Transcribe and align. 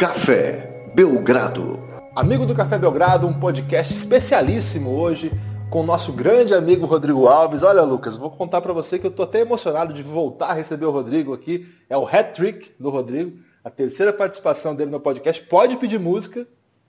Café 0.00 0.90
Belgrado. 0.94 1.78
Amigo 2.16 2.46
do 2.46 2.54
Café 2.54 2.78
Belgrado, 2.78 3.26
um 3.26 3.38
podcast 3.38 3.92
especialíssimo 3.92 4.98
hoje 4.98 5.30
com 5.68 5.82
o 5.82 5.86
nosso 5.86 6.10
grande 6.10 6.54
amigo 6.54 6.86
Rodrigo 6.86 7.26
Alves. 7.26 7.62
Olha, 7.62 7.82
Lucas, 7.82 8.16
vou 8.16 8.30
contar 8.30 8.62
para 8.62 8.72
você 8.72 8.98
que 8.98 9.06
eu 9.06 9.10
tô 9.10 9.24
até 9.24 9.40
emocionado 9.40 9.92
de 9.92 10.02
voltar 10.02 10.46
a 10.46 10.52
receber 10.54 10.86
o 10.86 10.90
Rodrigo 10.90 11.34
aqui. 11.34 11.68
É 11.86 11.98
o 11.98 12.06
hat-trick 12.06 12.70
do 12.80 12.88
Rodrigo, 12.88 13.40
a 13.62 13.68
terceira 13.68 14.10
participação 14.10 14.74
dele 14.74 14.90
no 14.90 15.00
podcast. 15.00 15.42
Pode 15.42 15.76
pedir 15.76 16.00
música, 16.00 16.48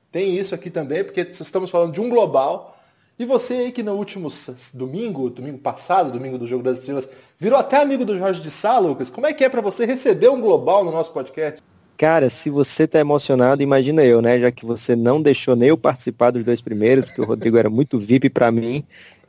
tem 0.09 0.38
isso 0.38 0.55
aqui 0.55 0.70
também, 0.70 1.04
porque 1.04 1.20
estamos 1.20 1.70
falando 1.70 1.91
de 1.91 2.00
um 2.00 2.07
global. 2.07 2.78
E 3.20 3.25
você 3.25 3.55
aí 3.55 3.71
que 3.73 3.84
no 3.84 3.91
último 3.96 4.29
domingo, 4.73 5.29
domingo 5.29 5.57
passado, 5.57 6.14
domingo 6.14 6.37
do 6.37 6.48
Jogo 6.48 6.64
das 6.64 6.79
Estrelas, 6.79 7.09
virou 7.37 7.59
até 7.59 7.75
amigo 7.75 8.06
do 8.06 8.18
Jorge 8.18 8.39
de 8.39 8.50
Sá, 8.50 8.79
Lucas. 8.79 9.09
Como 9.09 9.28
é 9.28 9.34
que 9.34 9.43
é 9.43 9.50
para 9.50 9.59
você 9.59 9.86
receber 9.86 10.29
um 10.29 10.39
global 10.39 10.86
no 10.86 10.93
nosso 10.93 11.12
podcast? 11.12 11.62
Cara, 12.01 12.32
se 12.32 12.50
você 12.50 12.87
tá 12.87 13.00
emocionado, 13.00 13.61
imagina 13.61 14.04
eu, 14.04 14.23
né? 14.23 14.39
Já 14.39 14.51
que 14.51 14.65
você 14.65 14.96
não 14.96 15.21
deixou 15.21 15.55
nem 15.55 15.69
eu 15.69 15.78
participar 15.78 16.32
dos 16.32 16.43
dois 16.43 16.59
primeiros, 16.59 17.05
porque 17.05 17.21
o 17.21 17.25
Rodrigo 17.25 17.57
era 17.57 17.69
muito 17.69 18.00
VIP 18.00 18.28
para 18.28 18.51
mim. 18.51 18.83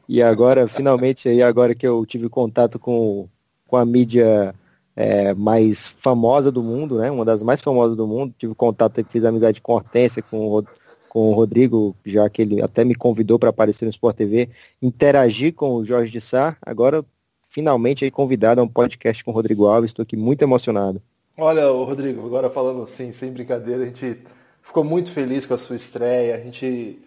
E 0.08 0.22
agora, 0.22 0.66
finalmente, 0.66 1.28
aí, 1.28 1.42
agora 1.42 1.74
que 1.74 1.86
eu 1.86 2.06
tive 2.06 2.30
contato 2.30 2.78
com, 2.78 3.28
com 3.66 3.76
a 3.76 3.84
mídia 3.84 4.54
é, 4.96 5.34
mais 5.34 5.86
famosa 5.86 6.50
do 6.50 6.62
mundo, 6.62 6.96
né? 6.96 7.10
Uma 7.10 7.26
das 7.26 7.42
mais 7.42 7.60
famosas 7.60 7.94
do 7.94 8.06
mundo. 8.06 8.34
Tive 8.38 8.54
contato, 8.54 9.04
fiz 9.06 9.22
amizade 9.26 9.60
com 9.60 9.74
Hortência, 9.74 10.22
com, 10.22 10.64
com 11.10 11.30
o 11.30 11.34
Rodrigo, 11.34 11.94
já 12.06 12.26
que 12.30 12.40
ele 12.40 12.62
até 12.62 12.86
me 12.86 12.94
convidou 12.94 13.38
para 13.38 13.50
aparecer 13.50 13.84
no 13.84 13.90
Sport 13.90 14.16
TV, 14.16 14.48
interagir 14.80 15.52
com 15.52 15.74
o 15.74 15.84
Jorge 15.84 16.10
de 16.10 16.22
Sá. 16.22 16.56
Agora, 16.62 17.04
finalmente, 17.42 18.02
aí 18.02 18.10
convidado 18.10 18.62
a 18.62 18.64
um 18.64 18.68
podcast 18.68 19.22
com 19.22 19.30
o 19.30 19.34
Rodrigo 19.34 19.66
Alves. 19.66 19.90
Estou 19.90 20.04
aqui 20.04 20.16
muito 20.16 20.40
emocionado. 20.40 21.02
Olha, 21.36 21.66
Rodrigo, 21.68 22.26
agora 22.26 22.50
falando 22.50 22.82
assim, 22.82 23.10
sem 23.12 23.32
brincadeira, 23.32 23.82
a 23.82 23.86
gente 23.86 24.18
ficou 24.60 24.84
muito 24.84 25.10
feliz 25.10 25.46
com 25.46 25.54
a 25.54 25.58
sua 25.58 25.76
estreia. 25.76 26.34
A 26.36 26.38
gente 26.38 26.98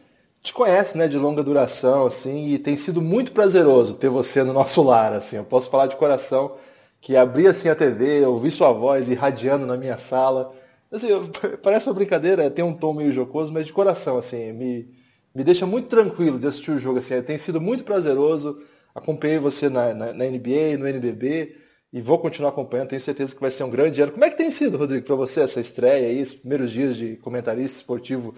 te 0.41 0.53
conhece, 0.53 0.97
né, 0.97 1.07
de 1.07 1.17
longa 1.17 1.43
duração, 1.43 2.07
assim, 2.07 2.49
e 2.49 2.57
tem 2.59 2.75
sido 2.77 3.01
muito 3.01 3.31
prazeroso 3.31 3.95
ter 3.95 4.09
você 4.09 4.43
no 4.43 4.53
nosso 4.53 4.81
lar, 4.83 5.13
assim. 5.13 5.37
Eu 5.37 5.43
posso 5.45 5.69
falar 5.69 5.87
de 5.87 5.95
coração 5.95 6.55
que 7.01 7.15
abrir 7.15 7.47
assim 7.47 7.69
a 7.69 7.75
TV, 7.75 8.25
ouvir 8.25 8.51
sua 8.51 8.71
voz 8.71 9.09
irradiando 9.09 9.65
na 9.65 9.77
minha 9.77 9.97
sala. 9.97 10.51
Assim, 10.91 11.07
parece 11.61 11.87
uma 11.87 11.93
brincadeira, 11.93 12.49
tem 12.49 12.65
um 12.65 12.73
tom 12.73 12.93
meio 12.93 13.13
jocoso, 13.13 13.53
mas 13.53 13.65
de 13.65 13.73
coração, 13.73 14.17
assim, 14.17 14.51
me, 14.53 14.89
me 15.35 15.43
deixa 15.43 15.65
muito 15.67 15.87
tranquilo 15.87 16.39
de 16.39 16.47
assistir 16.47 16.71
o 16.71 16.79
jogo, 16.79 16.97
assim. 16.99 17.21
Tem 17.21 17.37
sido 17.37 17.61
muito 17.61 17.83
prazeroso. 17.83 18.59
Acompanhei 18.93 19.37
você 19.39 19.69
na, 19.69 19.93
na, 19.93 20.13
na 20.13 20.25
NBA, 20.25 20.77
no 20.79 20.87
NBB 20.87 21.64
e 21.95 22.01
vou 22.01 22.19
continuar 22.19 22.49
acompanhando, 22.49 22.89
tenho 22.89 23.01
certeza 23.01 23.33
que 23.33 23.39
vai 23.39 23.49
ser 23.49 23.63
um 23.63 23.69
grande 23.69 24.01
ano. 24.01 24.11
Como 24.11 24.25
é 24.25 24.29
que 24.29 24.35
tem 24.35 24.51
sido, 24.51 24.77
Rodrigo, 24.77 25.05
para 25.05 25.15
você 25.15 25.39
essa 25.39 25.61
estreia 25.61 26.09
aí, 26.09 26.19
esses 26.19 26.35
primeiros 26.35 26.69
dias 26.69 26.97
de 26.97 27.15
comentarista 27.15 27.77
esportivo 27.77 28.35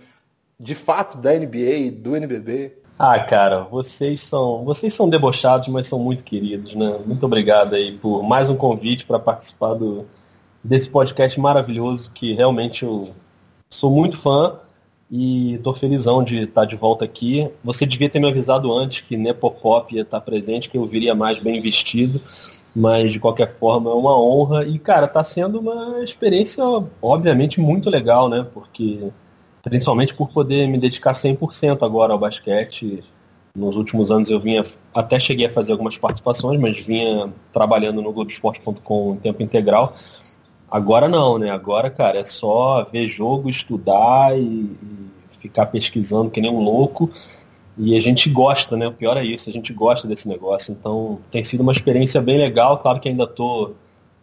de 0.59 0.75
fato 0.75 1.17
da 1.17 1.33
NBA 1.33 1.73
e 1.73 1.89
do 1.89 2.15
NBB? 2.15 2.73
Ah, 2.99 3.17
cara, 3.17 3.61
vocês 3.61 4.21
são, 4.21 4.63
vocês 4.63 4.93
são 4.93 5.09
debochados, 5.09 5.67
mas 5.69 5.87
são 5.87 5.97
muito 5.97 6.23
queridos, 6.23 6.75
né? 6.75 6.99
Muito 7.03 7.25
obrigado 7.25 7.73
aí 7.73 7.97
por 7.97 8.21
mais 8.21 8.47
um 8.47 8.55
convite 8.55 9.05
para 9.05 9.17
participar 9.17 9.73
do, 9.73 10.05
desse 10.63 10.87
podcast 10.91 11.39
maravilhoso 11.39 12.11
que 12.11 12.33
realmente 12.35 12.83
eu 12.83 13.09
sou 13.71 13.89
muito 13.89 14.19
fã 14.19 14.59
e 15.09 15.59
tô 15.63 15.73
felizão 15.73 16.23
de 16.23 16.43
estar 16.43 16.65
de 16.65 16.75
volta 16.75 17.05
aqui. 17.05 17.49
Você 17.63 17.87
devia 17.87 18.07
ter 18.07 18.19
me 18.19 18.29
avisado 18.29 18.71
antes 18.71 19.01
que 19.01 19.17
Nepopop 19.17 19.95
ia 19.95 20.03
estar 20.03 20.21
presente, 20.21 20.69
que 20.69 20.77
eu 20.77 20.85
viria 20.85 21.15
mais 21.15 21.39
bem 21.39 21.59
vestido. 21.59 22.21
Mas 22.79 23.11
de 23.11 23.19
qualquer 23.19 23.49
forma 23.57 23.89
é 23.89 23.93
uma 23.95 24.15
honra 24.15 24.63
e, 24.63 24.77
cara, 24.77 25.07
tá 25.07 25.23
sendo 25.23 25.59
uma 25.59 26.03
experiência, 26.03 26.63
obviamente, 27.01 27.59
muito 27.59 27.89
legal, 27.89 28.29
né? 28.29 28.45
Porque, 28.53 29.11
principalmente 29.63 30.13
por 30.13 30.29
poder 30.29 30.67
me 30.67 30.77
dedicar 30.77 31.13
100% 31.13 31.83
agora 31.83 32.13
ao 32.13 32.19
basquete. 32.19 33.03
Nos 33.55 33.75
últimos 33.75 34.11
anos 34.11 34.29
eu 34.29 34.39
vinha, 34.39 34.63
até 34.93 35.19
cheguei 35.19 35.47
a 35.47 35.49
fazer 35.49 35.71
algumas 35.71 35.97
participações, 35.97 36.59
mas 36.59 36.79
vinha 36.79 37.33
trabalhando 37.51 37.99
no 37.99 38.13
Globoesporte.com 38.13 39.15
em 39.15 39.17
tempo 39.17 39.41
integral. 39.41 39.95
Agora 40.69 41.09
não, 41.09 41.39
né? 41.39 41.49
Agora, 41.49 41.89
cara, 41.89 42.19
é 42.19 42.25
só 42.25 42.87
ver 42.93 43.09
jogo, 43.09 43.49
estudar 43.49 44.37
e, 44.37 44.43
e 44.43 45.09
ficar 45.39 45.65
pesquisando 45.65 46.29
que 46.29 46.39
nem 46.39 46.51
um 46.51 46.59
louco 46.59 47.11
e 47.77 47.95
a 47.95 48.01
gente 48.01 48.29
gosta, 48.29 48.75
né? 48.75 48.87
O 48.87 48.91
pior 48.91 49.17
é 49.17 49.23
isso, 49.23 49.49
a 49.49 49.53
gente 49.53 49.71
gosta 49.71 50.07
desse 50.07 50.27
negócio. 50.27 50.71
Então 50.71 51.19
tem 51.31 51.43
sido 51.43 51.61
uma 51.61 51.71
experiência 51.71 52.19
bem 52.19 52.37
legal. 52.37 52.79
Claro 52.79 52.99
que 52.99 53.07
ainda 53.07 53.25
estou 53.25 53.75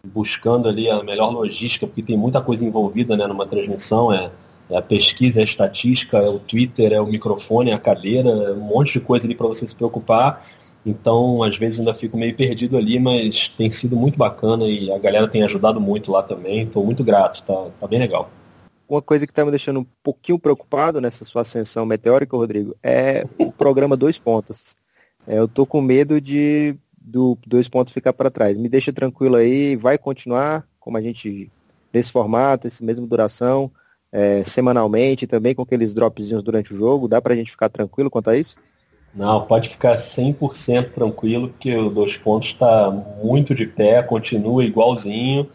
buscando 0.03 0.67
ali 0.67 0.89
a 0.89 1.01
melhor 1.03 1.31
logística, 1.31 1.87
porque 1.87 2.03
tem 2.03 2.17
muita 2.17 2.41
coisa 2.41 2.65
envolvida 2.65 3.15
né, 3.15 3.25
numa 3.25 3.45
transmissão. 3.45 4.13
É, 4.13 4.29
é 4.69 4.77
a 4.77 4.81
pesquisa, 4.81 5.39
é 5.39 5.43
a 5.43 5.45
estatística, 5.45 6.17
é 6.17 6.27
o 6.27 6.39
Twitter, 6.39 6.91
é 6.91 6.99
o 6.99 7.07
microfone, 7.07 7.71
é 7.71 7.73
a 7.73 7.79
cadeira, 7.79 8.29
é 8.29 8.51
um 8.53 8.59
monte 8.61 8.93
de 8.93 8.99
coisa 8.99 9.25
ali 9.25 9.35
para 9.35 9.47
você 9.47 9.65
se 9.65 9.75
preocupar. 9.75 10.45
Então, 10.85 11.41
às 11.41 11.57
vezes 11.57 11.79
ainda 11.79 11.95
fico 11.95 12.17
meio 12.17 12.35
perdido 12.35 12.77
ali, 12.77 12.99
mas 12.99 13.49
tem 13.49 13.69
sido 13.69 13.95
muito 13.95 14.17
bacana 14.17 14.67
e 14.67 14.91
a 14.91 14.97
galera 14.99 15.27
tem 15.27 15.43
ajudado 15.43 15.79
muito 15.79 16.11
lá 16.11 16.21
também. 16.21 16.63
Estou 16.63 16.85
muito 16.85 17.03
grato, 17.03 17.41
tá, 17.43 17.67
tá 17.79 17.87
bem 17.87 17.99
legal. 17.99 18.29
Uma 18.87 19.01
coisa 19.01 19.25
que 19.25 19.31
está 19.31 19.43
me 19.43 19.51
deixando 19.51 19.79
um 19.79 19.85
pouquinho 20.03 20.37
preocupado 20.37 21.01
nessa 21.01 21.25
sua 21.25 21.41
ascensão 21.41 21.85
meteórica, 21.85 22.37
Rodrigo, 22.37 22.75
é 22.83 23.25
o 23.39 23.51
programa 23.51 23.97
Dois 23.97 24.19
Pontos. 24.19 24.75
É, 25.27 25.39
eu 25.39 25.47
tô 25.47 25.65
com 25.65 25.81
medo 25.81 26.21
de 26.21 26.75
do 26.97 27.37
Dois 27.45 27.67
Pontos 27.67 27.93
ficar 27.93 28.13
para 28.13 28.31
trás. 28.31 28.57
Me 28.57 28.67
deixa 28.67 28.91
tranquilo 28.91 29.35
aí, 29.35 29.75
vai 29.75 29.97
continuar 29.97 30.67
como 30.79 30.97
a 30.97 31.01
gente 31.01 31.51
nesse 31.93 32.11
formato, 32.11 32.67
esse 32.67 32.83
mesmo 32.83 33.07
duração, 33.07 33.71
é, 34.11 34.43
semanalmente, 34.43 35.27
também 35.27 35.55
com 35.55 35.61
aqueles 35.61 35.93
dropzinhos 35.93 36.43
durante 36.43 36.73
o 36.73 36.77
jogo. 36.77 37.07
Dá 37.07 37.21
para 37.21 37.33
a 37.33 37.37
gente 37.37 37.51
ficar 37.51 37.69
tranquilo 37.69 38.09
quanto 38.09 38.29
a 38.29 38.37
isso? 38.37 38.55
Não, 39.13 39.45
pode 39.45 39.69
ficar 39.69 39.95
100% 39.95 40.91
tranquilo, 40.91 41.47
porque 41.49 41.73
o 41.75 41.89
Dois 41.89 42.17
Pontos 42.17 42.49
está 42.49 42.91
muito 42.91 43.55
de 43.55 43.65
pé, 43.65 44.03
continua 44.03 44.63
igualzinho. 44.63 45.49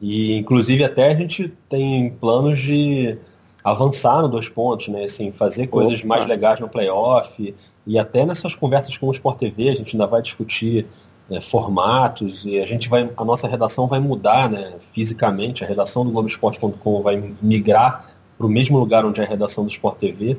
E 0.00 0.36
inclusive 0.36 0.84
até 0.84 1.10
a 1.10 1.14
gente 1.14 1.52
tem 1.68 2.10
planos 2.10 2.60
de 2.60 3.18
avançar 3.64 4.22
no 4.22 4.28
dois 4.28 4.48
pontos, 4.48 4.88
né? 4.88 5.04
Assim, 5.04 5.32
fazer 5.32 5.66
coisas 5.66 5.98
Opa. 5.98 6.06
mais 6.06 6.26
legais 6.26 6.60
no 6.60 6.68
playoff. 6.68 7.54
E 7.86 7.98
até 7.98 8.24
nessas 8.26 8.54
conversas 8.54 8.96
com 8.96 9.06
o 9.08 9.12
Sport 9.12 9.38
TV 9.38 9.70
a 9.70 9.74
gente 9.74 9.96
ainda 9.96 10.06
vai 10.06 10.20
discutir 10.20 10.86
né, 11.28 11.40
formatos 11.40 12.44
e 12.44 12.58
a 12.60 12.66
gente 12.66 12.88
vai. 12.88 13.10
A 13.16 13.24
nossa 13.24 13.48
redação 13.48 13.86
vai 13.86 13.98
mudar, 13.98 14.50
né? 14.50 14.74
Fisicamente, 14.92 15.64
a 15.64 15.66
redação 15.66 16.04
do 16.04 16.10
Globoesporte.com 16.10 17.02
vai 17.02 17.34
migrar 17.40 18.14
para 18.36 18.46
o 18.46 18.50
mesmo 18.50 18.78
lugar 18.78 19.04
onde 19.04 19.20
é 19.20 19.24
a 19.24 19.28
redação 19.28 19.64
do 19.64 19.70
Sport 19.70 19.98
TV. 19.98 20.36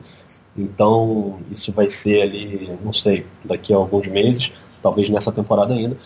Então, 0.58 1.40
isso 1.52 1.72
vai 1.72 1.90
ser 1.90 2.22
ali, 2.22 2.72
não 2.84 2.92
sei, 2.92 3.26
daqui 3.46 3.74
a 3.74 3.78
alguns 3.78 4.08
meses, 4.08 4.52
talvez 4.82 5.10
nessa 5.10 5.32
temporada 5.32 5.74
ainda. 5.74 5.98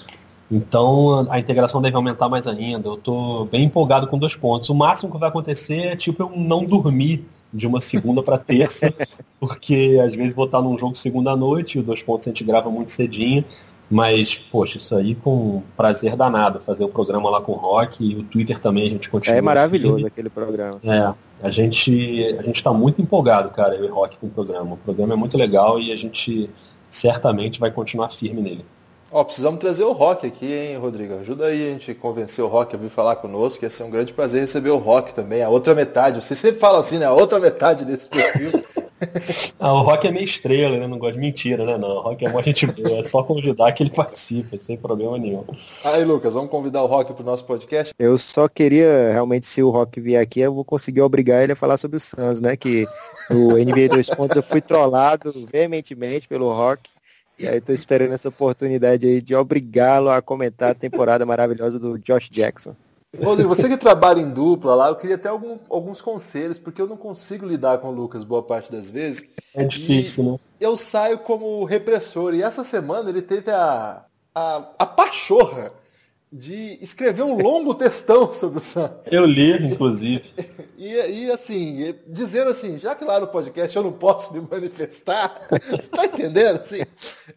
Então 0.52 1.28
a 1.30 1.40
integração 1.40 1.82
deve 1.82 1.96
aumentar 1.96 2.28
mais 2.28 2.46
ainda. 2.46 2.90
Eu 2.90 2.96
estou 2.96 3.46
bem 3.46 3.64
empolgado 3.64 4.08
com 4.08 4.18
dois 4.18 4.36
pontos. 4.36 4.70
O 4.70 4.76
máximo 4.76 5.12
que 5.12 5.18
vai 5.18 5.30
acontecer 5.30 5.86
é 5.86 5.96
tipo 5.96 6.24
eu 6.24 6.32
não 6.36 6.66
dormir 6.66 7.26
de 7.54 7.68
uma 7.68 7.82
segunda 7.82 8.22
para 8.22 8.38
terça, 8.38 8.94
porque 9.40 10.00
às 10.04 10.14
vezes 10.14 10.34
vou 10.34 10.46
estar 10.46 10.62
num 10.62 10.78
jogo 10.78 10.96
segunda 10.96 11.36
noite, 11.36 11.78
e 11.78 11.82
o 11.82 11.84
dois 11.84 12.02
pontos 12.02 12.28
a 12.28 12.32
gente 12.32 12.44
grava 12.44 12.70
muito 12.70 12.92
cedinho. 12.92 13.44
Mas, 13.90 14.38
poxa, 14.38 14.78
isso 14.78 14.96
aí 14.96 15.16
com 15.16 15.64
prazer 15.76 16.16
danado, 16.16 16.62
fazer 16.62 16.86
o 16.86 16.88
programa 16.88 17.30
lá 17.30 17.42
com 17.42 17.52
o 17.52 17.56
Rock 17.56 18.02
e 18.02 18.16
o 18.16 18.24
Twitter 18.24 18.58
também 18.58 18.88
a 18.88 18.90
gente 18.90 19.10
continua. 19.10 19.38
É 19.38 19.42
maravilhoso 19.42 20.06
aquele 20.06 20.30
programa. 20.30 20.80
É, 20.82 21.14
a 21.46 21.52
gente 21.52 22.24
a 22.40 22.42
gente 22.42 22.56
está 22.56 22.72
muito 22.72 23.02
empolgado, 23.02 23.50
cara, 23.50 23.76
eu 23.76 23.84
e 23.84 23.90
o 23.90 23.94
Rock 23.94 24.18
com 24.18 24.28
o 24.28 24.30
programa. 24.30 24.76
O 24.76 24.78
programa 24.78 25.14
é 25.14 25.18
muito 25.18 25.38
legal 25.38 25.78
e 25.78 25.92
a 25.92 25.98
gente 25.98 26.50
certamente 26.90 27.59
vai 27.59 27.70
continuar 27.70 28.12
firme 28.14 28.42
nele. 28.42 28.66
Ó, 29.13 29.25
precisamos 29.25 29.59
trazer 29.59 29.84
o 29.84 29.91
Rock 29.91 30.25
aqui, 30.25 30.46
hein, 30.46 30.78
Rodrigo? 30.78 31.16
Ajuda 31.16 31.47
aí 31.47 31.67
a 31.67 31.72
gente 31.73 31.93
convencer 31.93 32.46
o 32.46 32.47
Rock 32.47 32.73
a 32.73 32.79
vir 32.79 32.90
falar 32.90 33.17
conosco, 33.17 33.66
ia 33.66 33.69
ser 33.69 33.84
um 33.84 33.91
grande 33.91 34.13
prazer 34.13 34.40
receber 34.40 34.69
o 34.69 34.78
Rock 34.78 35.13
também, 35.13 35.43
a 35.43 35.49
outra 35.49 35.75
metade. 35.75 36.23
Você 36.23 36.34
sempre 36.34 36.61
fala 36.61 36.79
assim, 36.79 36.97
né? 36.97 37.05
A 37.05 37.11
outra 37.11 37.37
metade 37.37 37.84
desse 37.84 38.08
perfil. 38.08 38.63
ah, 39.59 39.73
o 39.73 39.81
Rock 39.81 40.08
é 40.08 40.11
meio 40.11 40.23
estrela, 40.23 40.78
né? 40.78 40.87
Não 40.87 40.97
gosta 40.97 41.16
de 41.16 41.19
mentira, 41.19 41.66
né? 41.66 41.78
Não, 41.78 41.90
o 41.90 41.99
Rock 41.99 42.25
é 42.25 42.29
uma 42.29 42.41
gente 42.41 42.66
boa, 42.67 42.99
é 42.99 43.03
só 43.03 43.22
convidar 43.22 43.73
que 43.73 43.84
ele 43.84 43.90
participa, 43.90 44.58
sem 44.58 44.78
problema 44.78 45.17
nenhum. 45.17 45.43
Aí, 45.84 46.05
Lucas, 46.05 46.34
vamos 46.34 46.49
convidar 46.49 46.81
o 46.81 46.87
Rock 46.87 47.11
para 47.11 47.22
o 47.22 47.25
nosso 47.25 47.43
podcast? 47.43 47.93
Eu 47.99 48.17
só 48.17 48.47
queria, 48.47 49.11
realmente, 49.11 49.46
se 49.46 49.61
o 49.61 49.72
Rock 49.72 49.99
vier 49.99 50.22
aqui, 50.22 50.40
eu 50.40 50.53
vou 50.53 50.63
conseguir 50.63 51.02
obrigar 51.02 51.43
ele 51.43 51.52
a 51.52 51.55
falar 51.58 51.75
sobre 51.75 51.97
o 51.97 51.99
Suns, 51.99 52.40
né? 52.40 52.55
Que 52.55 52.87
o 53.29 53.58
NBA 53.58 53.90
2 53.90 54.09
pontos 54.11 54.37
eu 54.37 54.43
fui 54.43 54.61
trollado 54.61 55.34
veementemente 55.52 56.29
pelo 56.29 56.49
Rock. 56.53 56.90
E 57.41 57.47
aí 57.47 57.59
tô 57.59 57.73
esperando 57.73 58.14
essa 58.14 58.29
oportunidade 58.29 59.08
aí 59.08 59.20
de 59.20 59.35
obrigá-lo 59.35 60.09
a 60.09 60.22
comentar 60.22 60.72
a 60.72 60.76
temporada 60.76 61.26
maravilhosa 61.26 61.79
do 61.79 61.97
Josh 61.97 62.29
Jackson. 62.29 62.76
Rodrigo, 63.20 63.49
você 63.49 63.67
que 63.67 63.78
trabalha 63.78 64.22
em 64.22 64.29
dupla 64.29 64.76
lá, 64.76 64.88
eu 64.90 64.96
queria 64.96 65.16
até 65.16 65.28
algum, 65.28 65.58
alguns 65.67 66.02
conselhos, 66.02 66.59
porque 66.59 66.79
eu 66.79 66.88
não 66.88 66.96
consigo 66.96 67.46
lidar 67.46 67.79
com 67.79 67.90
o 67.90 67.91
Lucas 67.91 68.23
boa 68.23 68.43
parte 68.43 68.72
das 68.72 68.91
vezes. 68.91 69.26
É 69.55 69.66
difícil, 69.66 70.23
né? 70.23 70.40
Eu 70.59 70.78
saio 70.78 71.17
como 71.17 71.64
repressor. 71.66 72.35
E 72.35 72.43
essa 72.43 72.64
semana 72.64 73.09
ele 73.09 73.23
teve 73.23 73.49
a, 73.49 74.05
a, 74.35 74.70
a 74.78 74.85
pachorra 74.85 75.73
de 76.32 76.78
escrever 76.82 77.24
um 77.24 77.38
longo 77.38 77.74
textão 77.74 78.32
sobre 78.32 78.60
o 78.60 78.62
Santos. 78.62 79.12
Eu 79.12 79.26
li, 79.26 79.52
inclusive. 79.52 80.24
E, 80.82 81.26
e, 81.26 81.32
assim, 81.32 81.94
dizendo 82.08 82.50
assim, 82.50 82.80
já 82.80 82.96
que 82.96 83.06
lá 83.06 83.20
no 83.20 83.28
podcast 83.28 83.78
eu 83.78 83.84
não 83.84 83.92
posso 83.92 84.34
me 84.34 84.42
manifestar, 84.42 85.48
você 85.70 85.88
tá 85.88 86.06
entendendo? 86.06 86.60
Assim, 86.60 86.82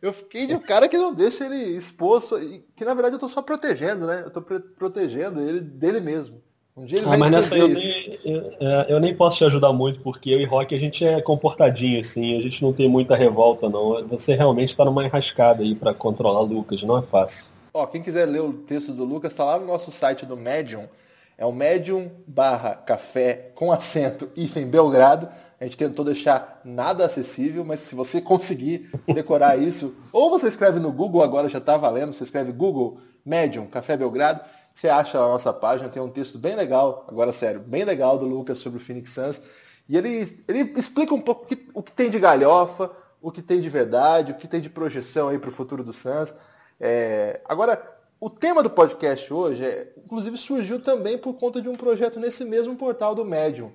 eu 0.00 0.14
fiquei 0.14 0.46
de 0.46 0.54
um 0.54 0.60
cara 0.60 0.88
que 0.88 0.96
não 0.96 1.12
deixa 1.12 1.44
ele 1.44 1.76
exposto, 1.76 2.40
que 2.74 2.86
na 2.86 2.94
verdade 2.94 3.16
eu 3.16 3.18
tô 3.18 3.28
só 3.28 3.42
protegendo, 3.42 4.06
né? 4.06 4.22
Eu 4.24 4.30
tô 4.30 4.40
protegendo 4.40 5.42
ele 5.42 5.60
dele 5.60 6.00
mesmo. 6.00 6.40
Um 6.74 6.86
dia 6.86 7.00
ele 7.00 7.06
ah, 7.06 7.10
vai 7.10 7.18
mas 7.18 7.30
nessa 7.32 7.58
eu 7.58 7.68
nem, 7.68 8.18
eu, 8.24 8.52
é, 8.58 8.86
eu, 8.88 8.98
nem 8.98 9.14
posso 9.14 9.36
te 9.36 9.44
ajudar 9.44 9.74
muito, 9.74 10.00
porque 10.00 10.30
eu 10.30 10.40
e 10.40 10.46
Rock 10.46 10.74
a 10.74 10.78
gente 10.78 11.04
é 11.04 11.20
comportadinho, 11.20 12.00
assim, 12.00 12.38
a 12.38 12.40
gente 12.40 12.62
não 12.62 12.72
tem 12.72 12.88
muita 12.88 13.14
revolta, 13.14 13.68
não. 13.68 14.08
Você 14.08 14.34
realmente 14.34 14.70
está 14.70 14.86
numa 14.86 15.04
enrascada 15.04 15.62
aí 15.62 15.74
para 15.74 15.92
controlar 15.92 16.40
o 16.40 16.46
Lucas, 16.46 16.82
não 16.82 16.96
é 16.96 17.02
fácil. 17.02 17.52
Ó, 17.76 17.88
quem 17.88 18.00
quiser 18.00 18.26
ler 18.26 18.40
o 18.40 18.52
texto 18.52 18.92
do 18.92 19.02
Lucas, 19.02 19.32
está 19.32 19.42
lá 19.42 19.58
no 19.58 19.66
nosso 19.66 19.90
site 19.90 20.24
do 20.24 20.36
Medium. 20.36 20.88
É 21.36 21.44
o 21.44 21.50
Medium 21.50 22.08
barra 22.24 22.76
café 22.76 23.50
com 23.56 23.72
acento 23.72 24.30
em 24.36 24.64
Belgrado. 24.64 25.28
A 25.60 25.64
gente 25.64 25.76
tentou 25.76 26.04
deixar 26.04 26.60
nada 26.64 27.04
acessível, 27.04 27.64
mas 27.64 27.80
se 27.80 27.96
você 27.96 28.20
conseguir 28.20 28.88
decorar 29.12 29.58
isso, 29.60 29.96
ou 30.12 30.30
você 30.30 30.46
escreve 30.46 30.78
no 30.78 30.92
Google, 30.92 31.20
agora 31.20 31.48
já 31.48 31.58
está 31.58 31.76
valendo, 31.76 32.14
você 32.14 32.22
escreve 32.22 32.52
Google 32.52 33.00
Medium 33.26 33.66
Café 33.66 33.96
Belgrado, 33.96 34.40
você 34.72 34.88
acha 34.88 35.18
a 35.18 35.28
nossa 35.28 35.52
página, 35.52 35.88
tem 35.88 36.00
um 36.00 36.08
texto 36.08 36.38
bem 36.38 36.54
legal, 36.54 37.04
agora 37.08 37.32
sério, 37.32 37.58
bem 37.58 37.82
legal 37.82 38.16
do 38.16 38.24
Lucas 38.24 38.60
sobre 38.60 38.78
o 38.78 38.80
Phoenix 38.80 39.10
Suns. 39.10 39.42
E 39.88 39.96
ele, 39.96 40.24
ele 40.46 40.74
explica 40.76 41.12
um 41.12 41.20
pouco 41.20 41.42
o 41.42 41.46
que, 41.48 41.68
o 41.74 41.82
que 41.82 41.90
tem 41.90 42.08
de 42.08 42.20
galhofa, 42.20 42.88
o 43.20 43.32
que 43.32 43.42
tem 43.42 43.60
de 43.60 43.68
verdade, 43.68 44.30
o 44.30 44.36
que 44.36 44.46
tem 44.46 44.60
de 44.60 44.70
projeção 44.70 45.28
aí 45.28 45.40
para 45.40 45.50
o 45.50 45.52
futuro 45.52 45.82
do 45.82 45.92
Suns. 45.92 46.32
É, 46.80 47.40
agora, 47.44 47.82
o 48.20 48.30
tema 48.30 48.62
do 48.62 48.70
podcast 48.70 49.32
hoje, 49.32 49.64
é, 49.64 49.92
inclusive, 49.96 50.36
surgiu 50.36 50.80
também 50.80 51.18
por 51.18 51.34
conta 51.34 51.60
de 51.60 51.68
um 51.68 51.76
projeto 51.76 52.18
nesse 52.18 52.44
mesmo 52.44 52.76
portal 52.76 53.14
do 53.14 53.24
Medium. 53.24 53.72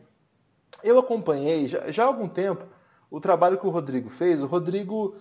Eu 0.83 0.97
acompanhei 0.97 1.67
já, 1.67 1.91
já 1.91 2.03
há 2.03 2.07
algum 2.07 2.27
tempo 2.27 2.65
o 3.11 3.19
trabalho 3.19 3.57
que 3.57 3.67
o 3.67 3.71
Rodrigo 3.71 4.09
fez. 4.09 4.41
O 4.41 4.47
Rodrigo 4.47 5.15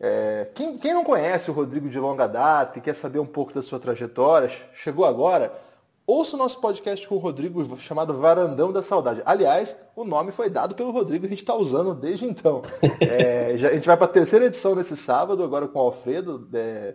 é, 0.00 0.48
quem, 0.54 0.78
quem, 0.78 0.94
não 0.94 1.02
conhece 1.02 1.50
o 1.50 1.54
Rodrigo 1.54 1.88
de 1.88 1.98
longa 1.98 2.28
data 2.28 2.78
e 2.78 2.80
quer 2.82 2.94
saber 2.94 3.18
um 3.18 3.26
pouco 3.26 3.52
da 3.52 3.62
sua 3.62 3.80
trajetória, 3.80 4.48
chegou 4.72 5.04
agora, 5.04 5.52
ouça 6.06 6.36
o 6.36 6.38
nosso 6.38 6.60
podcast 6.60 7.06
com 7.08 7.16
o 7.16 7.18
Rodrigo 7.18 7.78
chamado 7.80 8.14
Varandão 8.14 8.72
da 8.72 8.80
Saudade. 8.80 9.22
Aliás, 9.26 9.76
o 9.96 10.04
nome 10.04 10.30
foi 10.30 10.48
dado 10.48 10.76
pelo 10.76 10.92
Rodrigo 10.92 11.24
e 11.24 11.26
a 11.26 11.30
gente 11.30 11.42
está 11.42 11.54
usando 11.54 11.94
desde 11.94 12.24
então. 12.24 12.62
É, 13.00 13.56
já, 13.56 13.68
a 13.68 13.72
gente 13.72 13.86
vai 13.86 13.96
para 13.96 14.06
a 14.06 14.10
terceira 14.10 14.44
edição 14.44 14.74
nesse 14.74 14.96
sábado, 14.96 15.42
agora 15.42 15.66
com 15.66 15.78
o 15.78 15.82
Alfredo. 15.82 16.48
É, 16.52 16.94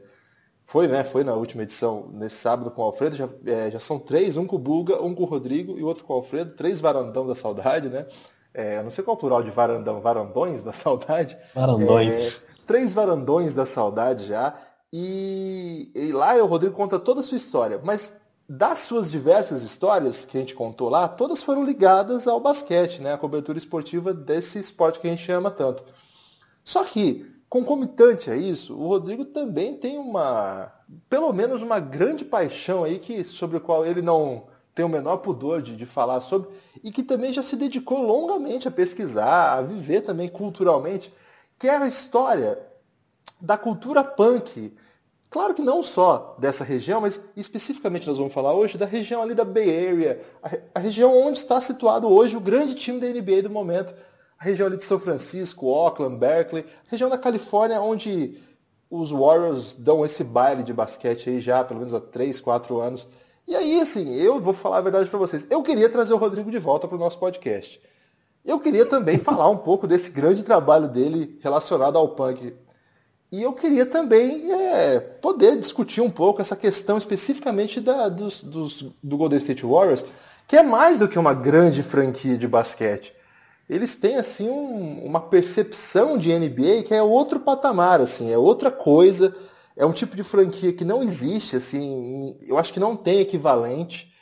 foi, 0.63 0.87
né? 0.87 1.03
Foi 1.03 1.23
na 1.23 1.33
última 1.33 1.63
edição, 1.63 2.09
nesse 2.13 2.37
sábado 2.37 2.71
com 2.71 2.81
o 2.81 2.85
Alfredo. 2.85 3.15
Já, 3.15 3.27
é, 3.45 3.69
já 3.69 3.79
são 3.79 3.99
três, 3.99 4.37
um 4.37 4.45
com 4.45 4.55
o 4.55 4.59
Bulga, 4.59 5.01
um 5.01 5.13
com 5.13 5.23
o 5.23 5.25
Rodrigo 5.25 5.77
e 5.77 5.83
outro 5.83 6.03
com 6.05 6.13
o 6.13 6.15
Alfredo. 6.17 6.53
Três 6.53 6.79
Varandão 6.79 7.27
da 7.27 7.35
Saudade, 7.35 7.89
né? 7.89 8.05
É, 8.53 8.77
eu 8.77 8.83
não 8.83 8.91
sei 8.91 9.03
qual 9.03 9.15
é 9.15 9.17
o 9.17 9.19
plural 9.19 9.43
de 9.43 9.49
varandão, 9.49 9.99
varandões 9.99 10.61
da 10.61 10.71
saudade. 10.73 11.37
Varandões. 11.55 12.43
É, 12.43 12.47
três 12.67 12.93
varandões 12.93 13.53
da 13.53 13.65
saudade 13.65 14.27
já. 14.27 14.53
E, 14.91 15.91
e 15.95 16.11
lá 16.11 16.35
o 16.35 16.45
Rodrigo 16.45 16.75
conta 16.75 16.99
toda 16.99 17.21
a 17.21 17.23
sua 17.23 17.37
história. 17.37 17.81
Mas 17.83 18.13
das 18.47 18.79
suas 18.79 19.09
diversas 19.09 19.63
histórias 19.63 20.25
que 20.25 20.37
a 20.37 20.39
gente 20.39 20.53
contou 20.53 20.89
lá, 20.89 21.07
todas 21.07 21.41
foram 21.41 21.63
ligadas 21.63 22.27
ao 22.27 22.39
basquete, 22.39 23.01
né? 23.01 23.13
A 23.13 23.17
cobertura 23.17 23.57
esportiva 23.57 24.13
desse 24.13 24.59
esporte 24.59 24.99
que 24.99 25.07
a 25.07 25.09
gente 25.09 25.31
ama 25.31 25.49
tanto. 25.49 25.83
Só 26.63 26.83
que, 26.83 27.32
concomitante 27.53 28.31
a 28.31 28.35
isso, 28.35 28.75
o 28.75 28.87
Rodrigo 28.87 29.25
também 29.25 29.75
tem 29.75 29.99
uma, 29.99 30.73
pelo 31.07 31.31
menos 31.31 31.61
uma 31.61 31.79
grande 31.79 32.25
paixão 32.25 32.83
aí 32.83 32.97
que 32.97 33.23
sobre 33.23 33.57
o 33.57 33.61
qual 33.61 33.85
ele 33.85 34.01
não 34.01 34.47
tem 34.73 34.83
o 34.83 34.89
menor 34.89 35.17
pudor 35.17 35.61
de, 35.61 35.75
de 35.75 35.85
falar 35.85 36.19
sobre 36.21 36.49
e 36.83 36.91
que 36.91 37.03
também 37.03 37.31
já 37.31 37.43
se 37.43 37.55
dedicou 37.55 38.01
longamente 38.01 38.67
a 38.67 38.71
pesquisar, 38.71 39.53
a 39.53 39.61
viver 39.61 40.01
também 40.01 40.27
culturalmente, 40.27 41.13
que 41.59 41.67
é 41.67 41.77
a 41.77 41.87
história 41.87 42.57
da 43.39 43.55
cultura 43.55 44.03
punk. 44.03 44.75
Claro 45.29 45.53
que 45.53 45.61
não 45.61 45.83
só 45.83 46.35
dessa 46.39 46.63
região, 46.63 47.01
mas 47.01 47.21
especificamente 47.37 48.07
nós 48.07 48.17
vamos 48.17 48.33
falar 48.33 48.55
hoje 48.55 48.79
da 48.79 48.87
região 48.87 49.21
ali 49.21 49.35
da 49.35 49.45
Bay 49.45 49.89
Area, 49.89 50.21
a, 50.41 50.49
a 50.73 50.79
região 50.79 51.15
onde 51.15 51.37
está 51.37 51.61
situado 51.61 52.07
hoje 52.07 52.35
o 52.35 52.41
grande 52.41 52.73
time 52.73 52.99
da 52.99 53.07
NBA 53.07 53.43
do 53.43 53.51
momento, 53.51 53.93
a 54.43 54.45
região 54.45 54.67
ali 54.67 54.75
de 54.75 54.83
São 54.83 54.99
Francisco, 54.99 55.67
Oakland, 55.67 56.17
Berkeley, 56.17 56.65
região 56.89 57.09
da 57.09 57.17
Califórnia 57.17 57.79
onde 57.79 58.37
os 58.89 59.09
Warriors 59.09 59.73
dão 59.73 60.03
esse 60.03 60.21
baile 60.21 60.63
de 60.63 60.73
basquete 60.73 61.29
aí 61.29 61.39
já 61.39 61.63
pelo 61.63 61.79
menos 61.79 61.93
há 61.93 62.01
3, 62.01 62.41
4 62.41 62.77
anos. 62.77 63.07
E 63.47 63.55
aí, 63.55 63.79
assim, 63.79 64.13
eu 64.15 64.41
vou 64.41 64.53
falar 64.53 64.79
a 64.79 64.81
verdade 64.81 65.09
para 65.09 65.17
vocês. 65.17 65.47
Eu 65.49 65.63
queria 65.63 65.89
trazer 65.89 66.13
o 66.13 66.17
Rodrigo 66.17 66.51
de 66.51 66.59
volta 66.59 66.89
para 66.89 66.95
o 66.95 66.99
nosso 66.99 67.17
podcast. 67.17 67.81
Eu 68.43 68.59
queria 68.59 68.85
também 68.85 69.17
falar 69.17 69.49
um 69.49 69.57
pouco 69.57 69.87
desse 69.87 70.09
grande 70.09 70.43
trabalho 70.43 70.89
dele 70.89 71.39
relacionado 71.41 71.97
ao 71.97 72.09
punk. 72.09 72.53
E 73.31 73.41
eu 73.41 73.53
queria 73.53 73.85
também 73.85 74.51
é, 74.51 74.99
poder 74.99 75.57
discutir 75.57 76.01
um 76.01 76.09
pouco 76.09 76.41
essa 76.41 76.55
questão 76.55 76.97
especificamente 76.97 77.79
da, 77.79 78.09
dos, 78.09 78.43
dos, 78.43 78.85
do 79.01 79.17
Golden 79.17 79.39
State 79.39 79.65
Warriors, 79.65 80.03
que 80.47 80.57
é 80.57 80.63
mais 80.63 80.99
do 80.99 81.07
que 81.07 81.17
uma 81.17 81.33
grande 81.33 81.81
franquia 81.81 82.37
de 82.37 82.47
basquete. 82.47 83.13
Eles 83.69 83.95
têm 83.95 84.17
assim 84.17 84.49
um, 84.49 85.05
uma 85.05 85.21
percepção 85.21 86.17
de 86.17 86.37
NBA 86.37 86.83
que 86.85 86.93
é 86.93 87.01
outro 87.01 87.39
patamar, 87.39 88.01
assim, 88.01 88.31
é 88.31 88.37
outra 88.37 88.69
coisa, 88.71 89.35
é 89.75 89.85
um 89.85 89.93
tipo 89.93 90.15
de 90.15 90.23
franquia 90.23 90.73
que 90.73 90.83
não 90.83 91.01
existe, 91.01 91.55
assim, 91.55 92.37
eu 92.47 92.57
acho 92.57 92.73
que 92.73 92.79
não 92.79 92.95
tem 92.95 93.19
equivalente 93.19 94.13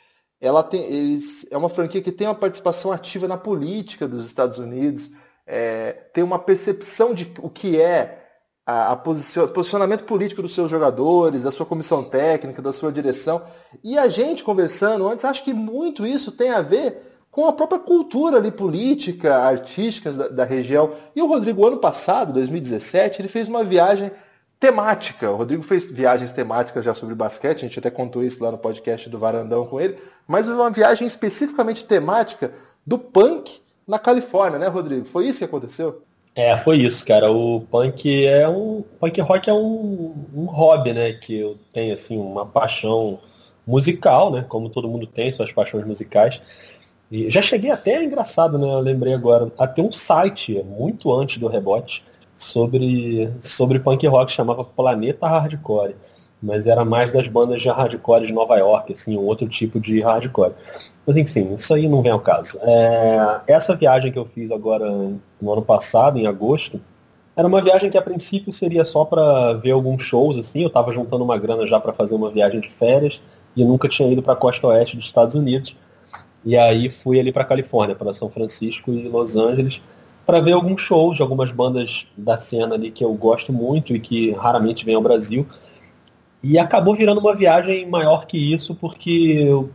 ela 0.42 0.64
tem, 0.64 0.82
eles, 0.92 1.46
é 1.52 1.56
uma 1.56 1.68
franquia 1.68 2.02
que 2.02 2.10
tem 2.10 2.26
uma 2.26 2.34
participação 2.34 2.90
ativa 2.90 3.28
na 3.28 3.38
política 3.38 4.08
dos 4.08 4.26
Estados 4.26 4.58
Unidos, 4.58 5.08
é, 5.46 5.92
tem 6.12 6.24
uma 6.24 6.38
percepção 6.38 7.14
de 7.14 7.32
o 7.38 7.48
que 7.48 7.80
é 7.80 8.26
a, 8.66 8.90
a 8.90 8.96
posicion, 8.96 9.46
posicionamento 9.46 10.02
político 10.02 10.42
dos 10.42 10.52
seus 10.52 10.68
jogadores, 10.68 11.44
da 11.44 11.52
sua 11.52 11.64
comissão 11.64 12.02
técnica, 12.02 12.60
da 12.60 12.72
sua 12.72 12.90
direção. 12.90 13.40
E 13.84 13.96
a 13.96 14.08
gente 14.08 14.42
conversando 14.42 15.06
antes, 15.06 15.24
acho 15.24 15.44
que 15.44 15.54
muito 15.54 16.04
isso 16.04 16.32
tem 16.32 16.50
a 16.50 16.60
ver 16.60 17.11
com 17.32 17.48
a 17.48 17.52
própria 17.52 17.80
cultura 17.80 18.36
ali 18.36 18.52
política, 18.52 19.34
artística 19.38 20.12
da, 20.12 20.28
da 20.28 20.44
região. 20.44 20.92
E 21.16 21.22
o 21.22 21.26
Rodrigo, 21.26 21.66
ano 21.66 21.78
passado, 21.78 22.32
2017, 22.34 23.22
ele 23.22 23.28
fez 23.28 23.48
uma 23.48 23.64
viagem 23.64 24.10
temática. 24.60 25.30
O 25.30 25.36
Rodrigo 25.36 25.62
fez 25.62 25.90
viagens 25.90 26.32
temáticas 26.32 26.84
já 26.84 26.92
sobre 26.92 27.14
basquete, 27.14 27.60
a 27.60 27.68
gente 27.68 27.78
até 27.78 27.90
contou 27.90 28.22
isso 28.22 28.44
lá 28.44 28.52
no 28.52 28.58
podcast 28.58 29.08
do 29.08 29.18
Varandão 29.18 29.66
com 29.66 29.80
ele, 29.80 29.96
mas 30.28 30.46
uma 30.46 30.70
viagem 30.70 31.06
especificamente 31.06 31.84
temática 31.84 32.52
do 32.86 32.98
punk 32.98 33.60
na 33.88 33.98
Califórnia, 33.98 34.58
né, 34.58 34.68
Rodrigo? 34.68 35.06
Foi 35.06 35.26
isso 35.26 35.38
que 35.38 35.44
aconteceu? 35.46 36.02
É, 36.34 36.56
foi 36.58 36.78
isso, 36.78 37.04
cara. 37.04 37.30
O 37.30 37.62
punk 37.62 38.26
é 38.26 38.48
um. 38.48 38.84
Punk 39.00 39.20
rock 39.20 39.50
é 39.50 39.52
um, 39.52 40.14
um 40.34 40.44
hobby, 40.44 40.92
né? 40.92 41.12
Que 41.12 41.38
eu 41.38 41.58
tenho, 41.72 41.92
assim, 41.94 42.18
uma 42.18 42.46
paixão 42.46 43.18
musical, 43.66 44.30
né? 44.30 44.44
Como 44.48 44.70
todo 44.70 44.88
mundo 44.88 45.06
tem 45.06 45.30
suas 45.30 45.52
paixões 45.52 45.84
musicais. 45.84 46.40
E 47.12 47.30
já 47.30 47.42
cheguei 47.42 47.70
até, 47.70 47.96
é 47.96 48.04
engraçado, 48.04 48.56
né? 48.56 48.66
Eu 48.66 48.80
lembrei 48.80 49.12
agora, 49.12 49.52
a 49.58 49.66
ter 49.66 49.82
um 49.82 49.92
site 49.92 50.64
muito 50.64 51.12
antes 51.12 51.36
do 51.36 51.46
rebote 51.46 52.02
sobre, 52.34 53.30
sobre 53.42 53.78
punk 53.78 54.06
rock, 54.06 54.32
chamava 54.32 54.64
Planeta 54.64 55.26
Hardcore. 55.26 55.94
Mas 56.42 56.66
era 56.66 56.86
mais 56.86 57.12
das 57.12 57.28
bandas 57.28 57.60
de 57.60 57.68
hardcore 57.68 58.26
de 58.26 58.32
Nova 58.32 58.56
York, 58.56 58.94
assim, 58.94 59.14
um 59.14 59.26
outro 59.26 59.46
tipo 59.46 59.78
de 59.78 60.00
hardcore. 60.00 60.54
Mas 61.06 61.18
enfim, 61.18 61.54
isso 61.54 61.74
aí 61.74 61.86
não 61.86 62.00
vem 62.02 62.10
ao 62.10 62.18
caso. 62.18 62.58
É, 62.62 63.42
essa 63.46 63.76
viagem 63.76 64.10
que 64.10 64.18
eu 64.18 64.24
fiz 64.24 64.50
agora 64.50 64.90
no 64.90 65.52
ano 65.52 65.62
passado, 65.62 66.18
em 66.18 66.26
agosto, 66.26 66.80
era 67.36 67.46
uma 67.46 67.60
viagem 67.60 67.90
que 67.90 67.98
a 67.98 68.02
princípio 68.02 68.54
seria 68.54 68.86
só 68.86 69.04
para 69.04 69.52
ver 69.52 69.72
alguns 69.72 70.02
shows, 70.02 70.38
assim. 70.38 70.62
Eu 70.62 70.68
estava 70.68 70.90
juntando 70.94 71.22
uma 71.22 71.36
grana 71.36 71.66
já 71.66 71.78
para 71.78 71.92
fazer 71.92 72.14
uma 72.14 72.30
viagem 72.30 72.58
de 72.58 72.70
férias 72.70 73.20
e 73.54 73.62
nunca 73.62 73.86
tinha 73.86 74.10
ido 74.10 74.22
para 74.22 74.32
a 74.32 74.36
costa 74.36 74.66
oeste 74.66 74.96
dos 74.96 75.04
Estados 75.04 75.34
Unidos. 75.34 75.76
E 76.44 76.56
aí 76.56 76.90
fui 76.90 77.20
ali 77.20 77.32
para 77.32 77.44
Califórnia, 77.44 77.94
para 77.94 78.12
São 78.12 78.28
Francisco 78.28 78.90
e 78.92 79.08
Los 79.08 79.36
Angeles, 79.36 79.80
para 80.26 80.40
ver 80.40 80.52
alguns 80.52 80.80
shows 80.80 81.16
de 81.16 81.22
algumas 81.22 81.50
bandas 81.50 82.06
da 82.16 82.36
cena 82.36 82.74
ali 82.74 82.90
que 82.90 83.04
eu 83.04 83.12
gosto 83.14 83.52
muito 83.52 83.94
e 83.94 84.00
que 84.00 84.32
raramente 84.32 84.84
vêm 84.84 84.94
ao 84.94 85.02
Brasil. 85.02 85.46
E 86.42 86.58
acabou 86.58 86.96
virando 86.96 87.20
uma 87.20 87.34
viagem 87.34 87.86
maior 87.88 88.26
que 88.26 88.36
isso, 88.36 88.74
porque 88.74 89.44
eu 89.46 89.70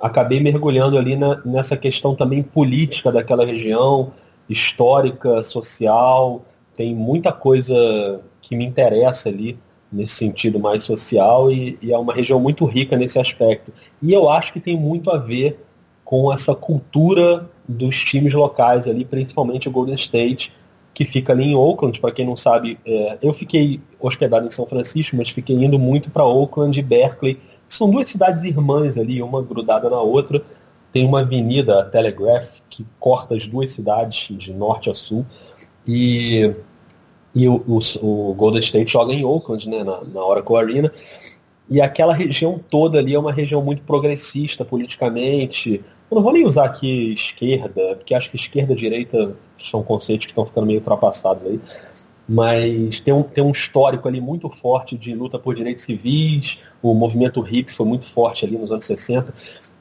acabei 0.00 0.40
mergulhando 0.40 0.96
ali 0.96 1.16
na, 1.16 1.40
nessa 1.44 1.76
questão 1.76 2.14
também 2.14 2.42
política 2.42 3.10
daquela 3.10 3.44
região, 3.44 4.12
histórica, 4.48 5.42
social. 5.42 6.44
Tem 6.76 6.94
muita 6.94 7.32
coisa 7.32 8.20
que 8.40 8.56
me 8.56 8.64
interessa 8.64 9.28
ali 9.28 9.58
nesse 9.94 10.14
sentido 10.14 10.58
mais 10.58 10.82
social 10.82 11.50
e, 11.50 11.78
e 11.80 11.92
é 11.92 11.98
uma 11.98 12.12
região 12.12 12.40
muito 12.40 12.64
rica 12.64 12.96
nesse 12.96 13.18
aspecto. 13.18 13.72
E 14.02 14.12
eu 14.12 14.28
acho 14.28 14.52
que 14.52 14.60
tem 14.60 14.76
muito 14.76 15.10
a 15.10 15.16
ver 15.16 15.64
com 16.04 16.32
essa 16.32 16.54
cultura 16.54 17.48
dos 17.66 17.96
times 18.04 18.34
locais 18.34 18.86
ali, 18.86 19.04
principalmente 19.04 19.68
o 19.68 19.72
Golden 19.72 19.94
State, 19.94 20.52
que 20.92 21.04
fica 21.04 21.32
ali 21.32 21.44
em 21.44 21.54
Oakland. 21.54 21.98
Para 22.00 22.12
quem 22.12 22.26
não 22.26 22.36
sabe, 22.36 22.78
é, 22.84 23.18
eu 23.22 23.32
fiquei 23.32 23.80
hospedado 23.98 24.46
em 24.46 24.50
São 24.50 24.66
Francisco, 24.66 25.16
mas 25.16 25.30
fiquei 25.30 25.56
indo 25.56 25.78
muito 25.78 26.10
para 26.10 26.24
Oakland 26.24 26.78
e 26.78 26.82
Berkeley. 26.82 27.40
São 27.68 27.90
duas 27.90 28.08
cidades 28.08 28.44
irmãs 28.44 28.98
ali, 28.98 29.22
uma 29.22 29.42
grudada 29.42 29.88
na 29.88 30.00
outra. 30.00 30.42
Tem 30.92 31.06
uma 31.06 31.20
avenida 31.20 31.84
Telegraph 31.86 32.52
que 32.68 32.86
corta 33.00 33.34
as 33.34 33.46
duas 33.46 33.72
cidades 33.72 34.28
de 34.36 34.52
norte 34.52 34.90
a 34.90 34.94
sul. 34.94 35.24
E, 35.86 36.54
e 37.34 37.48
o, 37.48 37.56
o, 37.66 38.30
o 38.30 38.34
Golden 38.34 38.60
State 38.60 38.92
joga 38.92 39.12
em 39.12 39.24
Oakland, 39.24 39.68
né, 39.68 39.82
na, 39.82 40.02
na 40.04 40.24
Oracle 40.24 40.56
Arena. 40.56 40.92
E 41.68 41.80
aquela 41.80 42.14
região 42.14 42.60
toda 42.70 42.98
ali 42.98 43.14
é 43.14 43.18
uma 43.18 43.32
região 43.32 43.62
muito 43.62 43.82
progressista 43.82 44.64
politicamente. 44.64 45.82
Eu 46.10 46.14
não 46.14 46.22
vou 46.22 46.32
nem 46.32 46.46
usar 46.46 46.66
aqui 46.66 47.12
esquerda, 47.12 47.96
porque 47.96 48.14
acho 48.14 48.30
que 48.30 48.36
esquerda 48.36 48.72
e 48.72 48.76
direita 48.76 49.34
são 49.58 49.82
conceitos 49.82 50.26
que 50.26 50.32
estão 50.32 50.44
ficando 50.44 50.66
meio 50.66 50.78
ultrapassados 50.78 51.44
aí. 51.44 51.58
Mas 52.28 53.00
tem 53.00 53.12
um, 53.12 53.22
tem 53.22 53.44
um 53.44 53.50
histórico 53.50 54.08
ali 54.08 54.20
muito 54.20 54.48
forte 54.48 54.96
de 54.96 55.14
luta 55.14 55.38
por 55.38 55.54
direitos 55.54 55.84
civis, 55.84 56.58
o 56.82 56.94
movimento 56.94 57.40
hippie 57.40 57.72
foi 57.72 57.86
muito 57.86 58.06
forte 58.06 58.44
ali 58.44 58.56
nos 58.56 58.70
anos 58.70 58.84
60. 58.84 59.32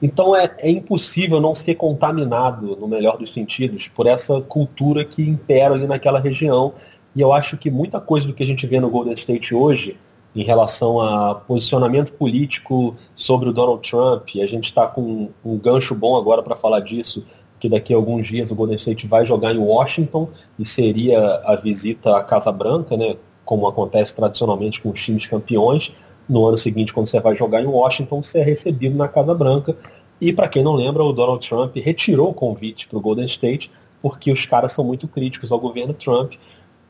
Então 0.01 0.35
é, 0.35 0.53
é 0.57 0.69
impossível 0.69 1.39
não 1.39 1.53
ser 1.53 1.75
contaminado, 1.75 2.75
no 2.77 2.87
melhor 2.87 3.17
dos 3.17 3.33
sentidos, 3.33 3.87
por 3.89 4.07
essa 4.07 4.41
cultura 4.41 5.05
que 5.05 5.21
impera 5.21 5.73
ali 5.73 5.85
naquela 5.85 6.19
região. 6.19 6.73
E 7.15 7.21
eu 7.21 7.31
acho 7.31 7.57
que 7.57 7.69
muita 7.69 7.99
coisa 7.99 8.27
do 8.27 8.33
que 8.33 8.43
a 8.43 8.45
gente 8.45 8.65
vê 8.65 8.79
no 8.79 8.89
Golden 8.89 9.13
State 9.13 9.53
hoje 9.53 9.97
em 10.35 10.43
relação 10.43 10.99
a 10.99 11.35
posicionamento 11.35 12.13
político 12.13 12.95
sobre 13.15 13.49
o 13.49 13.53
Donald 13.53 13.87
Trump. 13.87 14.29
A 14.41 14.47
gente 14.47 14.65
está 14.65 14.87
com 14.87 15.29
um 15.45 15.57
gancho 15.57 15.93
bom 15.93 16.17
agora 16.17 16.41
para 16.41 16.55
falar 16.55 16.79
disso, 16.79 17.23
que 17.59 17.69
daqui 17.69 17.93
a 17.93 17.97
alguns 17.97 18.27
dias 18.27 18.49
o 18.49 18.55
Golden 18.55 18.75
State 18.75 19.05
vai 19.07 19.25
jogar 19.25 19.53
em 19.53 19.59
Washington 19.59 20.29
e 20.57 20.65
seria 20.65 21.41
a 21.45 21.55
visita 21.55 22.17
à 22.17 22.23
Casa 22.23 22.51
Branca, 22.51 22.97
né, 22.97 23.15
como 23.45 23.67
acontece 23.67 24.15
tradicionalmente 24.15 24.81
com 24.81 24.89
os 24.89 24.99
times 24.99 25.27
campeões. 25.27 25.91
No 26.27 26.45
ano 26.47 26.57
seguinte, 26.57 26.91
quando 26.91 27.07
você 27.07 27.19
vai 27.19 27.35
jogar 27.35 27.61
em 27.61 27.67
Washington, 27.67 28.23
você 28.23 28.39
é 28.39 28.43
recebido 28.43 28.97
na 28.97 29.07
Casa 29.07 29.35
Branca. 29.35 29.77
E 30.19 30.33
para 30.33 30.47
quem 30.47 30.63
não 30.63 30.73
lembra, 30.73 31.03
o 31.03 31.13
Donald 31.13 31.47
Trump 31.47 31.75
retirou 31.75 32.29
o 32.29 32.33
convite 32.33 32.87
para 32.87 32.97
o 32.97 33.01
Golden 33.01 33.25
State 33.25 33.69
porque 34.01 34.31
os 34.31 34.45
caras 34.45 34.73
são 34.73 34.83
muito 34.83 35.07
críticos 35.07 35.49
ao 35.49 35.59
governo 35.59 35.93
Trump 35.93 36.33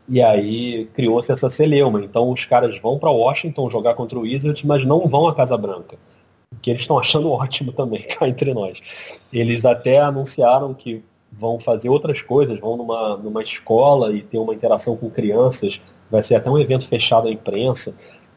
e 0.07 0.21
aí 0.21 0.85
criou-se 0.93 1.31
essa 1.31 1.49
celeuma. 1.49 2.03
Então 2.03 2.31
os 2.31 2.45
caras 2.45 2.77
vão 2.79 2.97
para 2.97 3.09
Washington 3.09 3.69
jogar 3.69 3.95
contra 3.95 4.17
o 4.17 4.21
Wizards, 4.21 4.63
mas 4.63 4.85
não 4.85 5.07
vão 5.07 5.27
à 5.27 5.35
Casa 5.35 5.57
Branca. 5.57 5.97
Que 6.61 6.69
eles 6.69 6.83
estão 6.83 6.97
achando 6.99 7.31
ótimo 7.31 7.71
também, 7.71 8.03
cá 8.03 8.27
entre 8.27 8.53
nós. 8.53 8.79
Eles 9.31 9.65
até 9.65 9.99
anunciaram 9.99 10.73
que 10.73 11.03
vão 11.31 11.59
fazer 11.59 11.89
outras 11.89 12.21
coisas, 12.21 12.59
vão 12.59 12.77
numa, 12.77 13.17
numa 13.17 13.41
escola 13.41 14.13
e 14.13 14.21
ter 14.21 14.37
uma 14.37 14.53
interação 14.53 14.95
com 14.95 15.09
crianças. 15.09 15.81
Vai 16.11 16.21
ser 16.21 16.35
até 16.35 16.49
um 16.49 16.59
evento 16.59 16.87
fechado 16.87 17.27
à 17.27 17.31
imprensa. 17.31 17.93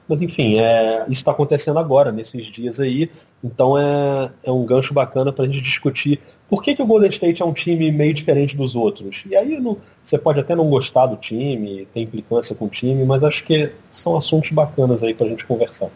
Mas 0.08 0.22
enfim, 0.22 0.58
é, 0.58 1.02
isso 1.04 1.20
está 1.20 1.32
acontecendo 1.32 1.78
agora, 1.78 2.12
nesses 2.12 2.46
dias 2.46 2.78
aí. 2.78 3.10
Então 3.42 3.78
é, 3.78 4.30
é 4.44 4.52
um 4.52 4.64
gancho 4.64 4.94
bacana 4.94 5.32
para 5.32 5.44
a 5.44 5.46
gente 5.46 5.60
discutir 5.60 6.20
por 6.48 6.62
que, 6.62 6.74
que 6.74 6.82
o 6.82 6.86
Golden 6.86 7.10
State 7.10 7.42
é 7.42 7.44
um 7.44 7.52
time 7.52 7.90
meio 7.90 8.14
diferente 8.14 8.56
dos 8.56 8.74
outros. 8.76 9.24
E 9.26 9.36
aí 9.36 9.58
não, 9.60 9.78
você 10.02 10.16
pode 10.16 10.40
até 10.40 10.54
não 10.54 10.70
gostar 10.70 11.06
do 11.06 11.16
time, 11.16 11.86
tem 11.92 12.04
implicância 12.04 12.54
com 12.54 12.66
o 12.66 12.70
time, 12.70 13.04
mas 13.04 13.24
acho 13.24 13.44
que 13.44 13.72
são 13.90 14.16
assuntos 14.16 14.50
bacanas 14.50 15.02
aí 15.02 15.12
para 15.12 15.26
a 15.26 15.28
gente 15.28 15.44
conversar. 15.44 15.90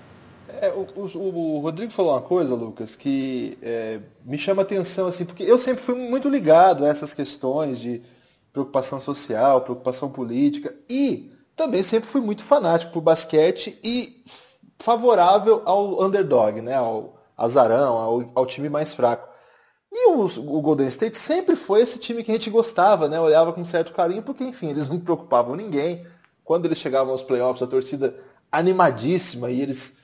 É, 0.60 0.70
o, 0.72 0.86
o, 0.94 1.56
o, 1.56 1.60
Rodrigo 1.60 1.90
falou 1.90 2.12
uma 2.12 2.20
coisa, 2.20 2.54
Lucas, 2.54 2.94
que 2.94 3.56
é, 3.62 4.00
me 4.24 4.36
chama 4.36 4.60
atenção, 4.60 5.06
assim, 5.06 5.24
porque 5.24 5.42
eu 5.42 5.56
sempre 5.56 5.82
fui 5.82 5.94
muito 5.94 6.28
ligado 6.28 6.84
a 6.84 6.88
essas 6.88 7.14
questões 7.14 7.80
de 7.80 8.02
preocupação 8.52 9.00
social, 9.00 9.62
preocupação 9.62 10.10
política 10.10 10.74
e 10.88 11.30
também 11.60 11.82
sempre 11.82 12.08
fui 12.08 12.22
muito 12.22 12.42
fanático 12.42 12.90
por 12.90 13.02
basquete 13.02 13.78
e 13.84 14.24
favorável 14.78 15.60
ao 15.66 16.02
underdog, 16.02 16.62
né? 16.62 16.74
ao 16.74 17.20
azarão, 17.36 17.98
ao, 17.98 18.32
ao 18.34 18.46
time 18.46 18.70
mais 18.70 18.94
fraco. 18.94 19.28
E 19.92 20.08
o, 20.08 20.24
o, 20.24 20.62
Golden 20.62 20.88
State 20.88 21.18
sempre 21.18 21.54
foi 21.54 21.82
esse 21.82 21.98
time 21.98 22.24
que 22.24 22.30
a 22.30 22.34
gente 22.34 22.48
gostava, 22.48 23.08
né? 23.08 23.20
Olhava 23.20 23.52
com 23.52 23.62
certo 23.62 23.92
carinho, 23.92 24.22
porque, 24.22 24.42
enfim, 24.42 24.70
eles 24.70 24.88
não 24.88 24.98
preocupavam 24.98 25.54
ninguém. 25.54 26.06
Quando 26.42 26.64
eles 26.64 26.78
chegavam 26.78 27.12
aos 27.12 27.22
playoffs, 27.22 27.62
a 27.62 27.66
torcida 27.66 28.16
animadíssima 28.50 29.50
e 29.50 29.60
eles 29.60 29.98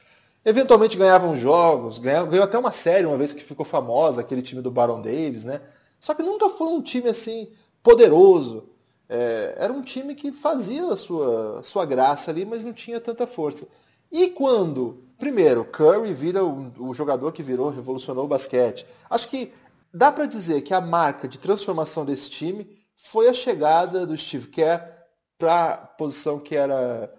eventualmente 0.44 0.98
ganhavam 0.98 1.38
jogos, 1.38 1.98
ganhou, 1.98 2.26
ganhou 2.26 2.44
até 2.44 2.58
uma 2.58 2.72
série 2.72 3.06
uma 3.06 3.16
vez 3.16 3.32
que 3.32 3.42
ficou 3.42 3.64
famosa, 3.64 4.20
aquele 4.20 4.42
time 4.42 4.60
do 4.60 4.70
Baron 4.70 5.00
Davis, 5.00 5.46
né? 5.46 5.62
Só 5.98 6.12
que 6.12 6.22
nunca 6.22 6.50
foi 6.50 6.66
um 6.66 6.82
time 6.82 7.08
assim 7.08 7.48
poderoso. 7.82 8.75
É, 9.08 9.54
era 9.58 9.72
um 9.72 9.82
time 9.82 10.14
que 10.14 10.32
fazia 10.32 10.86
a 10.86 10.96
sua, 10.96 11.60
a 11.60 11.62
sua 11.62 11.84
graça 11.84 12.30
ali, 12.30 12.44
mas 12.44 12.64
não 12.64 12.72
tinha 12.72 13.00
tanta 13.00 13.26
força. 13.26 13.66
E 14.10 14.28
quando, 14.28 15.04
primeiro, 15.18 15.64
Curry 15.64 16.12
vira 16.12 16.44
o, 16.44 16.72
o 16.78 16.94
jogador 16.94 17.32
que 17.32 17.42
virou, 17.42 17.70
revolucionou 17.70 18.24
o 18.24 18.28
basquete. 18.28 18.86
Acho 19.08 19.28
que 19.28 19.52
dá 19.92 20.10
para 20.10 20.26
dizer 20.26 20.62
que 20.62 20.74
a 20.74 20.80
marca 20.80 21.28
de 21.28 21.38
transformação 21.38 22.04
desse 22.04 22.30
time 22.30 22.68
foi 22.94 23.28
a 23.28 23.34
chegada 23.34 24.06
do 24.06 24.16
Steve 24.16 24.48
Kerr 24.48 24.80
para 25.38 25.72
a 25.72 25.76
posição 25.76 26.38
que 26.38 26.56
era 26.56 27.12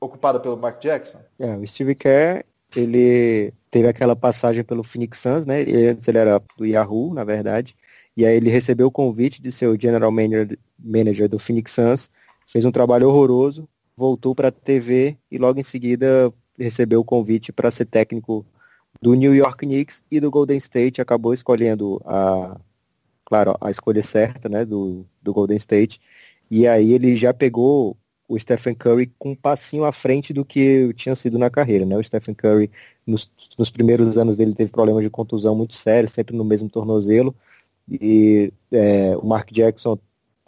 ocupada 0.00 0.40
pelo 0.40 0.56
Mark 0.56 0.80
Jackson. 0.80 1.18
É, 1.38 1.54
o 1.56 1.66
Steve 1.66 1.94
Kerr, 1.94 2.44
ele 2.74 3.52
teve 3.70 3.88
aquela 3.88 4.16
passagem 4.16 4.64
pelo 4.64 4.82
Phoenix 4.82 5.18
Suns, 5.18 5.44
né? 5.44 5.60
Ele, 5.60 5.88
antes 5.88 6.08
ele 6.08 6.18
era 6.18 6.42
do 6.56 6.64
Yahoo, 6.64 7.12
na 7.12 7.24
verdade. 7.24 7.76
E 8.16 8.24
aí 8.24 8.36
ele 8.36 8.50
recebeu 8.50 8.88
o 8.88 8.90
convite 8.90 9.40
de 9.40 9.52
ser 9.52 9.66
o 9.66 9.80
general 9.80 10.10
manager, 10.10 11.28
do 11.28 11.38
Phoenix 11.38 11.72
Suns, 11.72 12.10
fez 12.46 12.64
um 12.64 12.72
trabalho 12.72 13.08
horroroso, 13.08 13.68
voltou 13.96 14.34
para 14.34 14.48
a 14.48 14.52
TV 14.52 15.16
e 15.30 15.38
logo 15.38 15.60
em 15.60 15.62
seguida 15.62 16.32
recebeu 16.58 17.00
o 17.00 17.04
convite 17.04 17.52
para 17.52 17.70
ser 17.70 17.86
técnico 17.86 18.44
do 19.00 19.14
New 19.14 19.34
York 19.34 19.66
Knicks 19.66 20.02
e 20.10 20.20
do 20.20 20.30
Golden 20.30 20.58
State, 20.58 21.00
acabou 21.00 21.32
escolhendo 21.32 22.00
a, 22.04 22.60
claro, 23.24 23.56
a 23.60 23.70
escolha 23.70 24.02
certa, 24.02 24.48
né, 24.48 24.64
do, 24.64 25.06
do 25.22 25.32
Golden 25.32 25.56
State. 25.56 26.00
E 26.50 26.66
aí 26.66 26.92
ele 26.92 27.16
já 27.16 27.32
pegou 27.32 27.96
o 28.28 28.38
Stephen 28.38 28.74
Curry 28.74 29.12
com 29.18 29.32
um 29.32 29.34
passinho 29.34 29.84
à 29.84 29.90
frente 29.90 30.32
do 30.32 30.44
que 30.44 30.92
tinha 30.94 31.16
sido 31.16 31.36
na 31.36 31.50
carreira, 31.50 31.84
né? 31.84 31.96
O 31.96 32.04
Stephen 32.04 32.32
Curry 32.32 32.70
nos, 33.04 33.28
nos 33.58 33.70
primeiros 33.70 34.16
anos 34.16 34.36
dele 34.36 34.54
teve 34.54 34.70
problemas 34.70 35.02
de 35.02 35.10
contusão 35.10 35.54
muito 35.56 35.74
sérios, 35.74 36.12
sempre 36.12 36.36
no 36.36 36.44
mesmo 36.44 36.68
tornozelo. 36.70 37.34
E 37.90 38.52
é, 38.70 39.16
o 39.16 39.26
Mark 39.26 39.50
Jackson 39.50 39.98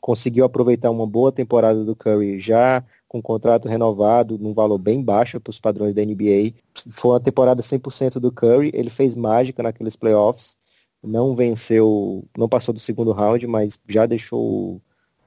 conseguiu 0.01 0.45
aproveitar 0.45 0.91
uma 0.91 1.07
boa 1.07 1.33
temporada 1.33 1.85
do 1.85 1.97
Curry 1.97 2.39
já 2.41 2.85
com 3.09 3.19
um 3.19 3.23
contrato 3.23 3.69
renovado, 3.69 4.39
num 4.39 4.55
valor 4.55 4.79
bem 4.79 5.03
baixo 5.03 5.41
para 5.41 5.51
os 5.51 5.61
padrões 5.61 5.95
da 5.95 6.03
NBA. 6.03 6.55
Foi 6.91 7.13
uma 7.13 7.21
temporada 7.21 7.63
100% 7.63 8.19
do 8.19 8.33
Curry, 8.33 8.71
ele 8.73 8.91
fez 8.91 9.15
mágica 9.15 9.63
naqueles 9.63 9.97
playoffs, 9.97 10.57
não 11.03 11.35
venceu, 11.37 12.25
não 12.37 12.49
passou 12.49 12.73
do 12.73 12.81
segundo 12.81 13.13
round, 13.13 13.47
mas 13.47 13.79
já 13.89 14.07
deixou 14.07 14.81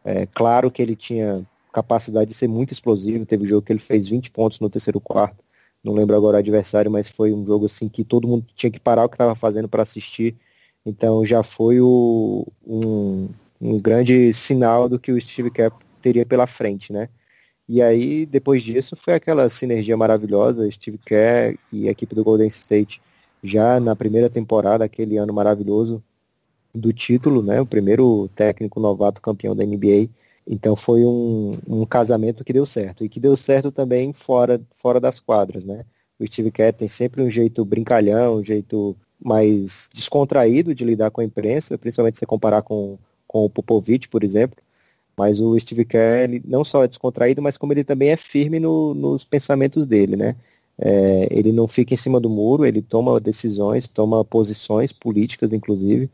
é, 0.04 0.26
claro 0.26 0.72
que 0.72 0.82
ele 0.82 0.96
tinha 0.96 1.46
capacidade 1.72 2.32
de 2.32 2.36
ser 2.36 2.48
muito 2.48 2.72
explosivo. 2.72 3.26
Teve 3.26 3.44
um 3.44 3.48
jogo 3.48 3.62
que 3.62 3.74
ele 3.74 3.80
fez 3.80 4.08
20 4.08 4.32
pontos 4.32 4.60
no 4.60 4.70
terceiro 4.70 5.00
quarto, 5.00 5.44
não 5.84 5.94
lembro 5.94 6.16
agora 6.16 6.38
o 6.38 6.40
adversário, 6.40 6.90
mas 6.90 7.08
foi 7.08 7.34
um 7.34 7.46
jogo 7.46 7.66
assim 7.66 7.88
que 7.88 8.04
todo 8.04 8.28
mundo 8.28 8.46
tinha 8.56 8.72
que 8.72 8.80
parar 8.80 9.06
o 9.06 9.10
que 9.10 9.16
estava 9.16 9.36
fazendo 9.36 9.70
para 9.70 9.84
assistir 9.84 10.36
então 10.86 11.26
já 11.26 11.44
foi 11.44 11.82
o, 11.82 12.46
um, 12.66 13.30
um 13.60 13.78
grande 13.78 14.34
sinal 14.34 14.88
do 14.88 15.00
que 15.00 15.12
o 15.12 15.20
Steve 15.20 15.50
Kerr 15.52 15.72
teria 16.02 16.26
pela 16.26 16.48
frente, 16.48 16.94
né? 16.94 17.10
E 17.68 17.82
aí, 17.82 18.26
depois 18.26 18.62
disso, 18.62 18.96
foi 18.96 19.16
aquela 19.16 19.50
sinergia 19.50 19.98
maravilhosa, 19.98 20.70
Steve 20.70 21.00
Kerr 21.00 21.58
e 21.72 21.88
a 21.88 21.92
equipe 21.92 22.14
do 22.14 22.24
Golden 22.24 22.48
State 22.48 23.02
já 23.44 23.80
na 23.80 23.96
primeira 23.96 24.30
temporada, 24.30 24.86
aquele 24.86 25.18
ano 25.18 25.34
maravilhoso 25.34 26.04
do 26.74 26.94
título, 26.94 27.42
né? 27.42 27.60
O 27.62 27.66
primeiro 27.66 28.30
técnico 28.36 28.80
novato 28.80 29.22
campeão 29.22 29.56
da 29.56 29.66
NBA. 29.66 30.10
Então 30.48 30.76
foi 30.76 31.06
um, 31.06 31.58
um 31.68 31.86
casamento 31.86 32.44
que 32.44 32.54
deu 32.54 32.66
certo. 32.66 33.04
E 33.04 33.10
que 33.10 33.20
deu 33.20 33.36
certo 33.36 33.72
também 33.72 34.14
fora, 34.14 34.62
fora 34.72 35.00
das 35.00 35.20
quadras, 35.20 35.64
né? 35.64 35.84
O 36.20 36.28
Steve 36.28 36.52
Kerr 36.52 36.74
tem 36.74 36.88
sempre 36.88 37.22
um 37.24 37.30
jeito 37.30 37.66
brincalhão, 37.66 38.38
um 38.38 38.44
jeito 38.44 38.96
mais 39.26 39.90
descontraído 39.94 40.76
de 40.76 40.86
lidar 40.86 41.10
com 41.10 41.20
a 41.20 41.26
imprensa, 41.26 41.78
principalmente 41.78 42.20
se 42.20 42.26
comparar 42.26 42.62
com, 42.62 42.98
com 43.28 43.46
o 43.46 43.50
Popovich, 43.50 44.08
por 44.08 44.24
exemplo. 44.24 44.58
Mas 45.18 45.40
o 45.40 45.58
Steve 45.60 45.86
Kerr 45.86 46.24
ele 46.24 46.42
não 46.46 46.64
só 46.64 46.84
é 46.84 46.88
descontraído, 46.88 47.42
mas 47.42 47.58
como 47.58 47.74
ele 47.74 47.84
também 47.84 48.10
é 48.10 48.18
firme 48.18 48.60
no, 48.60 48.94
nos 48.94 49.26
pensamentos 49.26 49.86
dele, 49.86 50.16
né? 50.16 50.36
É, 50.78 51.28
ele 51.32 51.52
não 51.54 51.68
fica 51.68 51.94
em 51.94 51.98
cima 51.98 52.20
do 52.20 52.30
muro, 52.30 52.66
ele 52.66 52.82
toma 52.82 53.20
decisões, 53.20 53.88
toma 53.88 54.26
posições 54.26 54.92
políticas, 54.92 55.54
inclusive, 55.54 56.10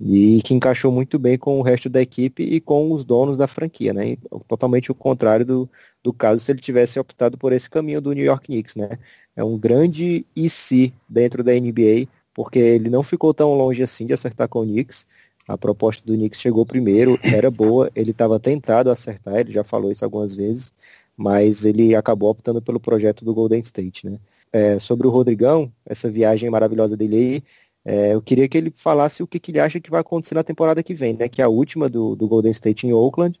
e 0.00 0.40
que 0.42 0.54
encaixou 0.54 0.92
muito 0.92 1.18
bem 1.18 1.36
com 1.38 1.58
o 1.58 1.62
resto 1.62 1.88
da 1.88 2.00
equipe 2.00 2.42
e 2.42 2.60
com 2.60 2.92
os 2.92 3.04
donos 3.04 3.36
da 3.36 3.46
franquia, 3.46 3.92
né? 3.92 4.16
Totalmente 4.48 4.90
o 4.92 4.94
contrário 4.94 5.44
do, 5.44 5.70
do 6.02 6.12
caso 6.12 6.42
se 6.42 6.52
ele 6.52 6.60
tivesse 6.60 6.98
optado 6.98 7.36
por 7.36 7.52
esse 7.52 7.68
caminho 7.68 8.00
do 8.00 8.12
New 8.12 8.24
York 8.24 8.46
Knicks, 8.46 8.76
né? 8.76 8.98
É 9.34 9.44
um 9.44 9.58
grande 9.58 10.24
e 10.36 10.48
se 10.48 10.94
dentro 11.08 11.42
da 11.42 11.52
NBA, 11.52 12.08
porque 12.36 12.58
ele 12.58 12.90
não 12.90 13.02
ficou 13.02 13.32
tão 13.32 13.54
longe 13.54 13.82
assim 13.82 14.04
de 14.04 14.12
acertar 14.12 14.46
com 14.46 14.60
o 14.60 14.66
Knicks. 14.66 15.06
A 15.48 15.56
proposta 15.56 16.04
do 16.04 16.12
Knicks 16.12 16.38
chegou 16.38 16.66
primeiro, 16.66 17.18
era 17.24 17.50
boa, 17.50 17.90
ele 17.94 18.10
estava 18.10 18.38
tentado 18.38 18.90
a 18.90 18.92
acertar, 18.92 19.36
ele 19.36 19.52
já 19.52 19.64
falou 19.64 19.90
isso 19.90 20.04
algumas 20.04 20.36
vezes, 20.36 20.70
mas 21.16 21.64
ele 21.64 21.94
acabou 21.96 22.28
optando 22.28 22.60
pelo 22.60 22.78
projeto 22.78 23.24
do 23.24 23.32
Golden 23.32 23.60
State, 23.60 24.04
né? 24.04 24.18
É, 24.52 24.78
sobre 24.78 25.06
o 25.06 25.10
Rodrigão, 25.10 25.72
essa 25.86 26.10
viagem 26.10 26.50
maravilhosa 26.50 26.94
dele 26.94 27.16
aí, 27.16 27.42
é, 27.86 28.14
eu 28.14 28.20
queria 28.20 28.46
que 28.46 28.58
ele 28.58 28.70
falasse 28.74 29.22
o 29.22 29.26
que, 29.26 29.40
que, 29.40 29.50
ele 29.50 29.60
acha 29.60 29.80
que 29.80 29.90
vai 29.90 30.00
acontecer 30.00 30.34
na 30.34 30.44
temporada 30.44 30.82
que 30.82 30.92
vem, 30.92 31.14
né? 31.14 31.30
Que 31.30 31.40
é 31.40 31.44
a 31.44 31.48
última 31.48 31.88
do, 31.88 32.14
do 32.14 32.28
Golden 32.28 32.52
State 32.52 32.86
em 32.86 32.92
Oakland, 32.92 33.40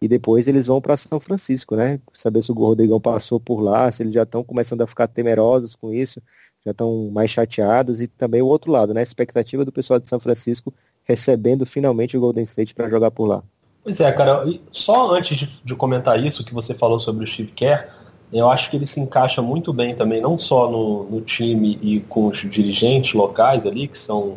e 0.00 0.06
depois 0.06 0.46
eles 0.46 0.66
vão 0.66 0.80
para 0.80 0.96
São 0.96 1.18
Francisco, 1.18 1.74
né? 1.74 2.00
Saber 2.14 2.42
se 2.42 2.52
o 2.52 2.54
Rodrigão 2.54 3.00
passou 3.00 3.40
por 3.40 3.60
lá, 3.60 3.90
se 3.90 4.04
eles 4.04 4.14
já 4.14 4.22
estão 4.22 4.44
começando 4.44 4.82
a 4.82 4.86
ficar 4.86 5.08
temerosos 5.08 5.74
com 5.74 5.92
isso, 5.92 6.22
já 6.64 6.72
estão 6.72 7.10
mais 7.12 7.30
chateados, 7.30 8.00
e 8.00 8.06
também 8.06 8.42
o 8.42 8.46
outro 8.46 8.70
lado, 8.70 8.92
né? 8.92 9.00
A 9.00 9.04
expectativa 9.04 9.64
do 9.64 9.72
pessoal 9.72 9.98
de 9.98 10.08
São 10.08 10.20
Francisco 10.20 10.72
recebendo 11.04 11.64
finalmente 11.64 12.16
o 12.16 12.20
Golden 12.20 12.44
State 12.44 12.74
para 12.74 12.90
jogar 12.90 13.10
por 13.10 13.26
lá. 13.26 13.42
Pois 13.82 14.00
é, 14.00 14.12
cara, 14.12 14.44
só 14.70 15.10
antes 15.14 15.36
de, 15.36 15.60
de, 15.64 15.74
comentar 15.74 16.22
isso 16.22 16.44
que 16.44 16.52
você 16.52 16.74
falou 16.74 17.00
sobre 17.00 17.24
o 17.24 17.26
Steve 17.26 17.52
Kerr, 17.52 17.88
eu 18.30 18.50
acho 18.50 18.68
que 18.70 18.76
ele 18.76 18.86
se 18.86 19.00
encaixa 19.00 19.40
muito 19.40 19.72
bem 19.72 19.94
também, 19.94 20.20
não 20.20 20.38
só 20.38 20.70
no, 20.70 21.04
no 21.04 21.20
time 21.22 21.78
e 21.80 22.00
com 22.00 22.26
os 22.26 22.38
dirigentes 22.38 23.14
locais 23.14 23.64
ali, 23.64 23.88
que 23.88 23.98
são 23.98 24.36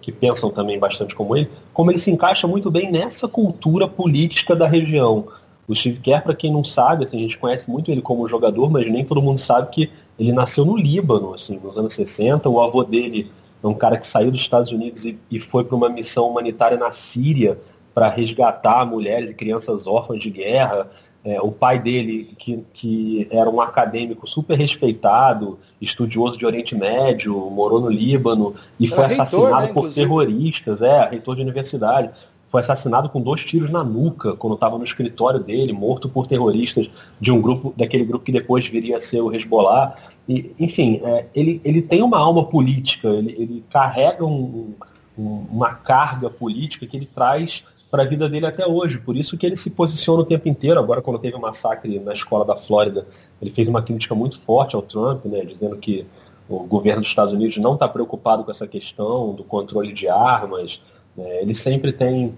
que 0.00 0.10
pensam 0.10 0.50
também 0.50 0.78
bastante 0.78 1.14
como 1.14 1.36
ele, 1.36 1.50
como 1.72 1.90
ele 1.90 1.98
se 1.98 2.10
encaixa 2.10 2.46
muito 2.46 2.70
bem 2.70 2.90
nessa 2.90 3.28
cultura 3.28 3.86
política 3.86 4.56
da 4.56 4.66
região. 4.66 5.28
O 5.68 5.74
Steve 5.74 6.00
Kerr, 6.00 6.22
para 6.22 6.34
quem 6.34 6.50
não 6.50 6.64
sabe, 6.64 7.04
assim, 7.04 7.18
a 7.18 7.20
gente 7.20 7.38
conhece 7.38 7.70
muito 7.70 7.90
ele 7.90 8.02
como 8.02 8.28
jogador, 8.28 8.70
mas 8.70 8.90
nem 8.90 9.04
todo 9.04 9.22
mundo 9.22 9.38
sabe 9.38 9.70
que 9.70 9.90
ele 10.20 10.32
nasceu 10.32 10.66
no 10.66 10.76
Líbano, 10.76 11.32
assim, 11.32 11.58
nos 11.64 11.78
anos 11.78 11.94
60. 11.94 12.46
O 12.46 12.60
avô 12.60 12.84
dele 12.84 13.32
é 13.62 13.66
um 13.66 13.72
cara 13.72 13.96
que 13.96 14.06
saiu 14.06 14.30
dos 14.30 14.42
Estados 14.42 14.70
Unidos 14.70 15.06
e, 15.06 15.18
e 15.30 15.40
foi 15.40 15.64
para 15.64 15.74
uma 15.74 15.88
missão 15.88 16.28
humanitária 16.28 16.76
na 16.76 16.92
Síria 16.92 17.58
para 17.94 18.10
resgatar 18.10 18.84
mulheres 18.84 19.30
e 19.30 19.34
crianças 19.34 19.86
órfãs 19.86 20.20
de 20.20 20.28
guerra. 20.28 20.90
É, 21.24 21.40
o 21.40 21.50
pai 21.50 21.78
dele, 21.78 22.34
que, 22.38 22.62
que 22.74 23.28
era 23.30 23.48
um 23.48 23.62
acadêmico 23.62 24.26
super 24.26 24.58
respeitado, 24.58 25.58
estudioso 25.80 26.36
de 26.36 26.44
Oriente 26.44 26.74
Médio, 26.74 27.34
morou 27.50 27.80
no 27.80 27.88
Líbano 27.88 28.54
e 28.78 28.86
era 28.86 28.96
foi 28.96 29.06
reitor, 29.06 29.22
assassinado 29.22 29.66
né, 29.68 29.72
por 29.72 29.90
terroristas, 29.90 30.82
é, 30.82 31.08
reitor 31.08 31.34
de 31.34 31.42
universidade. 31.42 32.10
Foi 32.50 32.60
assassinado 32.60 33.08
com 33.08 33.20
dois 33.20 33.44
tiros 33.44 33.70
na 33.70 33.84
nuca 33.84 34.34
quando 34.34 34.54
estava 34.54 34.76
no 34.76 34.82
escritório 34.82 35.38
dele, 35.38 35.72
morto 35.72 36.08
por 36.08 36.26
terroristas 36.26 36.90
de 37.20 37.30
um 37.30 37.40
grupo, 37.40 37.72
daquele 37.76 38.04
grupo 38.04 38.24
que 38.24 38.32
depois 38.32 38.66
viria 38.66 38.96
a 38.96 39.00
ser 39.00 39.20
o 39.20 39.32
Hezbollah. 39.32 39.96
E, 40.28 40.52
enfim, 40.58 41.00
é, 41.04 41.26
ele, 41.32 41.60
ele 41.64 41.80
tem 41.80 42.02
uma 42.02 42.18
alma 42.18 42.44
política, 42.44 43.06
ele, 43.06 43.36
ele 43.38 43.64
carrega 43.70 44.26
um, 44.26 44.74
um, 45.16 45.46
uma 45.48 45.74
carga 45.74 46.28
política 46.28 46.86
que 46.88 46.96
ele 46.96 47.06
traz 47.06 47.62
para 47.88 48.02
a 48.02 48.06
vida 48.06 48.28
dele 48.28 48.46
até 48.46 48.66
hoje. 48.66 48.98
Por 48.98 49.16
isso 49.16 49.38
que 49.38 49.46
ele 49.46 49.56
se 49.56 49.70
posiciona 49.70 50.22
o 50.22 50.26
tempo 50.26 50.48
inteiro. 50.48 50.80
Agora, 50.80 51.00
quando 51.00 51.20
teve 51.20 51.36
o 51.36 51.38
um 51.38 51.42
massacre 51.42 52.00
na 52.00 52.12
escola 52.12 52.44
da 52.44 52.56
Flórida, 52.56 53.06
ele 53.40 53.52
fez 53.52 53.68
uma 53.68 53.80
crítica 53.80 54.14
muito 54.14 54.40
forte 54.40 54.74
ao 54.74 54.82
Trump, 54.82 55.24
né, 55.26 55.44
dizendo 55.44 55.76
que 55.76 56.04
o 56.48 56.64
governo 56.64 57.00
dos 57.00 57.10
Estados 57.10 57.32
Unidos 57.32 57.56
não 57.58 57.74
está 57.74 57.88
preocupado 57.88 58.42
com 58.42 58.50
essa 58.50 58.66
questão 58.66 59.32
do 59.32 59.44
controle 59.44 59.92
de 59.92 60.08
armas. 60.08 60.80
Né, 61.20 61.42
ele 61.42 61.54
sempre 61.54 61.92
tem 61.92 62.34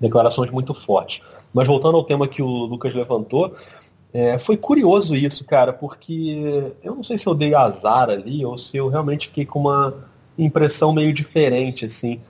declarações 0.00 0.50
muito 0.50 0.74
fortes. 0.74 1.20
Mas 1.52 1.66
voltando 1.66 1.96
ao 1.96 2.04
tema 2.04 2.28
que 2.28 2.42
o 2.42 2.46
Lucas 2.46 2.94
levantou, 2.94 3.54
é, 4.12 4.38
foi 4.38 4.56
curioso 4.56 5.14
isso, 5.14 5.44
cara, 5.44 5.72
porque 5.72 6.72
eu 6.82 6.94
não 6.94 7.02
sei 7.02 7.16
se 7.16 7.26
eu 7.26 7.34
dei 7.34 7.54
azar 7.54 8.10
ali 8.10 8.44
ou 8.44 8.58
se 8.58 8.76
eu 8.76 8.88
realmente 8.88 9.28
fiquei 9.28 9.46
com 9.46 9.60
uma 9.60 9.94
impressão 10.38 10.92
meio 10.92 11.12
diferente, 11.12 11.86
assim 11.86 12.20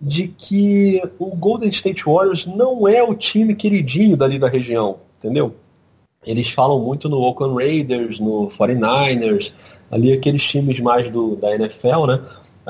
de 0.00 0.28
que 0.28 1.02
o 1.18 1.26
Golden 1.36 1.68
State 1.68 2.04
Warriors 2.04 2.46
não 2.46 2.88
é 2.88 3.02
o 3.02 3.14
time 3.14 3.54
queridinho 3.54 4.16
dali 4.16 4.38
da 4.38 4.48
região, 4.48 5.00
entendeu? 5.18 5.54
Eles 6.24 6.50
falam 6.50 6.80
muito 6.80 7.08
no 7.08 7.20
Oakland 7.20 7.62
Raiders, 7.62 8.18
no 8.18 8.48
49ers, 8.48 9.52
ali 9.90 10.12
aqueles 10.12 10.42
times 10.42 10.80
mais 10.80 11.10
do, 11.10 11.36
da 11.36 11.54
NFL, 11.54 12.06
né? 12.06 12.20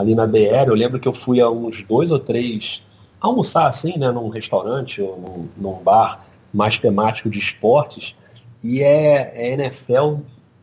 Ali 0.01 0.15
na 0.15 0.27
BR, 0.27 0.69
eu 0.69 0.75
lembro 0.75 0.99
que 0.99 1.07
eu 1.07 1.13
fui 1.13 1.41
a 1.41 1.49
uns 1.49 1.83
dois 1.83 2.11
ou 2.11 2.19
três 2.19 2.83
almoçar 3.21 3.69
assim, 3.69 3.99
né? 3.99 4.11
Num 4.11 4.29
restaurante 4.29 5.01
ou 5.01 5.19
num, 5.21 5.49
num 5.57 5.83
bar 5.83 6.25
mais 6.53 6.79
temático 6.79 7.31
de 7.31 7.39
esportes, 7.39 8.15
e 8.63 8.83
é, 8.83 9.33
é 9.35 9.53
NFL 9.53 10.17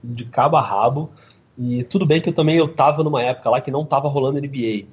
de 0.04 0.26
cabo 0.26 0.58
a 0.58 0.62
rabo. 0.62 1.10
E 1.58 1.84
tudo 1.84 2.06
bem 2.06 2.21
que 2.21 2.30
eu 2.30 2.34
também 2.34 2.58
eu 2.58 2.67
tava 2.67 3.04
numa 3.04 3.21
época 3.21 3.50
lá 3.50 3.62
que 3.62 3.71
não 3.71 3.86
tava 3.86 4.08
rolando 4.08 4.39
NBA. 4.39 4.86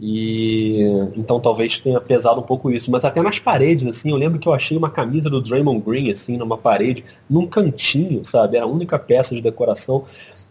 E 0.00 0.80
então 1.16 1.40
talvez 1.40 1.78
tenha 1.78 2.00
pesado 2.00 2.40
um 2.40 2.44
pouco 2.44 2.70
isso. 2.70 2.90
Mas 2.90 3.04
até 3.04 3.22
nas 3.22 3.38
paredes, 3.38 3.86
assim, 3.86 4.10
eu 4.10 4.16
lembro 4.16 4.38
que 4.38 4.48
eu 4.48 4.54
achei 4.54 4.76
uma 4.76 4.90
camisa 4.90 5.28
do 5.30 5.40
Draymond 5.40 5.80
Green, 5.80 6.10
assim, 6.10 6.36
numa 6.36 6.56
parede, 6.56 7.04
num 7.28 7.46
cantinho, 7.46 8.24
sabe? 8.24 8.56
Era 8.56 8.66
a 8.66 8.68
única 8.68 8.98
peça 8.98 9.34
de 9.34 9.40
decoração. 9.40 10.04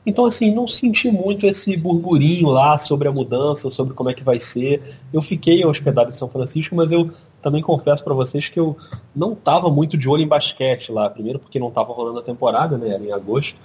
Então, 0.07 0.25
assim, 0.25 0.55
não 0.55 0.69
senti 0.69 1.11
muito 1.11 1.45
esse 1.45 1.75
burburinho 1.75 2.47
lá 2.47 2.77
sobre 2.77 3.09
a 3.09 3.11
mudança, 3.11 3.69
sobre 3.69 3.93
como 3.93 4.09
é 4.09 4.13
que 4.13 4.23
vai 4.23 4.39
ser. 4.39 4.81
Eu 5.11 5.21
fiquei 5.21 5.65
hospedado 5.65 6.09
em 6.09 6.15
São 6.15 6.29
Francisco, 6.29 6.73
mas 6.73 6.93
eu 6.93 7.11
também 7.41 7.61
confesso 7.61 8.05
para 8.05 8.13
vocês 8.13 8.47
que 8.47 8.57
eu 8.57 8.77
não 9.13 9.33
estava 9.33 9.69
muito 9.69 9.97
de 9.97 10.07
olho 10.07 10.23
em 10.23 10.27
basquete 10.27 10.93
lá. 10.93 11.09
Primeiro 11.09 11.39
porque 11.39 11.59
não 11.59 11.67
estava 11.67 11.91
rolando 11.91 12.19
a 12.19 12.23
temporada, 12.23 12.77
né? 12.77 12.91
Era 12.91 13.03
em 13.03 13.11
agosto. 13.11 13.59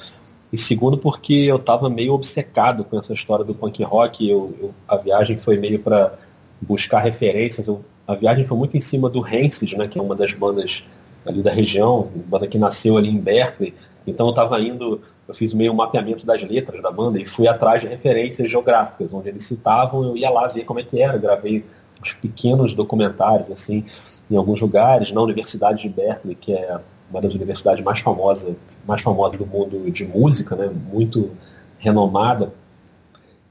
E 0.52 0.58
segundo, 0.58 0.98
porque 0.98 1.32
eu 1.32 1.56
estava 1.56 1.88
meio 1.88 2.12
obcecado 2.12 2.82
com 2.82 2.98
essa 2.98 3.12
história 3.12 3.44
do 3.44 3.54
punk 3.54 3.80
rock. 3.84 4.28
Eu, 4.28 4.52
eu 4.60 4.74
a 4.88 4.96
viagem 4.96 5.38
foi 5.38 5.56
meio 5.56 5.78
para 5.78 6.18
buscar 6.60 6.98
referências. 6.98 7.68
Eu, 7.68 7.84
a 8.04 8.16
viagem 8.16 8.44
foi 8.44 8.58
muito 8.58 8.76
em 8.76 8.80
cima 8.80 9.08
do 9.08 9.20
Rancid, 9.20 9.76
né, 9.76 9.86
que 9.86 9.96
é 9.96 10.02
uma 10.02 10.16
das 10.16 10.34
bandas 10.34 10.82
ali 11.24 11.40
da 11.40 11.52
região, 11.52 12.10
banda 12.26 12.48
que 12.48 12.58
nasceu 12.58 12.96
ali 12.96 13.08
em 13.08 13.18
Berkeley. 13.18 13.72
Então 14.04 14.26
eu 14.26 14.30
estava 14.30 14.60
indo, 14.60 15.00
eu 15.28 15.34
fiz 15.34 15.54
meio 15.54 15.72
um 15.72 15.76
mapeamento 15.76 16.26
das 16.26 16.42
letras 16.42 16.82
da 16.82 16.90
banda 16.90 17.18
e 17.18 17.24
fui 17.24 17.46
atrás 17.46 17.80
de 17.80 17.86
referências 17.86 18.50
geográficas, 18.50 19.12
onde 19.12 19.28
eles 19.28 19.44
citavam, 19.44 20.04
eu 20.04 20.16
ia 20.16 20.30
lá 20.30 20.48
ver 20.48 20.64
como 20.64 20.80
é 20.80 20.82
que 20.82 21.00
era, 21.00 21.16
gravei 21.16 21.64
uns 22.00 22.14
pequenos 22.14 22.74
documentários 22.74 23.50
assim 23.50 23.84
em 24.30 24.36
alguns 24.36 24.60
lugares, 24.60 25.12
na 25.12 25.20
Universidade 25.20 25.82
de 25.82 25.88
Berkeley, 25.88 26.34
que 26.34 26.52
é 26.52 26.80
uma 27.10 27.20
das 27.20 27.34
universidades 27.34 27.84
mais 27.84 28.00
famosas, 28.00 28.56
mais 28.86 29.02
famosas 29.02 29.38
do 29.38 29.46
mundo 29.46 29.90
de 29.90 30.04
música, 30.04 30.56
né? 30.56 30.70
muito 30.90 31.30
renomada. 31.78 32.52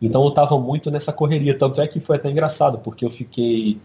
Então 0.02 0.24
eu 0.24 0.30
estava 0.30 0.60
muito 0.60 0.90
nessa 0.90 1.14
correria, 1.14 1.58
tanto 1.58 1.80
é 1.80 1.88
que 1.88 2.00
foi 2.00 2.16
até 2.16 2.30
engraçado, 2.32 2.80
porque 2.80 3.06
eu 3.06 3.12
fiquei, 3.12 3.80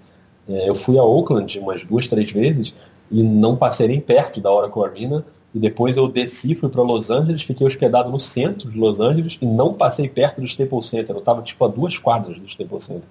é, 0.49 0.69
eu 0.69 0.75
fui 0.75 0.99
a 0.99 1.03
Oakland 1.03 1.59
umas 1.59 1.85
duas, 1.85 2.09
três 2.09 2.33
vezes 2.33 2.75
e 3.11 3.23
não 3.23 3.55
passei 3.55 3.89
nem 3.89 4.01
perto 4.01 4.41
da 4.41 4.51
Oracle 4.51 4.85
Arena, 4.85 5.25
e 5.57 5.59
depois 5.59 5.97
eu 5.97 6.07
desci, 6.07 6.55
fui 6.55 6.69
para 6.69 6.83
Los 6.83 7.11
Angeles, 7.11 7.41
fiquei 7.41 7.67
hospedado 7.67 8.11
no 8.11 8.21
centro 8.21 8.71
de 8.71 8.79
Los 8.79 9.01
Angeles 9.01 9.39
e 9.41 9.47
não 9.47 9.73
passei 9.73 10.07
perto 10.07 10.39
do 10.39 10.47
Staples 10.47 10.85
Center, 10.85 11.17
eu 11.17 11.21
estava 11.21 11.41
tipo 11.41 11.65
a 11.65 11.69
duas 11.69 11.97
quadras 11.97 12.39
do 12.39 12.45
Staples 12.45 12.85
Center. 12.85 13.09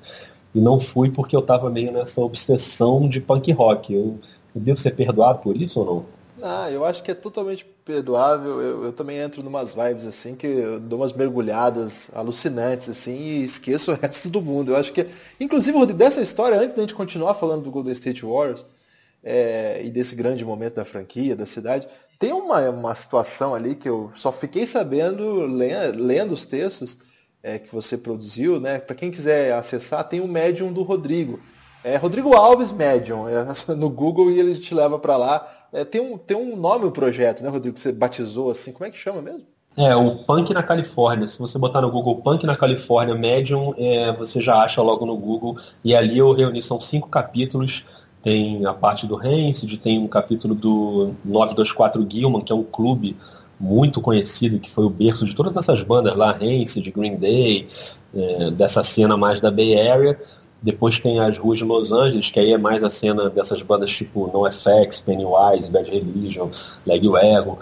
E 0.53 0.61
não 0.61 0.79
fui 0.79 1.09
porque 1.09 1.35
eu 1.35 1.39
estava 1.39 1.71
meio 1.71 1.91
nessa 1.91 2.21
obsessão 2.21 3.09
de 3.09 3.19
punk 3.19 3.51
rock. 3.51 3.91
Eu, 3.91 4.19
eu 4.53 4.61
devo 4.61 4.77
ser 4.77 4.91
perdoado 4.91 5.39
por 5.39 5.59
isso 5.59 5.79
ou 5.79 5.85
não? 5.87 6.05
Ah, 6.39 6.69
eu 6.69 6.85
acho 6.85 7.01
que 7.01 7.09
é 7.09 7.15
totalmente 7.15 7.65
perdoável. 7.83 8.61
Eu, 8.61 8.83
eu 8.85 8.93
também 8.93 9.17
entro 9.17 9.41
numas 9.41 9.73
vibes 9.73 10.05
assim 10.05 10.35
que 10.35 10.45
eu 10.45 10.79
dou 10.79 10.99
umas 10.99 11.13
mergulhadas 11.13 12.11
alucinantes 12.13 12.87
assim 12.87 13.17
e 13.17 13.43
esqueço 13.43 13.91
o 13.91 13.95
resto 13.99 14.29
do 14.29 14.39
mundo. 14.39 14.73
Eu 14.73 14.77
acho 14.77 14.93
que, 14.93 15.07
inclusive, 15.39 15.75
Rodrigo, 15.75 15.97
dessa 15.97 16.21
história, 16.21 16.59
antes 16.59 16.75
da 16.75 16.83
gente 16.83 16.93
continuar 16.93 17.33
falando 17.33 17.63
do 17.63 17.71
Golden 17.71 17.93
State 17.93 18.23
Warriors 18.23 18.63
é, 19.25 19.81
e 19.83 19.89
desse 19.89 20.15
grande 20.15 20.45
momento 20.45 20.75
da 20.75 20.85
franquia, 20.85 21.35
da 21.35 21.47
cidade, 21.47 21.87
tem 22.19 22.31
uma, 22.31 22.69
uma 22.69 22.93
situação 22.93 23.55
ali 23.55 23.73
que 23.73 23.89
eu 23.89 24.11
só 24.13 24.31
fiquei 24.31 24.67
sabendo 24.67 25.41
lendo, 25.41 26.03
lendo 26.03 26.33
os 26.33 26.45
textos 26.45 26.99
é, 27.41 27.57
que 27.57 27.73
você 27.73 27.97
produziu, 27.97 28.59
né? 28.59 28.79
Para 28.79 28.95
quem 28.95 29.09
quiser 29.09 29.53
acessar, 29.53 30.07
tem 30.07 30.21
o 30.21 30.27
Medium 30.27 30.71
do 30.71 30.83
Rodrigo. 30.83 31.39
É 31.83 31.97
Rodrigo 31.97 32.35
Alves 32.35 32.71
Medium, 32.71 33.27
é, 33.27 33.45
no 33.75 33.89
Google 33.89 34.31
e 34.31 34.39
ele 34.39 34.55
te 34.55 34.73
leva 34.75 34.99
para 34.99 35.17
lá. 35.17 35.47
É, 35.73 35.83
tem, 35.83 36.01
um, 36.01 36.17
tem 36.17 36.37
um 36.37 36.55
nome 36.55 36.85
o 36.85 36.91
projeto, 36.91 37.43
né, 37.43 37.49
Rodrigo, 37.49 37.75
que 37.75 37.81
você 37.81 37.91
batizou 37.91 38.51
assim, 38.51 38.71
como 38.71 38.85
é 38.85 38.91
que 38.91 38.97
chama 38.97 39.21
mesmo? 39.21 39.45
É, 39.77 39.93
o 39.93 40.23
Punk 40.23 40.53
na 40.53 40.63
Califórnia. 40.63 41.27
Se 41.27 41.37
você 41.37 41.59
botar 41.59 41.81
no 41.81 41.91
Google 41.91 42.21
Punk 42.21 42.45
na 42.45 42.55
Califórnia 42.55 43.13
Medium, 43.13 43.73
é, 43.77 44.11
você 44.13 44.39
já 44.39 44.63
acha 44.63 44.81
logo 44.81 45.05
no 45.05 45.17
Google. 45.17 45.57
E 45.83 45.93
ali 45.93 46.17
eu 46.17 46.31
reuni, 46.31 46.63
são 46.63 46.79
cinco 46.79 47.09
capítulos. 47.09 47.83
Tem 48.25 48.65
a 48.65 48.73
parte 48.73 49.05
do 49.05 49.15
Rancid, 49.15 49.77
tem 49.77 49.99
um 49.99 50.07
capítulo 50.07 50.55
do 50.55 51.13
924 51.23 52.07
Gilman, 52.09 52.41
que 52.41 52.51
é 52.51 52.55
um 52.55 52.63
clube 52.63 53.15
muito 53.59 54.01
conhecido, 54.01 54.57
que 54.57 54.73
foi 54.73 54.83
o 54.83 54.89
berço 54.89 55.27
de 55.27 55.35
todas 55.35 55.55
essas 55.55 55.83
bandas 55.83 56.15
lá, 56.15 56.31
Rancid, 56.31 56.89
Green 56.89 57.17
Day, 57.17 57.67
é, 58.15 58.49
dessa 58.49 58.83
cena 58.83 59.15
mais 59.15 59.39
da 59.39 59.51
Bay 59.51 59.79
Area. 59.79 60.19
Depois 60.59 60.99
tem 60.99 61.19
as 61.19 61.37
ruas 61.37 61.59
de 61.59 61.65
Los 61.65 61.91
Angeles, 61.91 62.31
que 62.31 62.39
aí 62.39 62.51
é 62.51 62.57
mais 62.57 62.83
a 62.83 62.89
cena 62.89 63.29
dessas 63.29 63.61
bandas 63.61 63.91
tipo 63.91 64.25
NoFX, 64.33 65.01
Pennywise, 65.01 65.69
Bad 65.69 65.87
Religion, 65.87 66.49
Leg 66.83 67.07
Wagon. 67.07 67.59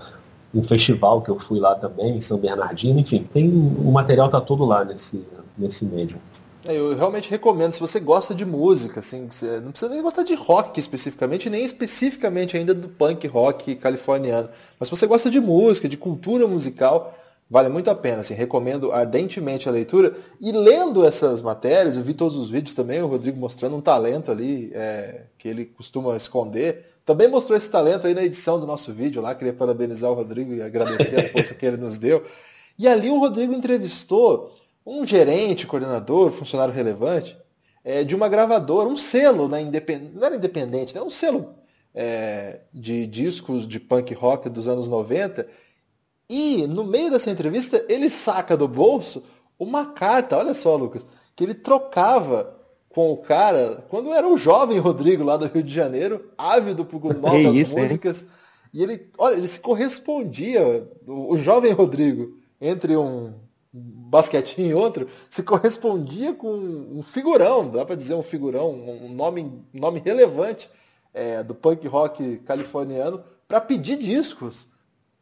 Um 0.56 0.63
festival 0.63 1.21
que 1.21 1.30
eu 1.30 1.38
fui 1.38 1.60
lá 1.60 1.76
também, 1.76 2.15
em 2.15 2.21
São 2.21 2.38
Bernardino, 2.38 3.02
enfim, 3.02 3.28
tem 3.34 3.49
o 3.49 3.91
material 3.91 4.30
tá 4.30 4.39
todo 4.39 4.63
lá 4.63 4.86
nesse, 4.86 5.21
nesse 5.58 5.84
médium. 5.84 6.19
É, 6.65 6.78
eu 6.78 6.95
realmente 6.95 7.30
recomendo, 7.30 7.73
se 7.73 7.80
você 7.80 7.99
gosta 7.99 8.34
de 8.34 8.45
música, 8.45 9.02
assim, 9.02 9.30
não 9.62 9.71
precisa 9.71 9.91
nem 9.91 10.02
gostar 10.02 10.23
de 10.23 10.34
rock 10.34 10.80
especificamente, 10.80 11.49
nem 11.49 11.65
especificamente 11.65 12.56
ainda 12.56 12.73
do 12.73 12.88
punk 12.88 13.28
rock 13.28 13.76
californiano, 13.76 14.49
mas 14.80 14.88
se 14.88 14.95
você 14.95 15.06
gosta 15.06 15.30
de 15.30 15.41
música, 15.41 15.89
de 15.89 15.97
cultura 15.97 16.47
musical, 16.47 17.13
vale 17.49 17.67
muito 17.67 17.89
a 17.89 17.95
pena, 17.95 18.21
assim, 18.21 18.34
recomendo 18.34 18.93
ardentemente 18.93 19.67
a 19.67 19.71
leitura. 19.73 20.15
E 20.39 20.54
lendo 20.54 21.06
essas 21.06 21.41
matérias, 21.41 21.97
eu 21.97 22.04
vi 22.04 22.13
todos 22.13 22.38
os 22.38 22.49
vídeos 22.49 22.73
também, 22.73 23.02
o 23.02 23.08
Rodrigo 23.08 23.38
mostrando 23.38 23.76
um 23.76 23.82
talento 23.82 24.32
ali 24.32 24.71
é, 24.73 25.23
que 25.38 25.49
ele 25.49 25.65
costuma 25.65 26.15
esconder. 26.15 26.86
Também 27.06 27.28
mostrou 27.28 27.58
esse 27.58 27.69
talento 27.69 28.08
aí 28.08 28.13
na 28.13 28.23
edição 28.23 28.58
do 28.58 28.65
nosso 28.65 28.93
vídeo 28.93 29.21
lá, 29.21 29.36
queria 29.36 29.54
parabenizar 29.54 30.10
o 30.10 30.13
Rodrigo 30.13 30.54
e 30.54 30.62
agradecer 30.62 31.19
a 31.19 31.30
força 31.30 31.54
que 31.54 31.65
ele 31.65 31.78
nos 31.78 31.97
deu. 31.97 32.23
E 32.76 32.88
ali 32.88 33.08
o 33.08 33.19
Rodrigo 33.19 33.54
entrevistou 33.54 34.52
um 34.86 35.06
gerente, 35.06 35.67
coordenador, 35.67 36.32
funcionário 36.32 36.74
relevante 36.74 37.38
é, 37.84 38.04
de 38.04 38.15
uma 38.15 38.30
gravadora, 38.30 38.88
um 38.88 38.98
selo, 38.98 39.48
né, 39.48 39.62
independ... 39.62 40.12
não 40.13 40.26
era 40.26 40.36
independente, 40.36 40.96
né, 40.96 41.02
um 41.02 41.10
selo 41.10 41.56
é, 41.93 42.62
de 42.74 43.06
discos 43.06 43.67
de 43.67 43.80
punk 43.80 44.13
rock 44.13 44.50
dos 44.50 44.67
anos 44.67 44.88
90. 44.88 45.48
E 46.30 46.65
no 46.67 46.84
meio 46.84 47.12
dessa 47.12 47.30
entrevista 47.30 47.86
ele 47.89 48.10
saca 48.10 48.56
do 48.56 48.67
bolso 48.67 49.24
uma 49.60 49.88
carta, 49.88 50.38
olha 50.38 50.54
só, 50.54 50.76
Lucas, 50.76 51.06
que 51.36 51.43
ele 51.43 51.54
trocava 51.54 52.60
com 52.89 53.12
o 53.12 53.17
cara 53.17 53.86
quando 53.89 54.13
era 54.13 54.28
o 54.28 54.38
jovem 54.38 54.78
Rodrigo 54.78 55.24
lá 55.24 55.38
do 55.38 55.48
Rio 55.48 55.63
de 55.63 55.74
Janeiro, 55.74 56.32
ávido 56.38 56.86
por 56.86 57.13
novas 57.15 57.56
isso, 57.56 57.78
músicas. 57.78 58.24
Hein? 58.24 58.30
E 58.74 58.84
ele, 58.84 59.12
olha, 59.17 59.36
ele 59.36 59.48
se 59.48 59.60
correspondia, 59.60 60.89
o 61.06 61.38
jovem 61.38 61.72
Rodrigo, 61.72 62.38
entre 62.60 62.98
um 62.98 63.34
basquetinho 63.74 64.70
e 64.70 64.74
outro, 64.74 65.08
se 65.30 65.42
correspondia 65.42 66.34
com 66.34 66.54
um 66.54 67.02
figurão, 67.02 67.68
dá 67.70 67.84
para 67.84 67.96
dizer 67.96 68.14
um 68.14 68.22
figurão, 68.22 68.72
um 68.72 69.10
nome, 69.10 69.66
nome 69.74 70.02
relevante 70.06 70.70
é, 71.14 71.42
do 71.42 71.56
punk 71.56 71.88
rock 71.88 72.38
californiano, 72.40 73.24
para 73.48 73.60
pedir 73.60 73.98
discos, 73.98 74.68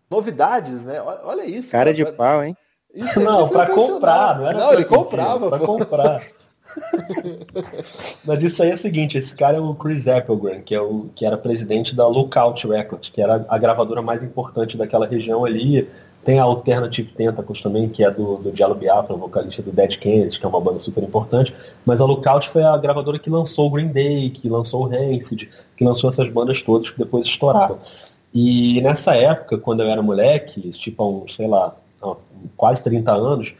novidades, 0.09 0.83
né? 0.83 1.01
Olha, 1.01 1.19
olha 1.23 1.45
isso. 1.45 1.71
Cara, 1.71 1.93
de 1.93 2.05
pau, 2.05 2.43
hein? 2.43 2.55
Isso 2.93 3.21
é 3.21 3.23
não, 3.23 3.47
para 3.47 3.73
comprar, 3.73 4.37
não 4.37 4.47
era 4.47 4.57
Não, 4.57 4.73
ele 4.73 4.83
comprava. 4.83 5.49
Para 5.49 5.65
comprar. 5.65 6.21
Mas 8.23 8.43
isso 8.43 8.63
aí 8.63 8.71
é 8.71 8.73
o 8.73 8.77
seguinte, 8.77 9.17
esse 9.17 9.35
cara 9.35 9.57
é 9.57 9.61
o 9.61 9.73
Chris 9.73 10.07
Applegram, 10.07 10.61
que, 10.61 10.75
é 10.75 10.81
o, 10.81 11.09
que 11.15 11.25
era 11.25 11.37
presidente 11.37 11.95
da 11.95 12.07
Lookout 12.07 12.67
Records, 12.67 13.09
que 13.09 13.21
era 13.21 13.45
a 13.47 13.57
gravadora 13.57 14.01
mais 14.01 14.23
importante 14.23 14.77
daquela 14.77 15.07
região 15.07 15.45
ali, 15.45 15.89
tem 16.23 16.39
a 16.39 16.43
Alternative 16.43 17.11
Tentacles 17.11 17.61
também, 17.61 17.89
que 17.89 18.03
é 18.03 18.11
do, 18.11 18.37
do 18.37 18.51
Diallo 18.51 18.75
Biafra, 18.75 19.15
vocalista 19.15 19.61
do 19.61 19.71
Dead 19.71 19.97
Kennedys, 19.97 20.37
que 20.37 20.45
é 20.45 20.49
uma 20.49 20.61
banda 20.61 20.79
super 20.79 21.03
importante. 21.03 21.53
Mas 21.85 21.99
a 21.99 22.05
Lookout 22.05 22.49
foi 22.49 22.63
a 22.63 22.77
gravadora 22.77 23.17
que 23.17 23.29
lançou 23.29 23.67
o 23.67 23.71
Green 23.71 23.87
Day, 23.87 24.29
que 24.29 24.47
lançou 24.47 24.83
o 24.83 24.87
Rancid, 24.87 25.49
que 25.75 25.83
lançou 25.83 26.09
essas 26.09 26.29
bandas 26.29 26.61
todas 26.61 26.91
que 26.91 26.99
depois 26.99 27.25
estouraram. 27.25 27.79
E 28.33 28.79
nessa 28.81 29.15
época, 29.15 29.57
quando 29.57 29.81
eu 29.81 29.89
era 29.89 30.01
moleque, 30.01 30.69
tipo 30.71 31.03
uns, 31.03 31.35
sei 31.35 31.47
lá, 31.47 31.75
quase 32.55 32.83
30 32.83 33.11
anos, 33.11 33.53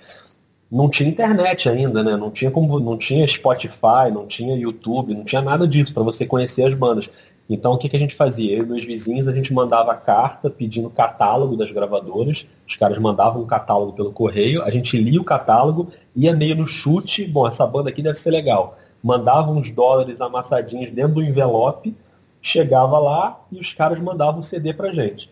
não 0.72 0.90
tinha 0.90 1.10
internet 1.10 1.68
ainda, 1.68 2.02
né? 2.02 2.16
Não 2.16 2.32
tinha 2.32 2.50
como, 2.50 2.80
não 2.80 2.98
tinha 2.98 3.28
Spotify, 3.28 4.10
não 4.14 4.26
tinha 4.26 4.56
YouTube, 4.56 5.14
não 5.14 5.26
tinha 5.26 5.42
nada 5.42 5.68
disso 5.68 5.94
para 5.94 6.04
você 6.04 6.26
conhecer 6.26 6.64
as 6.64 6.74
bandas. 6.74 7.10
Então, 7.50 7.74
o 7.74 7.78
que, 7.78 7.90
que 7.90 7.98
a 7.98 8.00
gente 8.00 8.16
fazia? 8.16 8.56
Eu 8.58 8.64
e 8.64 8.68
meus 8.68 8.86
vizinhos, 8.86 9.28
a 9.28 9.34
gente 9.34 9.54
mandava 9.54 9.94
carta 9.96 10.50
pedindo 10.50 10.90
catálogo 10.90 11.58
das 11.58 11.72
gravadoras. 11.72 12.46
Os 12.68 12.76
caras 12.76 12.98
mandavam 12.98 13.42
um 13.42 13.46
catálogo 13.46 13.94
pelo 13.94 14.14
correio, 14.14 14.64
a 14.64 14.72
gente 14.72 14.98
lia 14.98 15.20
o 15.20 15.26
catálogo, 15.26 15.92
ia 16.16 16.34
meio 16.34 16.56
no 16.56 16.66
chute. 16.66 17.26
Bom, 17.26 17.48
essa 17.48 17.68
banda 17.68 17.90
aqui 17.90 18.02
deve 18.02 18.18
ser 18.18 18.32
legal. 18.32 18.78
Mandava 19.04 19.52
uns 19.52 19.70
dólares 19.72 20.22
amassadinhos 20.22 20.92
dentro 20.92 21.16
do 21.16 21.24
envelope, 21.24 21.96
chegava 22.42 22.98
lá 23.00 23.42
e 23.52 23.60
os 23.60 23.74
caras 23.74 24.00
mandavam 24.00 24.40
o 24.40 24.44
CD 24.44 24.74
pra 24.74 24.94
gente 24.94 25.30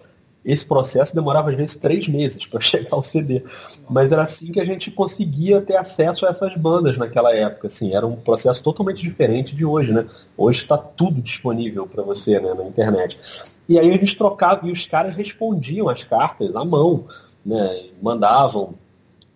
esse 0.52 0.66
processo 0.66 1.14
demorava 1.14 1.52
às 1.52 1.56
vezes 1.56 1.76
três 1.76 2.08
meses 2.08 2.46
para 2.46 2.60
chegar 2.62 2.90
ao 2.92 3.04
CD. 3.04 3.44
Mas 3.90 4.12
era 4.12 4.24
assim 4.24 4.52
que 4.52 4.60
a 4.60 4.66
gente 4.66 4.90
conseguia 4.92 5.62
ter 5.62 5.76
acesso 5.76 6.26
a 6.26 6.30
essas 6.30 6.56
bandas 6.56 6.98
naquela 6.98 7.34
época. 7.36 7.68
Assim, 7.68 7.94
era 7.94 8.06
um 8.06 8.16
processo 8.16 8.64
totalmente 8.64 9.02
diferente 9.02 9.56
de 9.56 9.64
hoje, 9.64 9.92
né? 9.92 10.08
Hoje 10.36 10.64
está 10.64 10.78
tudo 10.78 11.22
disponível 11.22 11.88
para 11.88 12.04
você 12.04 12.40
né, 12.40 12.54
na 12.54 12.64
internet. 12.64 13.20
E 13.68 13.78
aí 13.78 13.90
a 13.90 13.94
gente 13.94 14.18
trocava 14.18 14.68
e 14.68 14.72
os 14.72 14.88
caras 14.88 15.16
respondiam 15.16 15.88
as 15.88 16.04
cartas 16.04 16.56
à 16.56 16.66
mão, 16.66 17.06
né? 17.46 17.86
Mandavam 18.02 18.76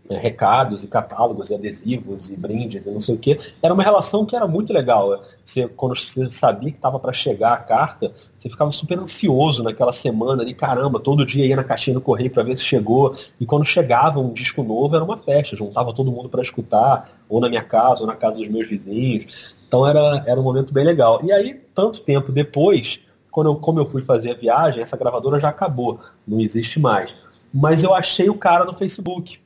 recados 0.10 0.84
e 0.84 0.88
catálogos 0.88 1.50
e 1.50 1.56
adesivos 1.56 2.30
e 2.30 2.36
brindes 2.36 2.86
e 2.86 2.90
não 2.90 3.00
sei 3.00 3.16
o 3.16 3.18
que. 3.18 3.40
Era 3.62 3.74
uma 3.74 3.84
relação 3.84 4.26
que 4.26 4.36
era 4.36 4.48
muito 4.48 4.74
legal. 4.74 5.24
Você, 5.44 5.68
quando 5.68 5.96
você 5.96 6.30
sabia 6.30 6.72
que 6.72 6.78
estava 6.78 7.00
para 7.00 7.14
chegar 7.14 7.54
a 7.54 7.58
carta, 7.58 8.14
você 8.38 8.50
ficava 8.50 8.72
super 8.72 9.00
ansioso 9.00 9.64
naquela 9.64 9.94
semana 9.94 10.44
ali, 10.44 10.54
caramba, 10.54 11.00
todo 11.00 11.26
dia 11.26 11.46
ia 11.46 11.56
na 11.56 11.64
caixinha 11.64 11.94
do 11.94 12.02
correio 12.02 12.32
para 12.32 12.44
ver 12.44 12.58
se 12.58 12.64
chegou. 12.64 13.16
E 13.40 13.46
quando 13.46 13.66
chegava 13.66 14.20
um 14.20 14.34
disco 14.34 14.64
novo, 14.64 14.96
era 14.96 15.04
uma 15.04 15.18
festa, 15.18 15.56
juntava 15.56 15.94
todo 15.94 16.12
mundo 16.12 16.30
para 16.30 16.42
escutar, 16.42 17.10
ou 17.30 17.40
na 17.40 17.50
minha 17.50 17.64
casa, 17.64 18.02
ou 18.02 18.08
na 18.08 18.16
casa 18.16 18.38
dos 18.38 18.48
meus 18.48 18.68
vizinhos. 18.68 19.54
Então 19.68 19.88
era, 19.88 20.24
era 20.28 20.40
um 20.40 20.44
momento 20.44 20.74
bem 20.74 20.84
legal. 20.84 21.20
E 21.24 21.32
aí, 21.32 21.60
tanto 21.74 22.02
tempo 22.02 22.32
depois, 22.32 23.00
quando 23.32 23.48
eu, 23.48 23.56
como 23.56 23.80
eu 23.80 23.90
fui 23.90 24.04
fazer 24.04 24.32
a 24.32 24.36
viagem, 24.36 24.84
essa 24.84 24.98
gravadora 24.98 25.40
já 25.40 25.50
acabou, 25.50 26.00
não 26.28 26.40
existe 26.40 26.80
mais. 26.80 27.16
Mas 27.54 27.84
eu 27.84 27.94
achei 27.94 28.30
o 28.30 28.36
cara 28.36 28.66
no 28.66 28.74
Facebook. 28.74 29.43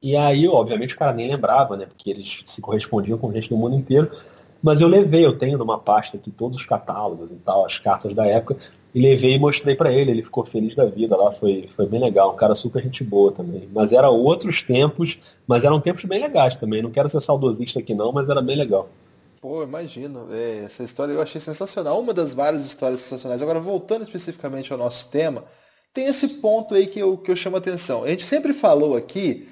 E 0.00 0.16
aí, 0.16 0.46
obviamente, 0.46 0.94
o 0.94 0.98
cara 0.98 1.12
nem 1.12 1.28
lembrava, 1.28 1.76
né? 1.76 1.86
Porque 1.86 2.10
eles 2.10 2.42
se 2.46 2.60
correspondiam 2.60 3.18
com 3.18 3.32
gente 3.32 3.48
do 3.48 3.56
mundo 3.56 3.74
inteiro. 3.74 4.10
Mas 4.62 4.80
eu 4.80 4.88
levei, 4.88 5.24
eu 5.24 5.38
tenho 5.38 5.56
numa 5.56 5.78
pasta 5.78 6.16
aqui 6.16 6.30
todos 6.30 6.56
os 6.56 6.66
catálogos 6.66 7.30
e 7.30 7.36
tal, 7.36 7.64
as 7.64 7.78
cartas 7.78 8.12
da 8.12 8.26
época, 8.26 8.56
e 8.92 9.00
levei 9.00 9.34
e 9.34 9.38
mostrei 9.38 9.76
para 9.76 9.92
ele. 9.92 10.10
Ele 10.10 10.22
ficou 10.22 10.44
feliz 10.44 10.74
da 10.74 10.84
vida 10.84 11.16
lá, 11.16 11.32
foi, 11.32 11.68
foi 11.76 11.86
bem 11.86 12.00
legal. 12.00 12.32
Um 12.32 12.36
cara 12.36 12.54
super 12.54 12.82
gente 12.82 13.04
boa 13.04 13.30
também. 13.32 13.68
Mas 13.72 13.92
eram 13.92 14.14
outros 14.14 14.62
tempos, 14.62 15.18
mas 15.46 15.64
eram 15.64 15.80
tempos 15.80 16.04
bem 16.04 16.20
legais 16.20 16.56
também. 16.56 16.82
Não 16.82 16.90
quero 16.90 17.08
ser 17.08 17.22
saudosista 17.22 17.78
aqui 17.78 17.94
não, 17.94 18.12
mas 18.12 18.28
era 18.28 18.42
bem 18.42 18.56
legal. 18.56 18.88
Pô, 19.40 19.62
imagino. 19.62 20.26
É, 20.32 20.64
essa 20.64 20.82
história 20.82 21.12
eu 21.12 21.22
achei 21.22 21.40
sensacional. 21.40 22.00
Uma 22.00 22.12
das 22.12 22.34
várias 22.34 22.64
histórias 22.64 23.00
sensacionais. 23.00 23.42
Agora, 23.42 23.60
voltando 23.60 24.02
especificamente 24.02 24.72
ao 24.72 24.78
nosso 24.78 25.08
tema, 25.08 25.44
tem 25.94 26.06
esse 26.06 26.26
ponto 26.28 26.74
aí 26.74 26.88
que 26.88 26.98
eu, 26.98 27.16
que 27.16 27.30
eu 27.30 27.36
chamo 27.36 27.56
a 27.56 27.60
atenção. 27.60 28.02
A 28.02 28.08
gente 28.08 28.24
sempre 28.24 28.52
falou 28.52 28.96
aqui 28.96 29.48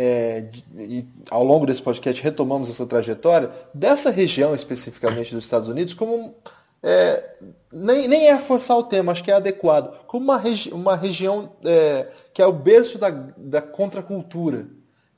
é, 0.00 0.44
e 0.76 1.04
ao 1.28 1.42
longo 1.42 1.66
desse 1.66 1.82
podcast 1.82 2.22
retomamos 2.22 2.70
essa 2.70 2.86
trajetória, 2.86 3.50
dessa 3.74 4.10
região 4.10 4.54
especificamente 4.54 5.34
dos 5.34 5.42
Estados 5.42 5.66
Unidos, 5.66 5.92
como 5.92 6.36
é, 6.80 7.34
nem, 7.72 8.06
nem 8.06 8.28
é 8.28 8.38
forçar 8.38 8.78
o 8.78 8.84
tema, 8.84 9.10
acho 9.10 9.24
que 9.24 9.32
é 9.32 9.34
adequado, 9.34 9.92
como 10.06 10.26
uma, 10.26 10.38
regi 10.38 10.70
uma 10.72 10.94
região 10.94 11.50
é, 11.64 12.06
que 12.32 12.40
é 12.40 12.46
o 12.46 12.52
berço 12.52 12.96
da, 12.96 13.10
da 13.10 13.60
contracultura. 13.60 14.68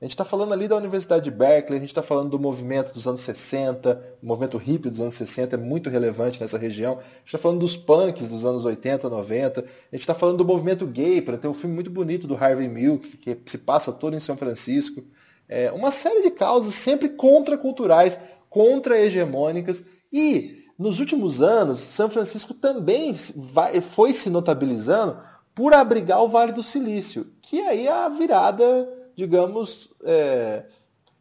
A 0.00 0.06
gente 0.06 0.12
está 0.12 0.24
falando 0.24 0.54
ali 0.54 0.66
da 0.66 0.76
Universidade 0.76 1.24
de 1.24 1.30
Berkeley, 1.30 1.76
a 1.76 1.80
gente 1.80 1.90
está 1.90 2.02
falando 2.02 2.30
do 2.30 2.38
movimento 2.38 2.90
dos 2.90 3.06
anos 3.06 3.20
60, 3.20 4.16
o 4.22 4.26
movimento 4.26 4.56
hippie 4.56 4.88
dos 4.88 4.98
anos 4.98 5.12
60 5.12 5.56
é 5.56 5.58
muito 5.58 5.90
relevante 5.90 6.40
nessa 6.40 6.56
região. 6.56 6.92
A 6.92 7.02
gente 7.02 7.26
está 7.26 7.36
falando 7.36 7.58
dos 7.58 7.76
punks 7.76 8.30
dos 8.30 8.46
anos 8.46 8.64
80, 8.64 9.10
90. 9.10 9.60
A 9.60 9.64
gente 9.94 10.00
está 10.00 10.14
falando 10.14 10.38
do 10.38 10.44
movimento 10.44 10.86
gay, 10.86 11.20
para 11.20 11.36
ter 11.36 11.48
um 11.48 11.52
filme 11.52 11.74
muito 11.74 11.90
bonito 11.90 12.26
do 12.26 12.34
Harvey 12.34 12.66
Milk, 12.66 13.18
que 13.18 13.36
se 13.44 13.58
passa 13.58 13.92
todo 13.92 14.16
em 14.16 14.20
São 14.20 14.38
Francisco. 14.38 15.04
É 15.46 15.70
uma 15.70 15.90
série 15.90 16.22
de 16.22 16.30
causas 16.30 16.72
sempre 16.72 17.10
contraculturais, 17.10 18.18
contra-hegemônicas. 18.48 19.84
E, 20.10 20.64
nos 20.78 20.98
últimos 20.98 21.42
anos, 21.42 21.78
São 21.78 22.08
Francisco 22.08 22.54
também 22.54 23.14
vai, 23.36 23.82
foi 23.82 24.14
se 24.14 24.30
notabilizando 24.30 25.18
por 25.54 25.74
abrigar 25.74 26.22
o 26.22 26.28
Vale 26.28 26.52
do 26.52 26.62
Silício, 26.62 27.26
que 27.42 27.60
aí 27.60 27.86
é 27.86 27.92
a 27.92 28.08
virada 28.08 28.99
digamos, 29.16 29.88
é, 30.04 30.64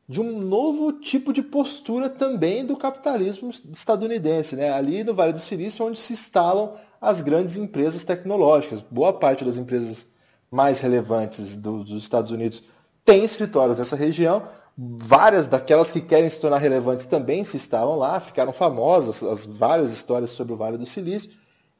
de 0.07 0.19
um 0.19 0.39
novo 0.39 0.93
tipo 0.93 1.31
de 1.31 1.43
postura 1.43 2.09
também 2.09 2.65
do 2.65 2.75
capitalismo 2.75 3.51
estadunidense. 3.71 4.55
Né? 4.55 4.71
Ali 4.71 5.03
no 5.03 5.13
Vale 5.13 5.33
do 5.33 5.39
Silício, 5.39 5.85
onde 5.85 5.99
se 5.99 6.13
instalam 6.13 6.73
as 6.99 7.21
grandes 7.21 7.57
empresas 7.57 8.03
tecnológicas. 8.03 8.81
Boa 8.81 9.13
parte 9.13 9.45
das 9.45 9.57
empresas 9.57 10.07
mais 10.51 10.79
relevantes 10.79 11.55
do, 11.55 11.83
dos 11.83 12.01
Estados 12.01 12.31
Unidos 12.31 12.63
tem 13.05 13.23
escritórios 13.23 13.77
nessa 13.79 13.95
região. 13.95 14.43
Várias 14.75 15.47
daquelas 15.47 15.91
que 15.91 16.01
querem 16.01 16.29
se 16.29 16.39
tornar 16.39 16.57
relevantes 16.57 17.05
também 17.05 17.43
se 17.43 17.57
instalam 17.57 17.95
lá, 17.95 18.19
ficaram 18.19 18.53
famosas 18.53 19.21
as 19.21 19.45
várias 19.45 19.91
histórias 19.91 20.31
sobre 20.31 20.53
o 20.53 20.57
Vale 20.57 20.77
do 20.77 20.85
Silício. 20.85 21.31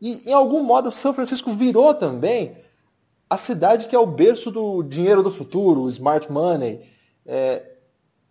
E, 0.02 0.30
em 0.30 0.34
algum 0.34 0.63
modo, 0.63 0.91
São 0.91 1.13
Francisco 1.13 1.54
virou 1.54 1.93
também 1.93 2.58
a 3.29 3.37
cidade 3.37 3.87
que 3.87 3.95
é 3.95 3.99
o 3.99 4.07
berço 4.07 4.49
do 4.49 4.81
dinheiro 4.81 5.21
do 5.21 5.29
futuro, 5.29 5.81
o 5.81 5.89
smart 5.89 6.31
money. 6.31 6.81
É, 7.25 7.63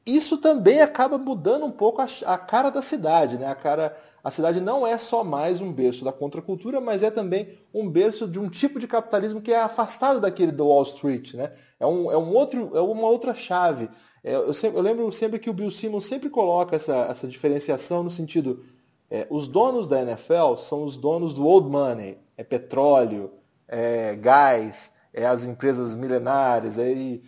isso 0.05 0.39
também 0.39 0.81
acaba 0.81 1.19
mudando 1.19 1.67
um 1.67 1.71
pouco 1.71 2.01
a, 2.01 2.07
a, 2.25 2.39
cara 2.39 2.71
da 2.71 2.81
cidade, 2.81 3.39
né? 3.39 3.47
A 3.47 3.55
cara, 3.55 3.95
a 4.25 4.31
cidade 4.31 4.59
não 4.61 4.87
é 4.87 4.97
só 4.97 5.23
mais 5.23 5.61
um 5.61 5.71
berço 5.71 6.05
da 6.05 6.11
contracultura, 6.11 6.81
mas 6.81 7.03
é 7.03 7.11
também 7.11 7.49
um 7.73 7.89
berço 7.89 8.27
de 8.27 8.41
um 8.41 8.49
tipo 8.49 8.81
de 8.81 8.89
capitalismo 8.89 9.41
que 9.41 9.53
é 9.53 9.61
afastado 9.61 10.19
daquele 10.19 10.51
do 10.51 10.67
Wall 10.67 10.83
Street, 10.85 11.35
né? 11.35 11.53
É, 11.79 11.87
um, 11.87 12.11
é, 12.11 12.17
um 12.17 12.35
outro, 12.35 12.73
é 12.75 12.81
uma 12.81 13.07
outra 13.07 13.35
chave. 13.35 13.89
É, 14.25 14.35
eu, 14.35 14.53
eu, 14.75 14.81
lembro 14.81 15.13
sempre 15.13 15.39
que 15.39 15.51
o 15.51 15.53
Bill 15.53 15.71
Simmons 15.71 16.07
sempre 16.07 16.31
coloca 16.31 16.75
essa, 16.75 16.97
essa 17.11 17.29
diferenciação 17.29 18.03
no 18.03 18.11
sentido, 18.11 18.65
é, 19.11 19.27
os 19.31 19.47
donos 19.47 19.87
da 19.87 20.03
NFL 20.03 20.57
são 20.57 20.85
os 20.85 20.97
donos 20.97 21.35
do 21.35 21.47
old 21.47 21.69
money, 21.69 22.19
é 22.37 22.43
petróleo, 22.43 23.31
é 23.69 24.17
gás, 24.17 24.91
é 25.13 25.27
as 25.27 25.45
empresas 25.45 25.95
milenares, 25.95 26.79
é, 26.79 27.21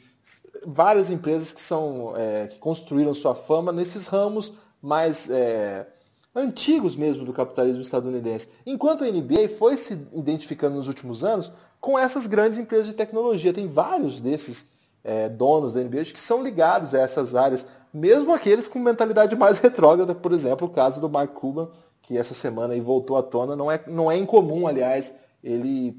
várias 0.66 1.10
empresas 1.10 1.52
que 1.52 1.60
são 1.60 2.14
é, 2.16 2.46
que 2.46 2.58
construíram 2.58 3.14
sua 3.14 3.34
fama 3.34 3.70
nesses 3.70 4.06
ramos 4.06 4.52
mais 4.82 5.28
é, 5.30 5.86
antigos 6.34 6.96
mesmo 6.96 7.24
do 7.24 7.32
capitalismo 7.32 7.82
estadunidense. 7.82 8.48
Enquanto 8.64 9.04
a 9.04 9.10
NBA 9.10 9.48
foi 9.58 9.76
se 9.76 9.94
identificando 10.12 10.76
nos 10.76 10.88
últimos 10.88 11.22
anos 11.22 11.52
com 11.80 11.98
essas 11.98 12.26
grandes 12.26 12.58
empresas 12.58 12.86
de 12.86 12.94
tecnologia. 12.94 13.52
Tem 13.52 13.66
vários 13.66 14.20
desses 14.20 14.68
é, 15.02 15.28
donos 15.28 15.72
da 15.72 15.82
NBA 15.82 16.04
que 16.04 16.20
são 16.20 16.42
ligados 16.42 16.94
a 16.94 17.00
essas 17.00 17.34
áreas, 17.34 17.64
mesmo 17.92 18.32
aqueles 18.32 18.68
com 18.68 18.78
mentalidade 18.78 19.34
mais 19.34 19.58
retrógrada, 19.58 20.14
por 20.14 20.32
exemplo, 20.32 20.66
o 20.66 20.70
caso 20.70 21.00
do 21.00 21.08
Mark 21.08 21.32
Cuban, 21.32 21.68
que 22.02 22.18
essa 22.18 22.34
semana 22.34 22.74
aí 22.74 22.80
voltou 22.80 23.16
à 23.16 23.22
tona. 23.22 23.56
Não 23.56 23.70
é, 23.70 23.82
não 23.86 24.10
é 24.10 24.16
incomum, 24.16 24.66
aliás, 24.66 25.14
ele 25.42 25.96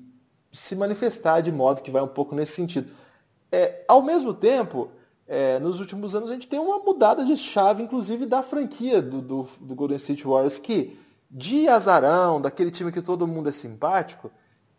se 0.51 0.75
manifestar 0.75 1.41
de 1.41 1.51
modo 1.51 1.81
que 1.81 1.91
vai 1.91 2.01
um 2.01 2.07
pouco 2.07 2.35
nesse 2.35 2.53
sentido. 2.53 2.91
É, 3.51 3.83
ao 3.87 4.01
mesmo 4.01 4.33
tempo, 4.33 4.89
é, 5.27 5.59
nos 5.59 5.79
últimos 5.79 6.13
anos 6.13 6.29
a 6.29 6.33
gente 6.33 6.47
tem 6.47 6.59
uma 6.59 6.79
mudada 6.79 7.23
de 7.23 7.37
chave, 7.37 7.83
inclusive 7.83 8.25
da 8.25 8.43
franquia 8.43 9.01
do, 9.01 9.21
do, 9.21 9.47
do, 9.61 9.75
Golden 9.75 9.97
State 9.97 10.25
Warriors, 10.25 10.57
que 10.57 10.99
de 11.29 11.67
azarão, 11.67 12.41
daquele 12.41 12.71
time 12.71 12.91
que 12.91 13.01
todo 13.01 13.27
mundo 13.27 13.47
é 13.47 13.51
simpático, 13.51 14.29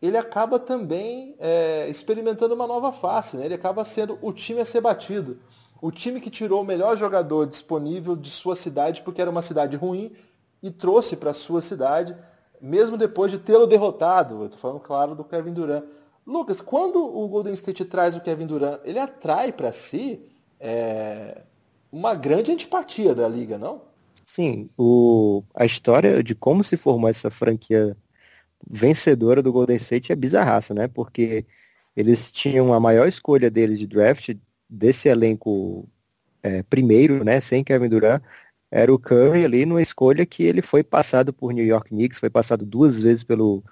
ele 0.01 0.19
acaba 0.19 0.59
também 0.59 1.37
é, 1.39 1.89
experimentando 1.89 2.55
uma 2.55 2.67
nova 2.67 2.93
face, 2.93 3.37
né? 3.37 3.45
ele 3.45 3.55
acaba 3.55 3.85
sendo 3.85 4.19
o 4.21 4.33
time 4.33 4.61
a 4.61 4.67
ser 4.67 4.81
batido. 4.81 5.39
O 5.81 5.91
time 5.91 6.21
que 6.21 6.29
tirou 6.29 6.61
o 6.61 6.65
melhor 6.65 6.97
jogador 6.97 7.47
disponível 7.47 8.15
de 8.15 8.29
sua 8.29 8.55
cidade, 8.55 9.03
porque 9.03 9.23
era 9.23 9.31
uma 9.31 9.43
cidade 9.43 9.77
ruim, 9.77 10.13
e 10.63 10.71
trouxe 10.71 11.17
para 11.17 11.33
sua 11.33 11.63
cidade, 11.63 12.17
mesmo 12.62 12.96
depois 12.96 13.33
de 13.33 13.38
tê-lo 13.38 13.66
derrotado. 13.66 14.40
Eu 14.40 14.44
estou 14.46 14.61
falando, 14.61 14.81
claro, 14.81 15.16
do 15.16 15.25
Kevin 15.25 15.53
Durant. 15.53 15.85
Lucas, 16.25 16.61
quando 16.61 17.05
o 17.05 17.27
Golden 17.27 17.53
State 17.55 17.85
traz 17.85 18.14
o 18.14 18.20
Kevin 18.20 18.46
Durant, 18.46 18.81
ele 18.85 19.01
atrai 19.01 19.51
para 19.51 19.72
si 19.72 20.22
é, 20.61 21.42
uma 21.90 22.14
grande 22.14 22.53
antipatia 22.53 23.12
da 23.12 23.29
liga, 23.29 23.59
não? 23.59 23.83
Sim, 24.25 24.70
o, 24.79 25.42
a 25.53 25.66
história 25.66 26.22
de 26.22 26.37
como 26.37 26.62
se 26.62 26.77
formou 26.77 27.11
essa 27.11 27.29
franquia 27.29 27.96
vencedora 28.64 29.42
do 29.42 29.53
Golden 29.53 29.77
State 29.77 30.12
é 30.12 30.16
bizarraça, 30.16 30.72
né? 30.72 30.87
Porque 30.87 31.44
eles 31.96 32.31
tinham 32.31 32.72
a 32.72 32.79
maior 32.79 33.09
escolha 33.09 33.51
deles 33.51 33.81
de 33.81 33.88
draft 33.88 34.35
desse 34.70 35.09
elenco 35.09 35.88
é, 36.40 36.62
primeiro, 36.62 37.25
né? 37.25 37.40
Sem 37.40 37.64
Kevin 37.64 37.88
Durant, 37.88 38.22
era 38.73 38.93
o 38.93 38.99
Curry 38.99 39.45
ali 39.45 39.67
numa 39.67 39.83
escolha 39.83 40.25
que 40.25 40.43
ele 40.43 40.63
foi 40.63 40.83
passado 40.83 41.31
por 41.31 41.53
New 41.53 41.65
York 41.65 41.91
Knicks, 41.91 42.19
foi 42.19 42.31
passado 42.31 42.65
duas 42.65 43.01
vezes 43.01 43.23
pelo 43.23 43.63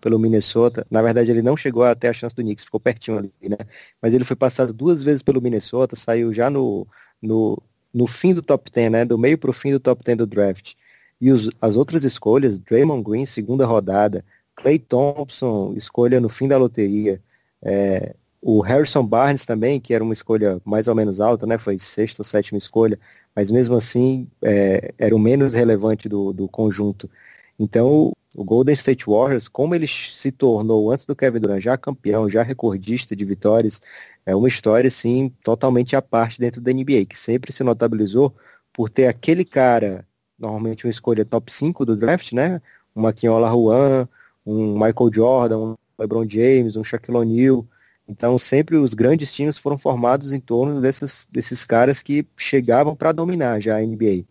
pelo 0.00 0.18
Minnesota. 0.18 0.86
Na 0.90 1.02
verdade, 1.02 1.30
ele 1.30 1.42
não 1.42 1.56
chegou 1.56 1.82
até 1.84 2.08
a 2.08 2.12
chance 2.12 2.34
do 2.34 2.42
Knicks, 2.42 2.64
ficou 2.64 2.80
pertinho 2.80 3.18
ali, 3.18 3.32
né? 3.42 3.56
Mas 4.00 4.14
ele 4.14 4.24
foi 4.24 4.36
passado 4.36 4.72
duas 4.72 5.02
vezes 5.02 5.22
pelo 5.22 5.42
Minnesota, 5.42 5.96
saiu 5.96 6.32
já 6.32 6.48
no, 6.48 6.86
no, 7.20 7.62
no 7.92 8.06
fim 8.06 8.32
do 8.32 8.40
top 8.42 8.70
10, 8.70 8.90
né? 8.90 9.04
Do 9.04 9.18
meio 9.18 9.36
para 9.36 9.50
o 9.50 9.52
fim 9.52 9.72
do 9.72 9.80
top 9.80 10.02
10 10.04 10.18
do 10.18 10.26
draft. 10.26 10.74
E 11.20 11.30
os, 11.32 11.50
as 11.60 11.76
outras 11.76 12.04
escolhas, 12.04 12.58
Draymond 12.58 13.02
Green, 13.02 13.26
segunda 13.26 13.66
rodada, 13.66 14.24
Clay 14.54 14.78
Thompson, 14.78 15.74
escolha 15.76 16.20
no 16.20 16.28
fim 16.28 16.48
da 16.48 16.56
loteria. 16.56 17.20
É, 17.62 18.14
o 18.40 18.60
Harrison 18.60 19.04
Barnes 19.04 19.44
também, 19.44 19.80
que 19.80 19.92
era 19.92 20.04
uma 20.04 20.12
escolha 20.12 20.60
mais 20.64 20.88
ou 20.88 20.94
menos 20.94 21.20
alta, 21.20 21.46
né? 21.46 21.58
Foi 21.58 21.78
sexta 21.78 22.22
ou 22.22 22.24
sétima 22.24 22.58
escolha, 22.58 22.98
mas 23.36 23.50
mesmo 23.50 23.74
assim 23.76 24.26
é, 24.42 24.94
era 24.98 25.14
o 25.14 25.18
menos 25.18 25.52
relevante 25.52 26.08
do, 26.08 26.32
do 26.32 26.48
conjunto. 26.48 27.10
Então, 27.58 28.12
o 28.34 28.44
Golden 28.44 28.74
State 28.74 29.06
Warriors, 29.06 29.48
como 29.48 29.74
ele 29.74 29.86
se 29.86 30.32
tornou 30.32 30.90
antes 30.90 31.04
do 31.06 31.14
Kevin 31.14 31.40
Durant 31.40 31.62
já 31.62 31.76
campeão, 31.76 32.28
já 32.28 32.42
recordista 32.42 33.14
de 33.14 33.24
vitórias, 33.24 33.80
é 34.24 34.34
uma 34.34 34.48
história 34.48 34.88
assim 34.88 35.30
totalmente 35.44 35.94
à 35.94 36.02
parte 36.02 36.40
dentro 36.40 36.60
da 36.60 36.72
NBA, 36.72 37.04
que 37.06 37.16
sempre 37.16 37.52
se 37.52 37.62
notabilizou 37.62 38.34
por 38.72 38.88
ter 38.90 39.06
aquele 39.06 39.44
cara, 39.44 40.06
normalmente 40.38 40.86
uma 40.86 40.90
escolha 40.90 41.24
top 41.24 41.52
5 41.52 41.84
do 41.86 41.96
draft, 41.96 42.32
né? 42.32 42.60
Um 42.94 43.02
Maquinola 43.02 43.50
Juan, 43.50 44.08
um 44.44 44.74
Michael 44.74 45.12
Jordan, 45.12 45.58
um 45.58 45.74
LeBron 45.98 46.28
James, 46.28 46.76
um 46.76 46.84
Shaquille 46.84 47.18
O'Neal. 47.18 47.66
Então 48.08 48.38
sempre 48.38 48.76
os 48.76 48.94
grandes 48.94 49.32
times 49.32 49.58
foram 49.58 49.76
formados 49.76 50.32
em 50.32 50.40
torno 50.40 50.80
desses, 50.80 51.26
desses 51.30 51.64
caras 51.64 52.02
que 52.02 52.26
chegavam 52.36 52.94
para 52.94 53.12
dominar 53.12 53.60
já 53.60 53.76
a 53.76 53.80
NBA. 53.80 54.24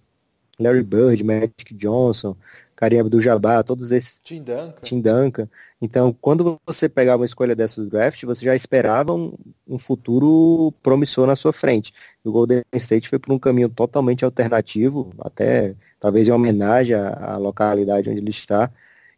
Larry 0.60 0.84
Bird, 0.84 1.24
Magic 1.24 1.74
Johnson, 1.74 2.36
Karim 2.76 3.00
Abdul-Jabbar, 3.00 3.64
todos 3.64 3.92
esses. 3.92 4.20
Tim 4.24 4.44
Duncan. 4.44 4.74
Tim 4.82 5.02
Duncan. 5.02 5.50
Então, 5.82 6.16
quando 6.20 6.60
você 6.66 6.90
pegava 6.90 7.22
uma 7.22 7.26
escolha 7.26 7.56
dessa 7.56 7.82
do 7.82 7.90
draft, 7.90 8.22
você 8.24 8.44
já 8.44 8.56
esperava 8.56 9.14
um, 9.14 9.34
um 9.68 9.78
futuro 9.78 10.74
promissor 10.84 11.28
na 11.28 11.36
sua 11.36 11.54
frente. 11.54 11.94
E 12.24 12.28
o 12.28 12.32
Golden 12.32 12.64
State 12.74 13.10
foi 13.10 13.20
por 13.20 13.34
um 13.34 13.40
caminho 13.40 13.70
totalmente 13.70 14.26
alternativo, 14.26 15.14
até 15.20 15.76
talvez 16.00 16.28
em 16.28 16.32
homenagem 16.32 16.96
à, 16.96 17.34
à 17.34 17.38
localidade 17.38 18.10
onde 18.10 18.20
ele 18.20 18.30
está, 18.30 18.72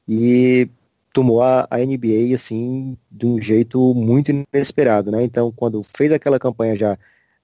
e 0.07 0.69
tomou 1.17 1.41
a, 1.41 1.67
a, 1.71 1.79
NBA 1.79 2.35
assim 2.35 2.95
de 3.09 3.25
um 3.25 3.41
jeito 3.41 3.91
muito 3.95 4.29
inesperado, 4.29 5.09
né? 5.09 5.23
Então, 5.23 5.51
quando 5.51 5.81
fez 5.81 6.11
aquela 6.11 6.37
campanha 6.37 6.75
já 6.75 6.95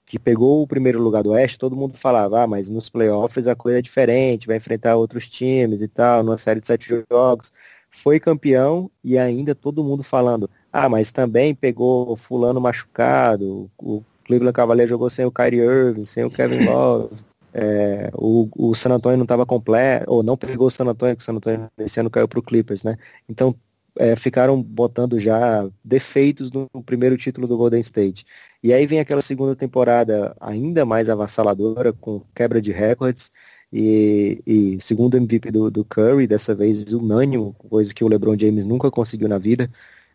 que 0.05 0.19
pegou 0.19 0.61
o 0.61 0.67
primeiro 0.67 1.01
lugar 1.01 1.23
do 1.23 1.31
Oeste, 1.31 1.57
todo 1.57 1.75
mundo 1.75 1.97
falava, 1.97 2.43
ah, 2.43 2.47
mas 2.47 2.69
nos 2.69 2.87
playoffs 2.87 3.47
a 3.47 3.55
coisa 3.55 3.79
é 3.79 3.81
diferente, 3.81 4.45
vai 4.45 4.57
enfrentar 4.57 4.95
outros 4.95 5.27
times 5.27 5.81
e 5.81 5.87
tal, 5.87 6.21
numa 6.21 6.37
série 6.37 6.61
de 6.61 6.67
sete 6.67 7.03
jogos. 7.11 7.51
Foi 7.89 8.19
campeão 8.19 8.91
e 9.03 9.17
ainda 9.17 9.55
todo 9.55 9.83
mundo 9.83 10.03
falando, 10.03 10.47
ah, 10.71 10.87
mas 10.87 11.11
também 11.11 11.55
pegou 11.55 12.15
fulano 12.15 12.61
machucado, 12.61 13.71
o 13.79 14.03
Cleveland 14.25 14.53
Cavaliers 14.53 14.89
jogou 14.89 15.09
sem 15.09 15.25
o 15.25 15.31
Kyrie 15.31 15.61
Irving, 15.61 16.05
sem 16.05 16.23
o 16.23 16.29
Kevin 16.29 16.65
Love, 16.69 17.15
é, 17.53 18.09
o, 18.13 18.49
o 18.55 18.75
San 18.75 18.91
Antonio 18.91 19.17
não 19.17 19.23
estava 19.23 19.45
completo, 19.45 20.05
ou 20.11 20.23
não 20.23 20.35
pegou 20.37 20.67
o 20.67 20.71
San 20.71 20.85
Antonio, 20.85 21.15
porque 21.15 21.23
o 21.23 21.25
San 21.25 21.37
Antonio 21.37 21.69
esse 21.77 21.99
ano 21.99 22.09
caiu 22.09 22.27
para 22.27 22.39
o 22.39 22.43
Clippers, 22.43 22.83
né? 22.83 22.97
Então 23.29 23.55
é, 23.97 24.15
ficaram 24.15 24.61
botando 24.61 25.19
já 25.19 25.69
defeitos 25.83 26.51
no, 26.51 26.67
no, 26.73 26.83
primeiro 26.83 27.17
título 27.17 27.47
do 27.47 27.57
Golden 27.57 27.81
State. 27.81 28.25
E 28.61 28.73
aí 28.73 28.85
vem 28.87 28.99
aquela 28.99 29.21
segunda 29.21 29.55
temporada 29.55 30.35
ainda 30.39 30.85
mais 30.85 31.09
avassaladora, 31.09 31.93
com 31.93 32.21
quebra 32.33 32.61
de 32.61 32.71
recordes, 32.71 33.31
e, 33.71 34.41
e 34.45 34.81
segundo 34.81 35.17
MVP 35.17 35.51
do, 35.51 35.69
do, 35.71 35.85
Curry, 35.85 36.27
dessa 36.27 36.53
vez 36.55 36.93
unânime, 36.93 37.53
coisa 37.69 37.93
que 37.93 38.03
o 38.03 38.07
LeBron 38.07 38.37
James 38.37 38.65
nunca 38.65 38.91
conseguiu 38.91 39.27
na 39.27 39.37
vida, 39.37 39.69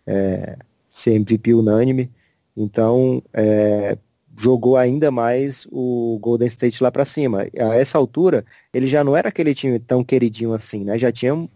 é, 0.07 0.57
ser 0.89 1.15
MVP 1.15 1.55
unânime. 1.55 2.11
Então, 2.57 3.23
é, 3.33 3.99
jogou 4.39 4.77
ainda 4.77 5.11
mais 5.11 5.67
o 5.71 6.19
Golden 6.21 6.49
State 6.49 6.83
lá 6.83 6.91
para 6.91 7.05
cima. 7.05 7.47
A 7.59 7.75
essa 7.75 7.99
altura, 7.99 8.45
ele 8.73 8.87
já 8.87 9.03
não 9.03 9.17
era 9.17 9.29
aquele 9.29 9.55
time 9.55 9.79
tão 9.79 10.05
queridinho 10.05 10.53
assim, 10.53 10.85
né? 10.85 10.99
Já 10.99 11.11
tinha 11.11 11.49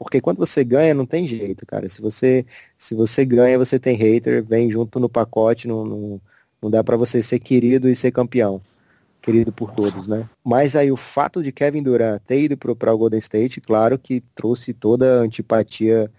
porque 0.00 0.18
quando 0.18 0.38
você 0.38 0.64
ganha, 0.64 0.94
não 0.94 1.04
tem 1.04 1.26
jeito, 1.26 1.66
cara. 1.66 1.86
Se 1.86 2.00
você, 2.00 2.46
se 2.78 2.94
você 2.94 3.22
ganha, 3.22 3.58
você 3.58 3.78
tem 3.78 3.94
hater, 3.94 4.42
vem 4.42 4.70
junto 4.70 4.98
no 4.98 5.10
pacote, 5.10 5.68
não, 5.68 5.84
não, 5.84 6.20
não 6.62 6.70
dá 6.70 6.82
para 6.82 6.96
você 6.96 7.22
ser 7.22 7.38
querido 7.38 7.86
e 7.86 7.94
ser 7.94 8.10
campeão. 8.10 8.62
Querido 9.20 9.52
por 9.52 9.72
todos, 9.72 10.06
né? 10.06 10.26
Mas 10.42 10.74
aí 10.74 10.90
o 10.90 10.96
fato 10.96 11.42
de 11.42 11.52
Kevin 11.52 11.82
Durant 11.82 12.18
ter 12.22 12.40
ido 12.40 12.56
para 12.56 12.94
o 12.94 12.96
Golden 12.96 13.18
State, 13.18 13.60
claro 13.60 13.98
que 13.98 14.22
trouxe 14.34 14.72
toda 14.72 15.20
a 15.20 15.22
antipatia 15.22 16.10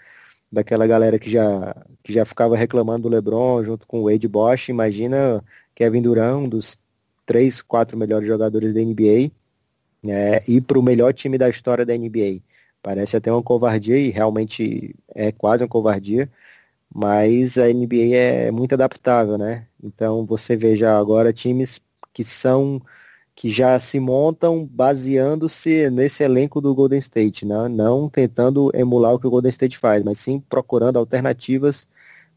daquela 0.52 0.86
galera 0.86 1.18
que 1.18 1.28
já, 1.28 1.76
que 2.04 2.14
já 2.14 2.24
ficava 2.24 2.56
reclamando 2.56 3.10
do 3.10 3.16
LeBron 3.16 3.64
junto 3.64 3.88
com 3.88 4.02
o 4.02 4.12
Wade 4.12 4.28
Bosch. 4.28 4.70
Imagina 4.70 5.44
Kevin 5.82 6.04
Durant, 6.04 6.44
um 6.44 6.48
dos 6.48 6.78
três, 7.26 7.60
quatro 7.60 7.98
melhores 7.98 8.28
jogadores 8.28 8.72
da 8.72 8.80
NBA, 8.80 9.32
é, 10.08 10.44
ir 10.48 10.62
para 10.62 10.78
o 10.78 10.84
melhor 10.84 11.12
time 11.12 11.40
da 11.40 11.50
história 11.50 11.84
da 11.84 11.98
NBA. 11.98 12.40
Parece 12.84 13.18
até 13.18 13.32
uma 13.32 13.42
covardia 13.42 13.98
e 13.98 14.12
realmente 14.12 14.96
é 15.10 15.32
quase 15.32 15.64
uma 15.64 15.68
covardia, 15.68 16.30
mas 16.94 17.58
a 17.58 17.68
NBA 17.68 18.16
é 18.16 18.52
muito 18.52 18.74
adaptável, 18.74 19.40
né? 19.40 19.66
Então 19.84 20.24
você 20.24 20.56
veja 20.56 20.96
agora 20.96 21.34
times 21.34 21.82
que 22.14 22.24
são 22.24 22.80
que 23.34 23.50
já 23.50 23.80
se 23.80 24.00
montam 24.00 24.64
baseando-se 24.64 25.90
nesse 25.90 26.24
elenco 26.24 26.62
do 26.62 26.76
Golden 26.76 27.00
State, 27.00 27.44
né? 27.44 27.68
não 27.70 28.08
tentando 28.08 28.70
emular 28.76 29.14
o 29.16 29.20
que 29.20 29.26
o 29.26 29.32
Golden 29.32 29.50
State 29.50 29.80
faz, 29.80 30.04
mas 30.04 30.20
sim 30.20 30.40
procurando 30.40 31.00
alternativas 31.00 31.88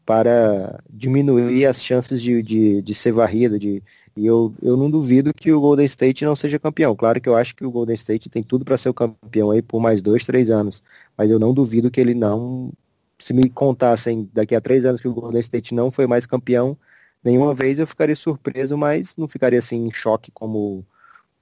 para 0.05 0.79
diminuir 0.89 1.65
as 1.65 1.81
chances 1.83 2.21
de, 2.21 2.41
de, 2.43 2.81
de 2.81 2.93
ser 2.93 3.11
varrido. 3.11 3.57
De, 3.57 3.81
e 4.15 4.25
eu, 4.25 4.53
eu 4.61 4.77
não 4.77 4.89
duvido 4.89 5.33
que 5.33 5.51
o 5.51 5.59
Golden 5.59 5.85
State 5.85 6.23
não 6.23 6.35
seja 6.35 6.59
campeão. 6.59 6.95
Claro 6.95 7.19
que 7.19 7.27
eu 7.27 7.35
acho 7.35 7.55
que 7.55 7.65
o 7.65 7.71
Golden 7.71 7.95
State 7.95 8.29
tem 8.29 8.43
tudo 8.43 8.63
para 8.63 8.77
ser 8.77 8.89
o 8.89 8.93
campeão 8.93 9.51
aí 9.51 9.61
por 9.61 9.81
mais 9.81 10.01
dois, 10.01 10.25
três 10.25 10.51
anos. 10.51 10.83
Mas 11.17 11.31
eu 11.31 11.39
não 11.39 11.53
duvido 11.53 11.89
que 11.91 11.99
ele 11.99 12.13
não. 12.13 12.71
Se 13.17 13.33
me 13.33 13.49
contassem 13.49 14.29
daqui 14.33 14.55
a 14.55 14.61
três 14.61 14.85
anos 14.85 15.01
que 15.01 15.07
o 15.07 15.13
Golden 15.13 15.39
State 15.41 15.73
não 15.73 15.89
foi 15.89 16.05
mais 16.05 16.25
campeão, 16.25 16.77
nenhuma 17.23 17.53
vez 17.53 17.79
eu 17.79 17.87
ficaria 17.87 18.15
surpreso, 18.15 18.77
mas 18.77 19.15
não 19.17 19.27
ficaria 19.27 19.59
assim 19.59 19.87
em 19.87 19.91
choque 19.91 20.31
como, 20.31 20.85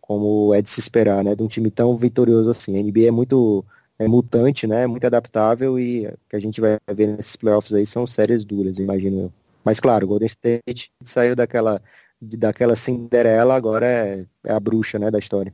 como 0.02 0.54
é 0.54 0.62
de 0.62 0.70
se 0.70 0.80
esperar, 0.80 1.24
né? 1.24 1.36
De 1.36 1.44
um 1.44 1.48
time 1.48 1.70
tão 1.72 1.98
vitorioso 1.98 2.50
assim. 2.50 2.78
A 2.78 2.82
NBA 2.84 3.08
é 3.08 3.12
muito 3.12 3.66
é 4.00 4.08
mutante, 4.08 4.68
né? 4.68 4.88
Muito 4.88 5.06
adaptável 5.06 5.80
e 5.80 6.08
o 6.08 6.18
que 6.30 6.36
a 6.36 6.40
gente 6.40 6.60
vai 6.60 6.78
ver 6.94 7.08
nesses 7.08 7.36
playoffs 7.36 7.74
aí 7.74 7.86
são 7.86 8.06
séries 8.08 8.44
duras, 8.44 8.80
imagino 8.80 9.24
eu. 9.24 9.34
Mas 9.64 9.80
claro, 9.80 10.06
o 10.06 10.10
Golden 10.10 10.28
State 10.28 10.92
saiu 11.04 11.36
daquela, 11.36 11.82
daquela 12.22 12.76
Cinderela, 12.76 13.56
agora 13.56 13.86
é, 13.86 14.26
é 14.46 14.52
a 14.52 14.60
bruxa 14.60 15.00
né, 15.00 15.10
da 15.10 15.20
história. 15.20 15.54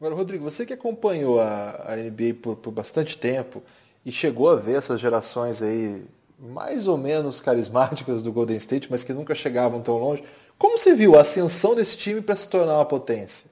Agora, 0.00 0.14
Rodrigo, 0.14 0.44
você 0.44 0.66
que 0.66 0.72
acompanhou 0.72 1.40
a, 1.40 1.92
a 1.92 1.96
NBA 1.96 2.34
por, 2.42 2.56
por 2.56 2.70
bastante 2.70 3.16
tempo 3.16 3.62
e 4.04 4.12
chegou 4.12 4.50
a 4.50 4.56
ver 4.56 4.76
essas 4.76 5.00
gerações 5.00 5.62
aí 5.62 6.02
mais 6.38 6.86
ou 6.86 6.98
menos 6.98 7.40
carismáticas 7.40 8.20
do 8.20 8.32
Golden 8.32 8.56
State, 8.56 8.88
mas 8.90 9.04
que 9.04 9.12
nunca 9.12 9.34
chegavam 9.34 9.80
tão 9.80 9.96
longe. 9.96 10.22
Como 10.58 10.76
você 10.76 10.94
viu 10.94 11.16
a 11.16 11.20
ascensão 11.20 11.74
desse 11.74 11.96
time 11.96 12.20
para 12.20 12.36
se 12.36 12.48
tornar 12.48 12.74
uma 12.74 12.84
potência? 12.84 13.46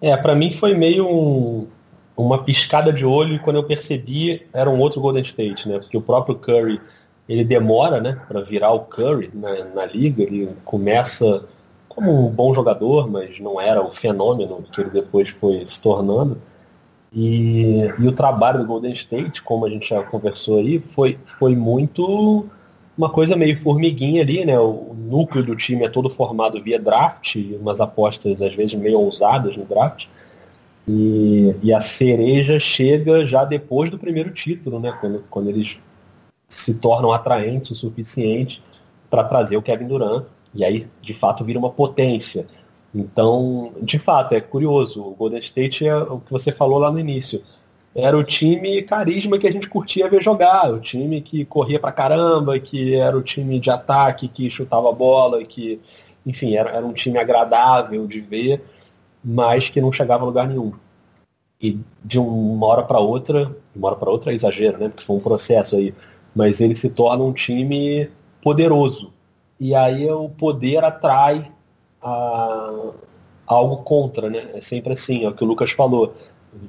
É, 0.00 0.16
para 0.16 0.34
mim 0.34 0.52
foi 0.52 0.74
meio 0.74 1.08
um, 1.08 1.66
uma 2.16 2.42
piscada 2.42 2.92
de 2.92 3.04
olho 3.04 3.34
e 3.34 3.38
quando 3.38 3.56
eu 3.56 3.64
percebi 3.64 4.46
era 4.52 4.70
um 4.70 4.78
outro 4.78 5.00
Golden 5.00 5.22
State, 5.22 5.68
né? 5.68 5.78
Porque 5.78 5.96
o 5.96 6.02
próprio 6.02 6.36
Curry 6.36 6.80
ele 7.28 7.44
demora, 7.44 8.00
né, 8.00 8.20
para 8.28 8.42
virar 8.42 8.72
o 8.72 8.80
Curry 8.80 9.30
na, 9.32 9.64
na, 9.64 9.86
liga. 9.86 10.22
Ele 10.22 10.50
começa 10.64 11.48
como 11.88 12.26
um 12.26 12.30
bom 12.30 12.54
jogador, 12.54 13.10
mas 13.10 13.40
não 13.40 13.60
era 13.60 13.82
o 13.82 13.92
fenômeno 13.92 14.62
que 14.70 14.80
ele 14.80 14.90
depois 14.90 15.28
foi 15.30 15.66
se 15.66 15.80
tornando. 15.80 16.38
E, 17.12 17.88
e 17.98 18.08
o 18.08 18.12
trabalho 18.12 18.58
do 18.58 18.66
Golden 18.66 18.92
State, 18.92 19.42
como 19.42 19.64
a 19.64 19.70
gente 19.70 19.88
já 19.88 20.02
conversou 20.02 20.58
aí, 20.58 20.78
foi, 20.80 21.18
foi 21.24 21.54
muito 21.54 22.46
uma 22.96 23.08
coisa 23.08 23.36
meio 23.36 23.56
formiguinha 23.56 24.22
ali, 24.22 24.44
né? 24.44 24.58
O 24.58 24.94
núcleo 24.96 25.44
do 25.44 25.56
time 25.56 25.84
é 25.84 25.88
todo 25.88 26.10
formado 26.10 26.62
via 26.62 26.78
draft, 26.78 27.36
umas 27.60 27.80
apostas 27.80 28.42
às 28.42 28.54
vezes 28.54 28.74
meio 28.74 29.00
ousadas 29.00 29.56
no 29.56 29.64
draft. 29.64 30.06
E, 30.86 31.54
e 31.62 31.72
a 31.72 31.80
cereja 31.80 32.60
chega 32.60 33.26
já 33.26 33.44
depois 33.44 33.90
do 33.90 33.98
primeiro 33.98 34.30
título, 34.30 34.78
né? 34.78 34.96
Quando, 35.00 35.24
quando 35.30 35.48
eles 35.48 35.78
se 36.48 36.74
tornam 36.74 37.12
atraentes 37.12 37.70
o 37.70 37.74
suficiente 37.74 38.62
para 39.08 39.24
trazer 39.24 39.56
o 39.56 39.62
Kevin 39.62 39.86
Durant. 39.86 40.24
E 40.54 40.64
aí, 40.64 40.86
de 41.00 41.14
fato, 41.14 41.44
vira 41.44 41.58
uma 41.58 41.70
potência. 41.70 42.46
Então, 42.94 43.72
de 43.82 43.98
fato, 43.98 44.34
é 44.34 44.40
curioso. 44.40 45.02
O 45.02 45.14
Golden 45.14 45.40
State 45.40 45.86
é 45.86 45.96
o 45.96 46.20
que 46.20 46.30
você 46.30 46.52
falou 46.52 46.78
lá 46.78 46.90
no 46.90 47.00
início. 47.00 47.42
Era 47.94 48.16
o 48.16 48.24
time 48.24 48.82
carisma 48.82 49.38
que 49.38 49.46
a 49.46 49.52
gente 49.52 49.68
curtia 49.68 50.08
ver 50.08 50.22
jogar, 50.22 50.72
o 50.72 50.80
time 50.80 51.20
que 51.20 51.44
corria 51.44 51.78
pra 51.78 51.92
caramba, 51.92 52.58
que 52.58 52.94
era 52.94 53.16
o 53.16 53.22
time 53.22 53.60
de 53.60 53.70
ataque, 53.70 54.26
que 54.26 54.50
chutava 54.50 54.88
a 54.88 54.92
bola, 54.92 55.44
que, 55.44 55.80
enfim, 56.26 56.56
era, 56.56 56.70
era 56.70 56.84
um 56.84 56.92
time 56.92 57.18
agradável 57.18 58.06
de 58.08 58.20
ver 58.20 58.64
mas 59.24 59.70
que 59.70 59.80
não 59.80 59.92
chegava 59.92 60.22
a 60.22 60.26
lugar 60.26 60.46
nenhum. 60.46 60.72
E 61.60 61.80
de 62.04 62.18
uma 62.18 62.66
hora 62.66 62.82
para 62.82 62.98
outra, 62.98 63.46
de 63.46 63.78
uma 63.78 63.88
hora 63.88 63.96
para 63.96 64.10
outra 64.10 64.32
é 64.32 64.34
exagero, 64.34 64.78
né? 64.78 64.88
Porque 64.88 65.04
foi 65.04 65.16
um 65.16 65.20
processo 65.20 65.76
aí, 65.76 65.94
mas 66.34 66.60
ele 66.60 66.76
se 66.76 66.90
torna 66.90 67.24
um 67.24 67.32
time 67.32 68.10
poderoso. 68.42 69.12
E 69.58 69.74
aí 69.74 70.10
o 70.10 70.28
poder 70.28 70.84
atrai 70.84 71.50
a, 72.02 72.90
algo 73.46 73.78
contra, 73.78 74.28
né? 74.28 74.50
É 74.52 74.60
sempre 74.60 74.92
assim, 74.92 75.24
é 75.24 75.28
o 75.28 75.32
que 75.32 75.42
o 75.42 75.46
Lucas 75.46 75.70
falou. 75.70 76.14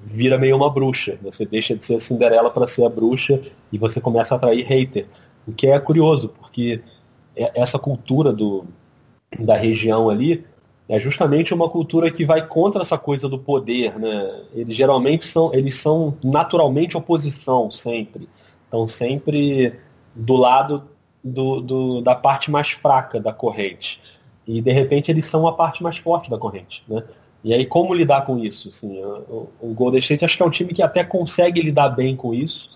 Vira 0.06 0.38
meio 0.38 0.56
uma 0.56 0.70
bruxa. 0.70 1.20
Você 1.24 1.46
deixa 1.46 1.76
de 1.76 1.84
ser 1.84 1.96
a 1.96 2.00
Cinderela 2.00 2.50
para 2.50 2.68
ser 2.68 2.86
a 2.86 2.89
bruxa 2.89 3.41
e 3.72 3.78
você 3.78 4.00
começa 4.00 4.34
a 4.34 4.38
atrair 4.38 4.65
hater. 4.65 5.08
O 5.46 5.52
que 5.52 5.68
é 5.68 5.78
curioso, 5.80 6.30
porque 6.39 6.82
é, 7.36 7.52
essa 7.54 7.78
cultura 7.78 8.32
do, 8.32 8.65
da 9.38 9.56
região 9.58 10.10
ali 10.10 10.46
é 10.88 11.00
justamente 11.00 11.54
uma 11.54 11.67
cultura 11.69 12.12
que 12.12 12.26
vai 12.26 12.45
contra 12.45 12.84
essa 12.84 12.98
coisa 12.98 13.28
do 13.28 13.39
poder, 13.39 13.98
né? 14.00 14.41
Eles 14.54 14.78
geralmente 14.78 15.26
são, 15.26 15.54
eles 15.54 15.76
são 15.76 16.15
naturalmente 16.24 16.95
oposição 16.95 17.71
sempre, 17.71 18.30
estão 18.65 18.88
sempre 18.88 19.74
do 20.13 20.36
lado 20.36 20.84
do, 21.24 21.60
do, 21.60 22.02
da 22.02 22.13
parte 22.13 22.52
mais 22.52 22.69
fraca 22.69 23.19
da 23.19 23.34
corrente 23.34 24.00
e 24.48 24.62
de 24.62 24.71
repente 24.71 25.10
eles 25.10 25.26
são 25.26 25.48
a 25.48 25.54
parte 25.54 25.82
mais 25.82 25.98
forte 25.98 26.30
da 26.30 26.38
corrente, 26.38 26.84
né? 26.88 27.04
E 27.43 27.54
aí 27.54 27.65
como 27.65 27.93
lidar 27.93 28.26
com 28.26 28.38
isso? 28.38 28.69
Assim, 28.69 29.04
o, 29.04 29.50
o 29.60 29.74
Golden 29.74 30.00
State 30.00 30.24
acho 30.24 30.38
que 30.38 30.43
é 30.43 30.45
um 30.45 30.52
time 30.52 30.74
que 30.74 30.84
até 30.84 31.04
consegue 31.04 31.62
lidar 31.62 31.89
bem 31.89 32.15
com 32.15 32.34
isso 32.34 32.69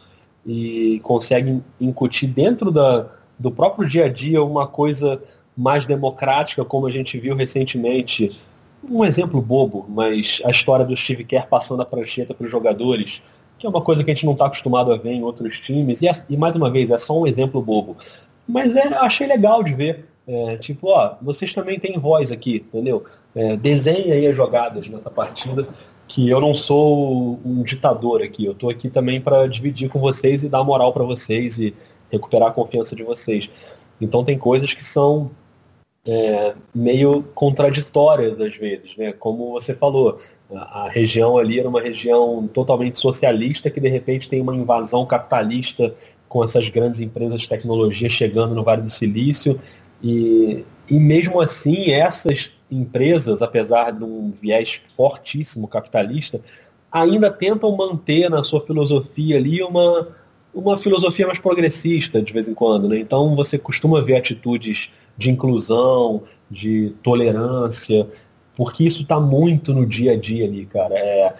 e 0.45 0.99
consegue 1.03 1.61
incutir 1.79 2.27
dentro 2.27 2.71
da, 2.71 3.07
do 3.37 3.51
próprio 3.51 3.87
dia 3.87 4.05
a 4.05 4.09
dia 4.09 4.43
uma 4.43 4.65
coisa 4.67 5.21
mais 5.59 5.85
democrática, 5.85 6.63
como 6.63 6.87
a 6.87 6.91
gente 6.91 7.19
viu 7.19 7.35
recentemente. 7.35 8.39
Um 8.89 9.03
exemplo 9.03 9.41
bobo, 9.41 9.85
mas 9.89 10.41
a 10.45 10.49
história 10.49 10.85
do 10.85 10.95
Steve 10.95 11.25
Kerr 11.25 11.47
passando 11.47 11.81
a 11.81 11.85
prancheta 11.85 12.33
para 12.33 12.45
os 12.45 12.49
jogadores, 12.49 13.21
que 13.57 13.67
é 13.67 13.69
uma 13.69 13.81
coisa 13.81 14.01
que 14.01 14.09
a 14.09 14.13
gente 14.13 14.25
não 14.25 14.31
está 14.31 14.45
acostumado 14.45 14.93
a 14.93 14.95
ver 14.95 15.11
em 15.11 15.21
outros 15.21 15.59
times. 15.59 16.01
E, 16.01 16.07
é, 16.07 16.11
e, 16.29 16.37
mais 16.37 16.55
uma 16.55 16.71
vez, 16.71 16.89
é 16.89 16.97
só 16.97 17.19
um 17.19 17.27
exemplo 17.27 17.61
bobo. 17.61 17.97
Mas 18.47 18.77
é, 18.77 18.87
achei 18.99 19.27
legal 19.27 19.61
de 19.61 19.73
ver. 19.73 20.05
É, 20.25 20.55
tipo, 20.55 20.87
ó, 20.87 21.15
vocês 21.21 21.53
também 21.53 21.77
têm 21.77 21.99
voz 21.99 22.31
aqui, 22.31 22.63
entendeu? 22.65 23.03
É, 23.35 23.57
desenhe 23.57 24.13
aí 24.13 24.25
as 24.27 24.35
jogadas 24.35 24.87
nessa 24.87 25.11
partida, 25.11 25.67
que 26.07 26.29
eu 26.29 26.39
não 26.39 26.55
sou 26.55 27.37
um 27.43 27.63
ditador 27.63 28.21
aqui. 28.21 28.45
Eu 28.45 28.53
estou 28.53 28.69
aqui 28.69 28.89
também 28.89 29.19
para 29.19 29.45
dividir 29.45 29.89
com 29.89 29.99
vocês 29.99 30.41
e 30.41 30.47
dar 30.47 30.63
moral 30.63 30.93
para 30.93 31.03
vocês 31.03 31.59
e 31.59 31.75
recuperar 32.09 32.47
a 32.47 32.51
confiança 32.51 32.95
de 32.95 33.03
vocês. 33.03 33.49
Então 33.99 34.23
tem 34.23 34.37
coisas 34.37 34.73
que 34.73 34.85
são 34.85 35.29
é, 36.05 36.55
meio 36.73 37.23
contraditórias 37.35 38.39
às 38.39 38.55
vezes, 38.55 38.95
né? 38.97 39.11
Como 39.11 39.51
você 39.51 39.73
falou, 39.73 40.19
a, 40.53 40.85
a, 40.85 40.89
região 40.89 41.37
ali 41.37 41.59
era 41.59 41.69
uma 41.69 41.81
região 41.81 42.47
totalmente 42.47 42.97
socialista 42.97 43.69
que 43.69 43.79
de 43.79 43.89
repente 43.89 44.29
tem 44.29 44.41
uma 44.41 44.55
invasão 44.55 45.05
capitalista 45.05 45.93
com 46.27 46.43
essas 46.43 46.69
grandes 46.69 46.99
empresas 46.99 47.41
de 47.41 47.49
tecnologia 47.49 48.09
chegando 48.09 48.55
no 48.55 48.63
Vale 48.63 48.83
do 48.83 48.89
Silício 48.89 49.59
e, 50.01 50.63
e 50.89 50.99
mesmo 50.99 51.41
assim 51.41 51.91
essas 51.91 52.51
empresas, 52.71 53.41
apesar 53.41 53.91
de 53.91 54.03
um 54.03 54.31
viés 54.31 54.81
fortíssimo 54.95 55.67
capitalista, 55.67 56.39
ainda 56.91 57.31
tentam 57.31 57.75
manter 57.75 58.29
na 58.29 58.43
sua 58.43 58.61
filosofia 58.65 59.37
ali 59.37 59.61
uma, 59.61 60.07
uma 60.53 60.77
filosofia 60.77 61.27
mais 61.27 61.39
progressista 61.39 62.21
de 62.21 62.31
vez 62.31 62.47
em 62.47 62.53
quando, 62.53 62.87
né? 62.87 62.99
Então 62.99 63.35
você 63.35 63.57
costuma 63.57 64.01
ver 64.01 64.17
atitudes 64.17 64.89
de 65.19 65.29
inclusão, 65.29 66.23
de 66.49 66.95
tolerância, 67.03 68.07
porque 68.55 68.85
isso 68.85 69.01
está 69.01 69.19
muito 69.19 69.73
no 69.73 69.85
dia 69.85 70.13
a 70.13 70.17
dia 70.17 70.45
ali, 70.45 70.65
cara. 70.65 70.95
É, 70.95 71.35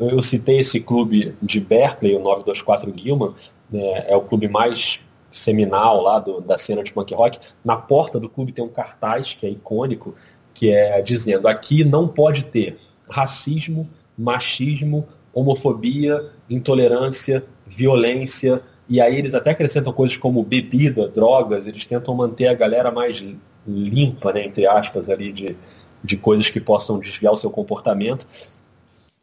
eu 0.00 0.20
citei 0.22 0.58
esse 0.58 0.80
clube 0.80 1.34
de 1.40 1.60
Berkeley, 1.60 2.16
o 2.16 2.18
924 2.18 2.92
Gilman, 2.96 3.32
né, 3.70 4.04
é 4.08 4.16
o 4.16 4.22
clube 4.22 4.48
mais 4.48 4.98
seminal 5.30 6.02
lá 6.02 6.18
do, 6.18 6.40
da 6.40 6.58
cena 6.58 6.82
de 6.82 6.92
punk 6.92 7.14
rock. 7.14 7.38
Na 7.64 7.76
porta 7.76 8.18
do 8.18 8.28
clube 8.28 8.52
tem 8.52 8.64
um 8.64 8.68
cartaz 8.68 9.34
que 9.34 9.46
é 9.46 9.50
icônico, 9.50 10.16
que 10.52 10.70
é 10.72 11.00
dizendo 11.00 11.46
aqui 11.46 11.84
não 11.84 12.08
pode 12.08 12.44
ter 12.46 12.76
racismo, 13.08 13.88
machismo, 14.18 15.06
homofobia, 15.32 16.28
intolerância, 16.50 17.44
violência, 17.66 18.62
e 18.92 19.00
aí 19.00 19.16
eles 19.16 19.32
até 19.32 19.52
acrescentam 19.52 19.90
coisas 19.90 20.18
como 20.18 20.44
bebida, 20.44 21.08
drogas, 21.08 21.66
eles 21.66 21.86
tentam 21.86 22.14
manter 22.14 22.48
a 22.48 22.52
galera 22.52 22.92
mais 22.92 23.24
limpa, 23.66 24.34
né, 24.34 24.44
entre 24.44 24.66
aspas, 24.66 25.08
ali 25.08 25.32
de, 25.32 25.56
de 26.04 26.14
coisas 26.18 26.50
que 26.50 26.60
possam 26.60 26.98
desviar 26.98 27.32
o 27.32 27.36
seu 27.38 27.50
comportamento. 27.50 28.26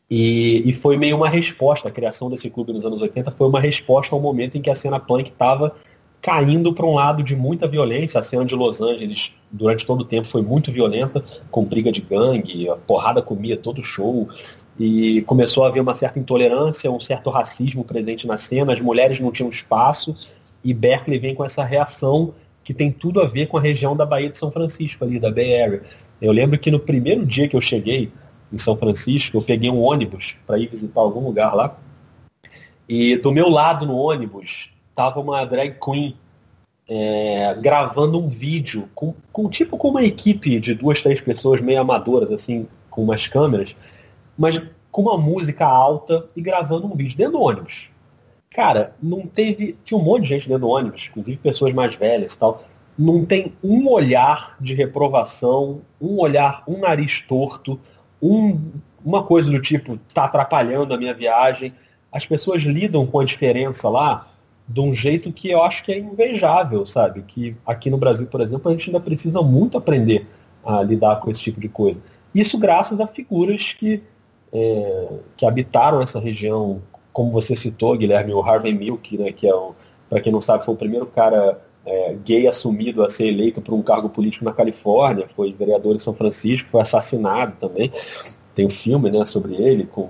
E, 0.10 0.68
e 0.68 0.74
foi 0.74 0.98
meio 0.98 1.16
uma 1.18 1.30
resposta, 1.30 1.88
a 1.88 1.92
criação 1.92 2.32
desse 2.32 2.50
clube 2.50 2.74
nos 2.74 2.84
anos 2.84 3.00
80 3.00 3.30
foi 3.30 3.48
uma 3.48 3.60
resposta 3.60 4.16
ao 4.16 4.20
momento 4.20 4.58
em 4.58 4.62
que 4.64 4.72
a 4.72 4.76
cena 4.76 5.00
punk 5.00 5.30
estava 5.30 5.76
caindo 6.20 6.74
para 6.74 6.88
um 6.88 6.96
lado 6.96 7.22
de 7.22 7.36
muita 7.36 7.68
violência. 7.68 8.20
A 8.20 8.24
cena 8.24 8.44
de 8.44 8.56
Los 8.56 8.82
Angeles, 8.82 9.32
durante 9.52 9.86
todo 9.86 10.02
o 10.02 10.06
tempo, 10.06 10.28
foi 10.28 10.42
muito 10.42 10.72
violenta, 10.72 11.24
com 11.52 11.64
briga 11.64 11.92
de 11.92 12.02
gangue, 12.02 12.68
a 12.68 12.76
porrada 12.76 13.22
comia 13.22 13.56
todo 13.56 13.84
show 13.84 14.28
e 14.80 15.22
começou 15.24 15.66
a 15.66 15.68
haver 15.68 15.82
uma 15.82 15.94
certa 15.94 16.18
intolerância, 16.18 16.90
um 16.90 17.00
certo 17.00 17.30
racismo 17.30 17.84
presente 17.84 18.26
na 18.26 18.38
cena, 18.38 18.72
as 18.72 18.80
mulheres 18.80 19.20
não 19.20 19.32
tinham 19.32 19.50
espaço, 19.50 20.16
e 20.64 20.74
Berkeley 20.74 21.20
vem 21.20 21.36
com 21.36 21.44
essa 21.44 21.64
reação 21.64 22.34
que 22.64 22.74
tem 22.74 22.92
tudo 22.92 23.20
a 23.22 23.26
ver 23.26 23.48
com 23.48 23.58
a 23.58 23.62
região 23.62 23.96
da 23.96 24.06
Baía 24.06 24.30
de 24.30 24.38
São 24.38 24.52
Francisco, 24.52 25.04
ali, 25.04 25.20
da 25.20 25.30
Bay 25.30 25.62
Area. 25.62 25.84
Eu 26.22 26.32
lembro 26.32 26.58
que 26.58 26.72
no 26.72 26.80
primeiro 26.80 27.26
dia 27.26 27.48
que 27.48 27.56
eu 27.56 27.62
cheguei 27.62 28.12
em 28.54 28.58
São 28.58 28.78
Francisco, 28.78 29.36
eu 29.38 29.42
peguei 29.42 29.70
um 29.70 29.82
ônibus 29.82 30.38
para 30.48 30.58
ir 30.58 30.70
visitar 30.70 31.02
algum 31.02 31.26
lugar 31.26 31.54
lá, 31.54 31.78
e 32.88 33.18
do 33.18 33.32
meu 33.32 33.50
lado 33.50 33.86
no 33.86 33.98
ônibus 33.98 34.70
tava 34.96 35.20
uma 35.20 35.46
drag 35.46 35.76
queen 35.80 36.16
é, 36.88 37.54
gravando 37.62 38.20
um 38.20 38.28
vídeo 38.28 38.90
com, 38.96 39.14
com 39.32 39.48
tipo 39.48 39.78
com 39.78 39.90
uma 39.90 40.04
equipe 40.04 40.60
de 40.60 40.74
duas, 40.74 41.02
três 41.02 41.22
pessoas 41.22 41.62
meio 41.62 41.82
amadoras, 41.82 42.32
assim, 42.32 42.66
com 42.90 43.04
umas 43.04 43.28
câmeras, 43.28 43.76
mas 44.40 44.62
com 44.90 45.02
uma 45.02 45.18
música 45.18 45.66
alta 45.66 46.26
e 46.34 46.42
gravando 46.42 46.88
um 46.88 46.96
vídeo 46.96 47.18
dentro 47.18 47.34
do 47.34 47.42
ônibus. 47.42 47.90
Cara, 48.50 48.96
não 49.04 49.28
teve. 49.28 49.78
Tinha 49.84 50.00
um 50.00 50.04
monte 50.04 50.24
de 50.24 50.30
gente 50.30 50.48
dentro 50.48 50.62
do 50.62 50.70
ônibus, 50.70 51.08
inclusive 51.10 51.38
pessoas 51.38 51.74
mais 51.74 51.94
velhas 51.94 52.34
e 52.34 52.40
tal. 52.40 52.64
Não 52.98 53.26
tem 53.26 53.54
um 53.62 53.88
olhar 53.90 54.56
de 54.60 54.74
reprovação, 54.74 55.82
um 56.02 56.20
olhar, 56.20 56.64
um 56.66 56.80
nariz 56.80 57.22
torto, 57.22 57.80
um, 58.22 58.72
uma 59.04 59.24
coisa 59.24 59.52
do 59.52 59.62
tipo, 59.62 60.00
tá 60.14 60.24
atrapalhando 60.24 60.94
a 60.94 60.98
minha 60.98 61.14
viagem. 61.14 61.74
As 62.12 62.26
pessoas 62.26 62.64
lidam 62.64 63.06
com 63.06 63.20
a 63.20 63.26
diferença 63.26 63.88
lá 63.90 64.32
de 64.68 64.80
um 64.80 64.96
jeito 64.96 65.34
que 65.34 65.50
eu 65.50 65.64
acho 65.64 65.84
que 65.84 65.92
é 65.92 66.00
invejável, 66.00 66.86
sabe? 66.86 67.24
Que 67.24 67.56
aqui 67.66 67.90
no 67.90 67.98
Brasil, 67.98 68.26
por 68.28 68.40
exemplo, 68.40 68.70
a 68.70 68.74
gente 68.74 68.90
ainda 68.90 69.00
precisa 69.00 69.42
muito 69.42 69.78
aprender 69.78 70.28
a 70.66 70.82
lidar 70.82 71.18
com 71.18 71.30
esse 71.30 71.42
tipo 71.42 71.60
de 71.60 71.68
coisa. 71.68 72.02
Isso 72.34 72.58
graças 72.58 73.00
a 73.00 73.08
figuras 73.08 73.74
que, 73.74 74.04
é, 74.54 75.08
que 75.38 75.46
habitaram 75.46 76.02
essa 76.02 76.20
região, 76.20 76.82
como 77.14 77.32
você 77.32 77.56
citou, 77.56 77.98
Guilherme, 77.98 78.34
o 78.34 78.42
Harvey 78.42 78.74
Milk, 78.74 79.18
né, 79.18 79.32
que 79.32 79.48
é 79.48 79.54
o, 79.54 79.74
para 80.10 80.22
quem 80.22 80.32
não 80.32 80.42
sabe, 80.42 80.66
foi 80.66 80.74
o 80.74 80.78
primeiro 80.78 81.06
cara 81.06 81.60
é, 81.86 82.16
gay 82.24 82.48
assumido 82.48 83.04
a 83.04 83.10
ser 83.10 83.28
eleito 83.28 83.62
por 83.62 83.74
um 83.74 83.82
cargo 83.82 84.10
político 84.10 84.46
na 84.46 84.54
Califórnia, 84.54 85.28
foi 85.36 85.54
vereador 85.54 85.96
em 85.96 86.00
São 86.00 86.14
Francisco, 86.14 86.70
foi 86.70 86.82
assassinado 86.82 87.56
também. 87.60 87.92
Tem 88.56 88.66
um 88.66 88.70
filme 88.70 89.10
né, 89.10 89.26
sobre 89.26 89.56
ele, 89.56 89.86
com 89.86 90.10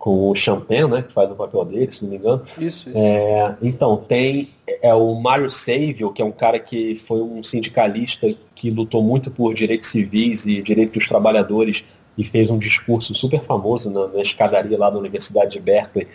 com 0.00 0.30
o 0.30 0.34
Champagne, 0.34 0.88
né, 0.88 1.02
que 1.02 1.12
faz 1.12 1.30
o 1.30 1.34
papel 1.34 1.62
dele, 1.66 1.92
se 1.92 2.02
não 2.02 2.10
me 2.10 2.16
engano. 2.16 2.42
Isso, 2.56 2.88
isso. 2.88 2.92
É, 2.94 3.54
então, 3.60 3.98
tem 3.98 4.48
é 4.82 4.94
o 4.94 5.14
Mário 5.14 5.50
Savio, 5.50 6.10
que 6.10 6.22
é 6.22 6.24
um 6.24 6.32
cara 6.32 6.58
que 6.58 6.96
foi 6.96 7.20
um 7.20 7.42
sindicalista 7.42 8.26
que 8.54 8.70
lutou 8.70 9.02
muito 9.02 9.30
por 9.30 9.52
direitos 9.54 9.90
civis 9.90 10.46
e 10.46 10.62
direitos 10.62 10.94
dos 10.94 11.06
trabalhadores 11.06 11.84
e 12.20 12.24
fez 12.24 12.50
um 12.50 12.58
discurso 12.58 13.14
super 13.14 13.42
famoso 13.42 13.90
na, 13.90 14.08
na 14.08 14.20
escadaria 14.20 14.78
lá 14.78 14.90
da 14.90 14.98
Universidade 14.98 15.52
de 15.52 15.60
Berkeley, 15.60 16.06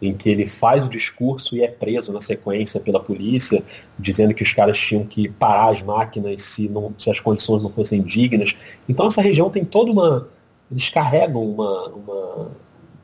em 0.00 0.14
que 0.14 0.30
ele 0.30 0.46
faz 0.46 0.86
o 0.86 0.88
discurso 0.88 1.54
e 1.54 1.62
é 1.62 1.68
preso 1.68 2.10
na 2.10 2.22
sequência 2.22 2.80
pela 2.80 2.98
polícia, 2.98 3.62
dizendo 3.98 4.32
que 4.32 4.42
os 4.42 4.54
caras 4.54 4.78
tinham 4.78 5.04
que 5.04 5.28
parar 5.28 5.70
as 5.70 5.82
máquinas 5.82 6.40
se, 6.40 6.66
não, 6.70 6.94
se 6.96 7.10
as 7.10 7.20
condições 7.20 7.62
não 7.62 7.68
fossem 7.68 8.00
dignas. 8.02 8.56
Então 8.88 9.08
essa 9.08 9.20
região 9.20 9.50
tem 9.50 9.64
toda 9.64 9.92
uma. 9.92 10.28
Eles 10.70 10.88
carregam 10.88 11.44
uma, 11.44 11.88
uma 11.88 12.50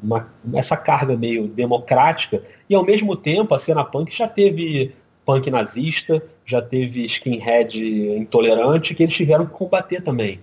uma, 0.02 0.28
essa 0.54 0.76
carga 0.76 1.16
meio 1.16 1.48
democrática, 1.48 2.42
e 2.68 2.74
ao 2.74 2.84
mesmo 2.84 3.16
tempo 3.16 3.54
a 3.54 3.59
cena 3.59 3.84
punk 3.84 4.16
já 4.16 4.28
teve 4.28 4.94
punk 5.24 5.50
nazista, 5.50 6.22
já 6.44 6.62
teve 6.62 7.04
skinhead 7.07 7.76
intolerante, 8.16 8.94
que 8.94 9.02
eles 9.02 9.14
tiveram 9.14 9.46
que 9.46 9.52
combater 9.52 10.00
também. 10.00 10.40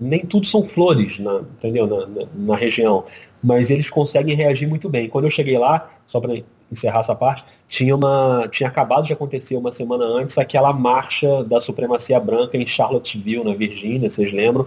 Nem 0.00 0.20
tudo 0.26 0.46
são 0.46 0.64
flores, 0.64 1.18
na, 1.18 1.36
entendeu? 1.36 1.86
Na, 1.86 2.06
na, 2.06 2.26
na, 2.34 2.56
região. 2.56 3.04
Mas 3.42 3.70
eles 3.70 3.88
conseguem 3.88 4.34
reagir 4.34 4.66
muito 4.66 4.88
bem. 4.88 5.08
Quando 5.08 5.26
eu 5.26 5.30
cheguei 5.30 5.56
lá, 5.58 5.90
só 6.06 6.20
para 6.20 6.42
encerrar 6.72 7.00
essa 7.00 7.14
parte, 7.14 7.44
tinha, 7.68 7.94
uma, 7.94 8.48
tinha 8.50 8.68
acabado 8.68 9.06
de 9.06 9.12
acontecer 9.12 9.56
uma 9.56 9.70
semana 9.70 10.04
antes 10.04 10.38
aquela 10.38 10.72
marcha 10.72 11.44
da 11.44 11.60
supremacia 11.60 12.18
branca 12.18 12.56
em 12.56 12.66
Charlottesville, 12.66 13.44
na 13.44 13.54
Virgínia, 13.54 14.10
vocês 14.10 14.32
lembram, 14.32 14.66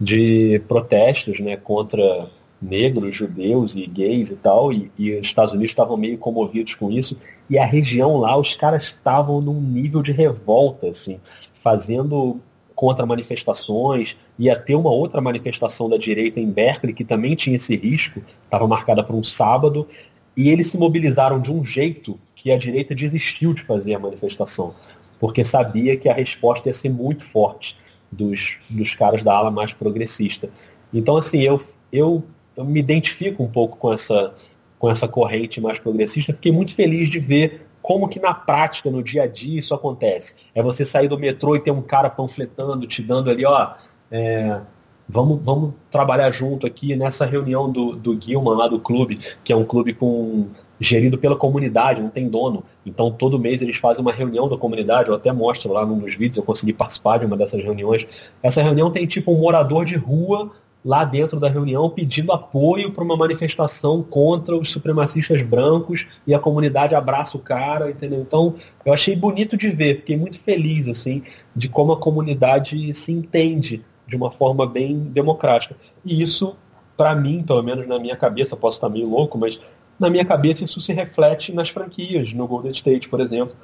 de 0.00 0.62
protestos 0.68 1.40
né, 1.40 1.56
contra 1.56 2.30
negros, 2.60 3.14
judeus 3.14 3.74
e 3.74 3.86
gays 3.86 4.30
e 4.30 4.36
tal, 4.36 4.72
e, 4.72 4.90
e 4.98 5.14
os 5.14 5.26
Estados 5.26 5.52
Unidos 5.52 5.70
estavam 5.70 5.96
meio 5.96 6.18
comovidos 6.18 6.74
com 6.74 6.90
isso, 6.90 7.16
e 7.48 7.58
a 7.58 7.64
região 7.64 8.18
lá, 8.18 8.36
os 8.36 8.54
caras 8.54 8.84
estavam 8.84 9.40
num 9.40 9.60
nível 9.60 10.02
de 10.02 10.12
revolta, 10.12 10.88
assim, 10.88 11.20
fazendo 11.62 12.40
contra 12.74 13.06
manifestações, 13.06 14.16
ia 14.38 14.56
ter 14.56 14.74
uma 14.74 14.90
outra 14.90 15.20
manifestação 15.20 15.88
da 15.88 15.96
direita 15.96 16.38
em 16.38 16.50
Berkeley, 16.50 16.94
que 16.94 17.04
também 17.04 17.34
tinha 17.34 17.56
esse 17.56 17.76
risco, 17.76 18.22
estava 18.44 18.66
marcada 18.68 19.02
para 19.02 19.16
um 19.16 19.22
sábado, 19.22 19.88
e 20.36 20.48
eles 20.48 20.68
se 20.68 20.78
mobilizaram 20.78 21.40
de 21.40 21.52
um 21.52 21.64
jeito 21.64 22.18
que 22.36 22.52
a 22.52 22.58
direita 22.58 22.94
desistiu 22.94 23.52
de 23.52 23.62
fazer 23.62 23.94
a 23.94 23.98
manifestação, 23.98 24.74
porque 25.18 25.44
sabia 25.44 25.96
que 25.96 26.08
a 26.08 26.14
resposta 26.14 26.68
ia 26.68 26.72
ser 26.72 26.90
muito 26.90 27.24
forte 27.24 27.76
dos, 28.10 28.58
dos 28.70 28.94
caras 28.94 29.24
da 29.24 29.34
ala 29.34 29.50
mais 29.50 29.72
progressista. 29.72 30.48
Então, 30.94 31.16
assim, 31.16 31.40
eu, 31.40 31.60
eu 31.92 32.24
eu 32.58 32.64
me 32.64 32.80
identifico 32.80 33.40
um 33.40 33.48
pouco 33.48 33.76
com 33.76 33.92
essa, 33.92 34.34
com 34.80 34.90
essa 34.90 35.06
corrente 35.06 35.60
mais 35.60 35.78
progressista, 35.78 36.32
fiquei 36.32 36.50
muito 36.50 36.74
feliz 36.74 37.08
de 37.08 37.20
ver 37.20 37.68
como 37.80 38.08
que 38.08 38.18
na 38.18 38.34
prática, 38.34 38.90
no 38.90 39.00
dia 39.00 39.22
a 39.22 39.26
dia, 39.28 39.60
isso 39.60 39.72
acontece. 39.72 40.34
É 40.52 40.60
você 40.60 40.84
sair 40.84 41.06
do 41.06 41.16
metrô 41.16 41.54
e 41.54 41.60
ter 41.60 41.70
um 41.70 41.80
cara 41.80 42.10
panfletando, 42.10 42.84
te 42.84 43.00
dando 43.00 43.30
ali, 43.30 43.46
ó, 43.46 43.74
é, 44.10 44.60
vamos, 45.08 45.40
vamos 45.42 45.74
trabalhar 45.90 46.30
junto 46.30 46.66
aqui 46.66 46.94
nessa 46.94 47.24
reunião 47.24 47.70
do, 47.70 47.96
do 47.96 48.20
Gilman 48.20 48.56
lá 48.56 48.68
do 48.68 48.78
clube, 48.78 49.20
que 49.42 49.52
é 49.52 49.56
um 49.56 49.64
clube 49.64 49.94
com 49.94 50.48
gerido 50.80 51.18
pela 51.18 51.34
comunidade, 51.34 52.00
não 52.00 52.10
tem 52.10 52.28
dono. 52.28 52.62
Então 52.86 53.10
todo 53.10 53.38
mês 53.38 53.60
eles 53.62 53.76
fazem 53.76 54.02
uma 54.02 54.12
reunião 54.12 54.48
da 54.48 54.56
comunidade, 54.56 55.08
eu 55.08 55.14
até 55.14 55.32
mostro 55.32 55.72
lá 55.72 55.84
num 55.84 55.98
dos 55.98 56.14
vídeos, 56.14 56.36
eu 56.36 56.42
consegui 56.42 56.72
participar 56.72 57.18
de 57.18 57.26
uma 57.26 57.36
dessas 57.36 57.62
reuniões. 57.62 58.06
Essa 58.42 58.62
reunião 58.62 58.90
tem 58.90 59.06
tipo 59.06 59.32
um 59.32 59.38
morador 59.38 59.84
de 59.84 59.96
rua 59.96 60.50
lá 60.84 61.04
dentro 61.04 61.40
da 61.40 61.48
reunião 61.48 61.90
pedindo 61.90 62.32
apoio 62.32 62.92
para 62.92 63.02
uma 63.02 63.16
manifestação 63.16 64.00
contra 64.02 64.56
os 64.56 64.70
supremacistas 64.70 65.42
brancos 65.42 66.06
e 66.24 66.32
a 66.32 66.38
comunidade 66.38 66.94
abraça 66.94 67.36
o 67.36 67.40
cara, 67.40 67.90
entendeu? 67.90 68.20
Então, 68.20 68.54
eu 68.84 68.92
achei 68.92 69.16
bonito 69.16 69.56
de 69.56 69.68
ver, 69.70 69.96
fiquei 69.96 70.16
muito 70.16 70.38
feliz, 70.38 70.86
assim, 70.86 71.24
de 71.54 71.68
como 71.68 71.92
a 71.92 71.98
comunidade 71.98 72.94
se 72.94 73.10
entende 73.10 73.84
de 74.08 74.16
uma 74.16 74.32
forma 74.32 74.66
bem 74.66 74.98
democrática. 74.98 75.76
E 76.04 76.20
isso, 76.20 76.56
para 76.96 77.14
mim, 77.14 77.44
pelo 77.46 77.62
menos 77.62 77.86
na 77.86 77.98
minha 77.98 78.16
cabeça, 78.16 78.56
posso 78.56 78.78
estar 78.78 78.88
meio 78.88 79.08
louco, 79.08 79.36
mas 79.38 79.60
na 79.98 80.08
minha 80.08 80.24
cabeça 80.24 80.64
isso 80.64 80.80
se 80.80 80.92
reflete 80.92 81.52
nas 81.52 81.68
franquias, 81.68 82.32
no 82.32 82.48
Golden 82.48 82.72
State, 82.72 83.08
por 83.08 83.20
exemplo. 83.20 83.54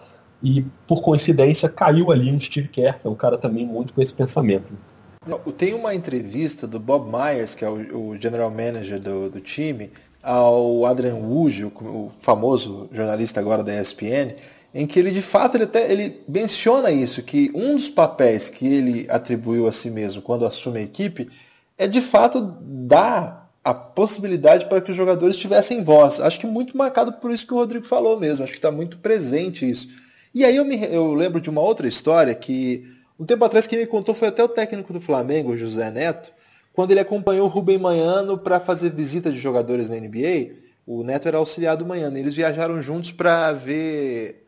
E, 0.43 0.63
por 0.87 1.01
coincidência, 1.01 1.69
caiu 1.69 2.13
ali 2.13 2.31
um 2.31 2.39
Steve 2.39 2.69
Kerr, 2.69 3.01
que 3.01 3.07
é 3.07 3.11
um 3.11 3.15
cara 3.15 3.39
também 3.39 3.67
muito 3.67 3.95
com 3.95 4.03
esse 4.03 4.13
pensamento. 4.13 4.75
Tem 5.57 5.73
uma 5.73 5.95
entrevista 5.95 6.67
do 6.67 6.79
Bob 6.79 7.11
Myers, 7.11 7.55
que 7.55 7.65
é 7.65 7.71
o, 7.71 8.15
general 8.19 8.51
manager 8.51 9.01
do, 9.01 9.31
do, 9.31 9.41
time, 9.41 9.91
ao 10.23 10.85
Adrian 10.85 11.15
Wujo, 11.15 11.73
o 11.81 12.11
famoso 12.21 12.91
jornalista 12.93 13.41
agora 13.41 13.65
da 13.65 13.81
ESPN, 13.81 14.35
em 14.75 14.87
que 14.87 14.99
ele 14.99 15.13
de 15.13 15.23
fato 15.23 15.57
ele 15.57 15.65
até 15.65 15.91
ele 15.91 16.21
menciona 16.27 16.91
isso, 16.91 17.23
que 17.23 17.51
um 17.55 17.77
dos 17.77 17.89
papéis 17.89 18.49
que 18.49 18.67
ele 18.67 19.07
atribuiu 19.09 19.69
a 19.69 19.73
si 19.73 19.89
mesmo 19.89 20.21
quando 20.21 20.45
assume 20.45 20.81
a 20.81 20.83
equipe 20.83 21.29
é 21.79 21.87
de 21.87 22.01
fato 22.01 22.41
dar 22.61 23.51
a 23.63 23.73
possibilidade 23.73 24.67
para 24.67 24.81
que 24.81 24.91
os 24.91 24.97
jogadores 24.97 25.37
tivessem 25.37 25.83
voz. 25.83 26.21
Acho 26.21 26.39
que 26.39 26.47
muito 26.47 26.77
marcado 26.77 27.15
por 27.15 27.31
isso 27.31 27.47
que 27.47 27.55
o 27.55 27.57
Rodrigo 27.57 27.87
falou 27.87 28.19
mesmo, 28.19 28.43
acho 28.43 28.53
que 28.53 28.59
está 28.59 28.71
muito 28.71 28.99
presente 28.99 29.69
isso. 29.69 29.89
E 30.35 30.45
aí 30.45 30.57
eu, 30.57 30.65
me, 30.65 30.85
eu 30.93 31.15
lembro 31.15 31.41
de 31.41 31.49
uma 31.49 31.61
outra 31.61 31.87
história 31.87 32.35
que 32.35 32.85
um 33.19 33.25
tempo 33.25 33.45
atrás 33.45 33.69
quem 33.69 33.79
me 33.79 33.87
contou 33.87 34.15
foi 34.15 34.29
até 34.29 34.43
o 34.43 34.49
técnico 34.49 34.93
do 34.93 35.01
Flamengo, 35.01 35.57
José 35.57 35.91
Neto, 35.91 36.33
quando 36.73 36.91
ele 36.91 37.01
acompanhou 37.01 37.47
o 37.47 37.49
Rubem 37.49 37.79
Manhano 37.79 38.37
para 38.37 38.59
fazer 38.59 38.91
visita 38.91 39.31
de 39.31 39.39
jogadores 39.39 39.89
na 39.89 39.97
NBA. 39.97 40.57
O 40.85 41.05
Neto 41.05 41.29
era 41.29 41.39
auxiliar 41.39 41.77
do 41.77 41.87
Manhano. 41.87 42.19
Eles 42.19 42.35
viajaram 42.35 42.83
juntos 42.83 43.13
para 43.13 43.53
ver 43.53 44.44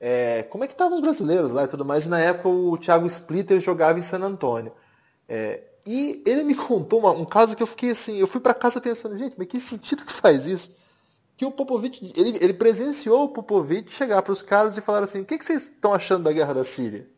é, 0.00 0.42
como 0.44 0.64
é 0.64 0.66
que 0.66 0.72
estavam 0.72 0.94
os 0.94 1.02
brasileiros 1.02 1.52
lá 1.52 1.64
e 1.64 1.68
tudo 1.68 1.84
mais. 1.84 2.06
E 2.06 2.08
na 2.08 2.18
época 2.18 2.48
o 2.48 2.78
Thiago 2.78 3.06
Splitter 3.06 3.60
jogava 3.60 3.98
em 3.98 4.02
San 4.02 4.20
Antônio. 4.20 4.72
É, 5.28 5.62
e 5.86 6.22
ele 6.26 6.42
me 6.42 6.54
contou 6.56 7.00
uma, 7.00 7.12
um 7.12 7.26
caso 7.26 7.54
que 7.54 7.62
eu 7.62 7.66
fiquei 7.66 7.90
assim, 7.90 8.16
eu 8.16 8.26
fui 8.26 8.40
para 8.40 8.54
casa 8.54 8.80
pensando, 8.80 9.18
gente, 9.18 9.34
mas 9.36 9.46
que 9.46 9.60
sentido 9.60 10.04
que 10.04 10.12
faz 10.12 10.46
isso? 10.46 10.74
Que 11.36 11.44
o 11.44 11.50
Popovich, 11.50 12.12
ele, 12.16 12.38
ele 12.40 12.54
presenciou 12.54 13.24
o 13.24 13.28
Popovich 13.28 13.90
chegar 13.92 14.22
para 14.22 14.32
os 14.32 14.42
caras 14.42 14.76
e 14.76 14.80
falar 14.80 15.04
assim, 15.04 15.20
o 15.20 15.24
que, 15.24 15.38
que 15.38 15.44
vocês 15.44 15.64
estão 15.64 15.92
achando 15.92 16.24
da 16.24 16.32
guerra 16.32 16.54
da 16.54 16.64
Síria? 16.64 17.08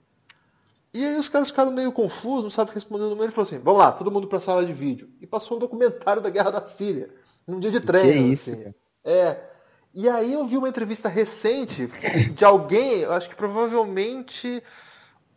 E 0.94 1.04
aí 1.06 1.16
os 1.16 1.28
caras 1.28 1.48
ficaram 1.48 1.72
meio 1.72 1.90
confusos, 1.90 2.42
não 2.42 2.50
sabem 2.50 2.74
responder 2.74 3.04
o 3.04 3.08
número. 3.08 3.24
Ele 3.24 3.32
falou 3.32 3.46
assim, 3.48 3.58
vamos 3.58 3.80
lá, 3.80 3.90
todo 3.92 4.10
mundo 4.10 4.28
para 4.28 4.38
a 4.38 4.42
sala 4.42 4.64
de 4.64 4.72
vídeo. 4.72 5.08
E 5.20 5.26
passou 5.26 5.56
um 5.56 5.60
documentário 5.60 6.20
da 6.20 6.28
Guerra 6.28 6.50
da 6.50 6.66
Síria, 6.66 7.08
num 7.46 7.58
dia 7.58 7.70
de 7.70 7.80
treino. 7.80 8.12
Que 8.12 8.32
isso, 8.32 8.52
assim. 8.52 8.74
É. 9.02 9.51
E 9.94 10.08
aí 10.08 10.32
eu 10.32 10.46
vi 10.46 10.56
uma 10.56 10.68
entrevista 10.68 11.08
recente 11.08 11.86
de 12.34 12.44
alguém, 12.44 13.00
eu 13.00 13.12
acho 13.12 13.28
que 13.28 13.36
provavelmente 13.36 14.62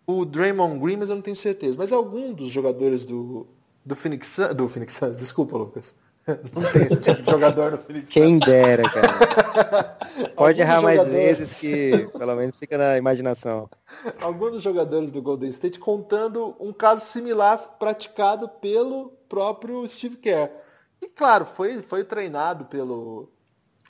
o 0.08 0.24
Draymond 0.24 0.80
Green, 0.80 0.98
mas 0.98 1.10
eu 1.10 1.16
não 1.16 1.22
tenho 1.22 1.36
certeza. 1.36 1.78
Mas 1.78 1.92
algum 1.92 2.32
dos 2.34 2.50
jogadores 2.50 3.04
do, 3.04 3.48
do 3.84 3.96
Phoenix 3.96 4.38
do 4.56 4.68
Phoenix 4.70 4.94
Suns, 4.94 5.18
desculpa, 5.18 5.58
Lucas. 5.58 5.94
Não 6.28 6.72
tem 6.72 6.82
esse 6.82 7.02
tipo 7.02 7.22
de 7.22 7.30
jogador 7.30 7.72
no 7.72 7.78
Phoenix 7.78 8.10
Quem 8.10 8.40
dera, 8.40 8.82
cara. 8.90 9.98
Pode 10.36 10.60
errar 10.60 10.82
mais 10.82 11.08
vezes 11.08 11.60
que 11.60 12.10
pelo 12.18 12.36
menos 12.36 12.56
fica 12.58 12.80
na 12.80 12.98
imaginação. 12.98 13.70
Alguns 14.20 14.54
dos 14.54 14.64
jogadores 14.64 15.12
do 15.12 15.22
Golden 15.22 15.52
State 15.52 15.80
contando 15.80 16.56
um 16.60 16.74
caso 16.74 17.06
similar 17.06 17.78
praticado 17.78 18.50
pelo 18.50 19.10
próprio 19.30 19.88
Steve 19.88 20.18
Kerr. 20.18 20.50
E 21.00 21.08
claro, 21.08 21.46
foi, 21.46 21.84
foi 21.84 22.04
treinado 22.04 22.66
pelo 22.66 23.30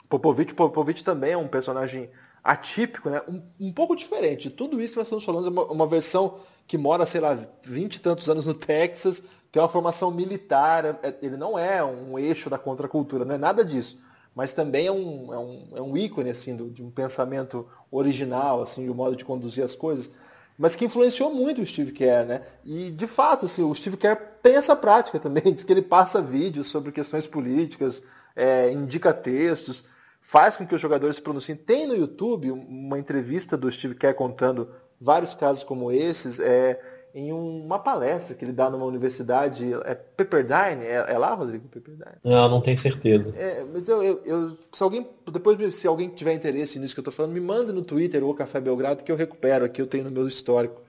Popovich. 0.08 0.54
Popovich 0.54 1.02
também 1.04 1.32
é 1.32 1.36
um 1.36 1.48
personagem 1.48 2.10
atípico, 2.42 3.10
né? 3.10 3.20
Um, 3.28 3.42
um, 3.68 3.72
pouco 3.72 3.96
diferente. 3.96 4.44
De 4.44 4.50
tudo 4.50 4.80
isso 4.80 4.94
que 4.94 4.98
nós 4.98 5.06
estamos 5.06 5.24
falando 5.24 5.46
é 5.46 5.50
uma, 5.50 5.72
uma, 5.72 5.86
versão 5.86 6.38
que 6.66 6.78
mora, 6.78 7.04
sei 7.04 7.20
lá, 7.20 7.36
20 7.64 7.96
e 7.96 8.00
tantos 8.00 8.28
anos 8.28 8.46
no 8.46 8.54
Texas, 8.54 9.22
tem 9.50 9.60
uma 9.60 9.68
formação 9.68 10.10
militar, 10.10 10.84
é, 11.02 11.14
ele 11.22 11.36
não 11.36 11.58
é 11.58 11.82
um 11.82 12.18
eixo 12.18 12.48
da 12.48 12.58
contracultura, 12.58 13.24
não 13.24 13.34
é 13.34 13.38
nada 13.38 13.64
disso. 13.64 13.98
Mas 14.34 14.52
também 14.52 14.86
é 14.86 14.92
um, 14.92 15.34
é 15.34 15.38
um, 15.38 15.68
é 15.76 15.82
um 15.82 15.96
ícone 15.96 16.30
assim, 16.30 16.54
do, 16.54 16.70
de 16.70 16.82
um 16.82 16.90
pensamento 16.90 17.66
original, 17.90 18.62
assim, 18.62 18.84
de 18.84 18.90
um 18.90 18.94
modo 18.94 19.16
de 19.16 19.24
conduzir 19.24 19.64
as 19.64 19.74
coisas 19.74 20.10
mas 20.58 20.74
que 20.74 20.86
influenciou 20.86 21.32
muito 21.32 21.60
o 21.60 21.66
Steve 21.66 21.92
Kerr, 21.92 22.26
né? 22.26 22.42
E 22.64 22.90
de 22.90 23.06
fato, 23.06 23.46
assim, 23.46 23.62
o 23.62 23.74
Steve 23.74 23.96
Kerr 23.96 24.16
tem 24.42 24.56
essa 24.56 24.74
prática 24.74 25.18
também, 25.18 25.42
diz 25.52 25.64
que 25.64 25.72
ele 25.72 25.82
passa 25.82 26.20
vídeos 26.20 26.68
sobre 26.68 26.92
questões 26.92 27.26
políticas, 27.26 28.02
é, 28.34 28.72
indica 28.72 29.12
textos, 29.12 29.84
faz 30.26 30.56
com 30.56 30.66
que 30.66 30.74
os 30.74 30.80
jogadores 30.80 31.16
se 31.16 31.22
pronunciem. 31.22 31.56
Tem 31.56 31.86
no 31.86 31.94
YouTube 31.94 32.50
uma 32.50 32.98
entrevista 32.98 33.56
do 33.56 33.70
Steve 33.70 33.94
Kerr 33.94 34.14
contando 34.14 34.68
vários 35.00 35.34
casos 35.34 35.62
como 35.62 35.92
esses. 35.92 36.40
É, 36.40 36.80
em 37.14 37.32
uma 37.32 37.78
palestra 37.78 38.34
que 38.34 38.44
ele 38.44 38.52
dá 38.52 38.68
numa 38.68 38.84
universidade, 38.84 39.72
é 39.86 39.94
Pepperdine, 39.94 40.84
é, 40.84 41.12
é 41.12 41.16
lá, 41.16 41.32
Rodrigo? 41.32 41.66
Pepperdine? 41.68 42.16
Não, 42.22 42.46
não 42.46 42.60
tenho 42.60 42.76
certeza. 42.76 43.32
É, 43.38 43.64
mas 43.72 43.88
eu, 43.88 44.02
eu, 44.02 44.22
eu, 44.26 44.58
se 44.70 44.82
alguém, 44.82 45.08
depois, 45.32 45.76
se 45.76 45.86
alguém 45.86 46.10
tiver 46.10 46.34
interesse 46.34 46.78
nisso 46.78 46.92
que 46.92 47.00
eu 47.00 47.02
estou 47.02 47.14
falando, 47.14 47.32
me 47.32 47.40
manda 47.40 47.72
no 47.72 47.80
Twitter 47.80 48.22
ou 48.22 48.34
Café 48.34 48.60
Belgrado 48.60 49.02
que 49.02 49.10
eu 49.10 49.16
recupero 49.16 49.64
aqui, 49.64 49.80
eu 49.80 49.86
tenho 49.86 50.04
no 50.04 50.10
meu 50.10 50.28
histórico. 50.28 50.82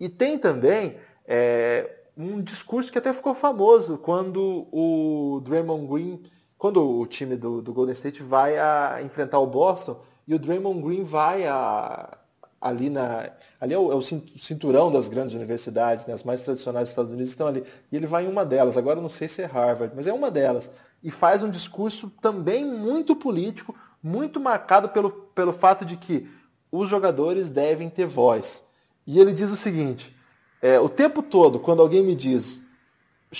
E 0.00 0.08
tem 0.08 0.38
também 0.38 0.96
é, 1.26 1.90
um 2.16 2.40
discurso 2.40 2.90
que 2.90 2.98
até 2.98 3.12
ficou 3.12 3.34
famoso 3.34 3.98
quando 3.98 4.66
o 4.72 5.42
Draymond 5.44 5.86
Green, 5.88 6.22
quando 6.58 6.82
o 6.82 7.06
time 7.06 7.36
do, 7.36 7.60
do 7.60 7.72
Golden 7.72 7.92
State 7.92 8.22
vai 8.22 8.58
a 8.58 9.00
enfrentar 9.02 9.38
o 9.38 9.46
Boston, 9.46 10.00
e 10.26 10.34
o 10.34 10.38
Draymond 10.38 10.82
Green 10.82 11.04
vai 11.04 11.46
a, 11.46 12.18
ali 12.60 12.90
na. 12.90 13.30
Ali 13.60 13.74
é 13.74 13.78
o, 13.78 13.92
é 13.92 13.94
o, 13.94 14.02
cinturão 14.02 14.90
das 14.90 15.08
grandes 15.08 15.34
universidades, 15.34 16.06
né? 16.06 16.14
as 16.14 16.24
mais 16.24 16.42
tradicionais 16.42 16.84
dos 16.84 16.90
Estados 16.90 17.12
Unidos 17.12 17.30
estão 17.30 17.46
ali. 17.46 17.64
E 17.90 17.96
ele 17.96 18.06
vai 18.06 18.24
em 18.24 18.28
uma 18.28 18.44
delas, 18.44 18.76
agora 18.76 19.00
não 19.00 19.08
sei 19.08 19.28
se 19.28 19.42
é 19.42 19.46
Harvard, 19.46 19.94
mas 19.94 20.06
é 20.06 20.12
uma 20.12 20.30
delas. 20.30 20.70
E 21.02 21.10
faz 21.10 21.42
um 21.42 21.50
discurso 21.50 22.10
também 22.20 22.64
muito 22.64 23.14
político, 23.14 23.74
muito 24.02 24.40
marcado 24.40 24.88
pelo, 24.88 25.10
pelo 25.10 25.52
fato 25.52 25.84
de 25.84 25.96
que 25.96 26.28
os 26.70 26.88
jogadores 26.88 27.50
devem 27.50 27.88
ter 27.88 28.06
voz. 28.06 28.62
E 29.06 29.20
ele 29.20 29.32
diz 29.32 29.50
o 29.50 29.56
seguinte: 29.56 30.14
é, 30.60 30.80
o 30.80 30.88
tempo 30.88 31.22
todo, 31.22 31.60
quando 31.60 31.82
alguém 31.82 32.02
me 32.02 32.14
diz. 32.14 32.64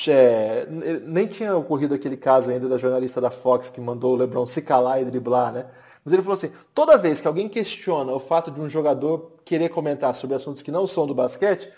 É, 0.08 0.66
nem 1.04 1.26
tinha 1.26 1.56
ocorrido 1.56 1.94
aquele 1.94 2.16
caso 2.16 2.50
ainda 2.50 2.68
da 2.68 2.76
jornalista 2.76 3.20
da 3.20 3.30
Fox 3.30 3.70
que 3.70 3.80
mandou 3.80 4.14
o 4.14 4.16
LeBron 4.16 4.46
se 4.46 4.60
calar 4.62 5.00
e 5.00 5.04
driblar, 5.04 5.52
né? 5.52 5.66
Mas 6.04 6.12
ele 6.12 6.22
falou 6.22 6.36
assim: 6.36 6.52
toda 6.74 6.96
vez 6.96 7.20
que 7.20 7.26
alguém 7.26 7.48
questiona 7.48 8.12
o 8.12 8.20
fato 8.20 8.50
de 8.50 8.60
um 8.60 8.68
jogador 8.68 9.32
querer 9.44 9.68
comentar 9.68 10.14
sobre 10.14 10.36
assuntos 10.36 10.62
que 10.62 10.70
não 10.70 10.86
são 10.86 11.06
do 11.06 11.14
basquete, 11.14 11.68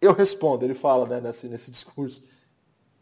eu 0.00 0.12
respondo. 0.12 0.64
Ele 0.64 0.74
fala 0.74 1.06
né, 1.06 1.20
nesse, 1.20 1.48
nesse 1.48 1.70
discurso. 1.70 2.22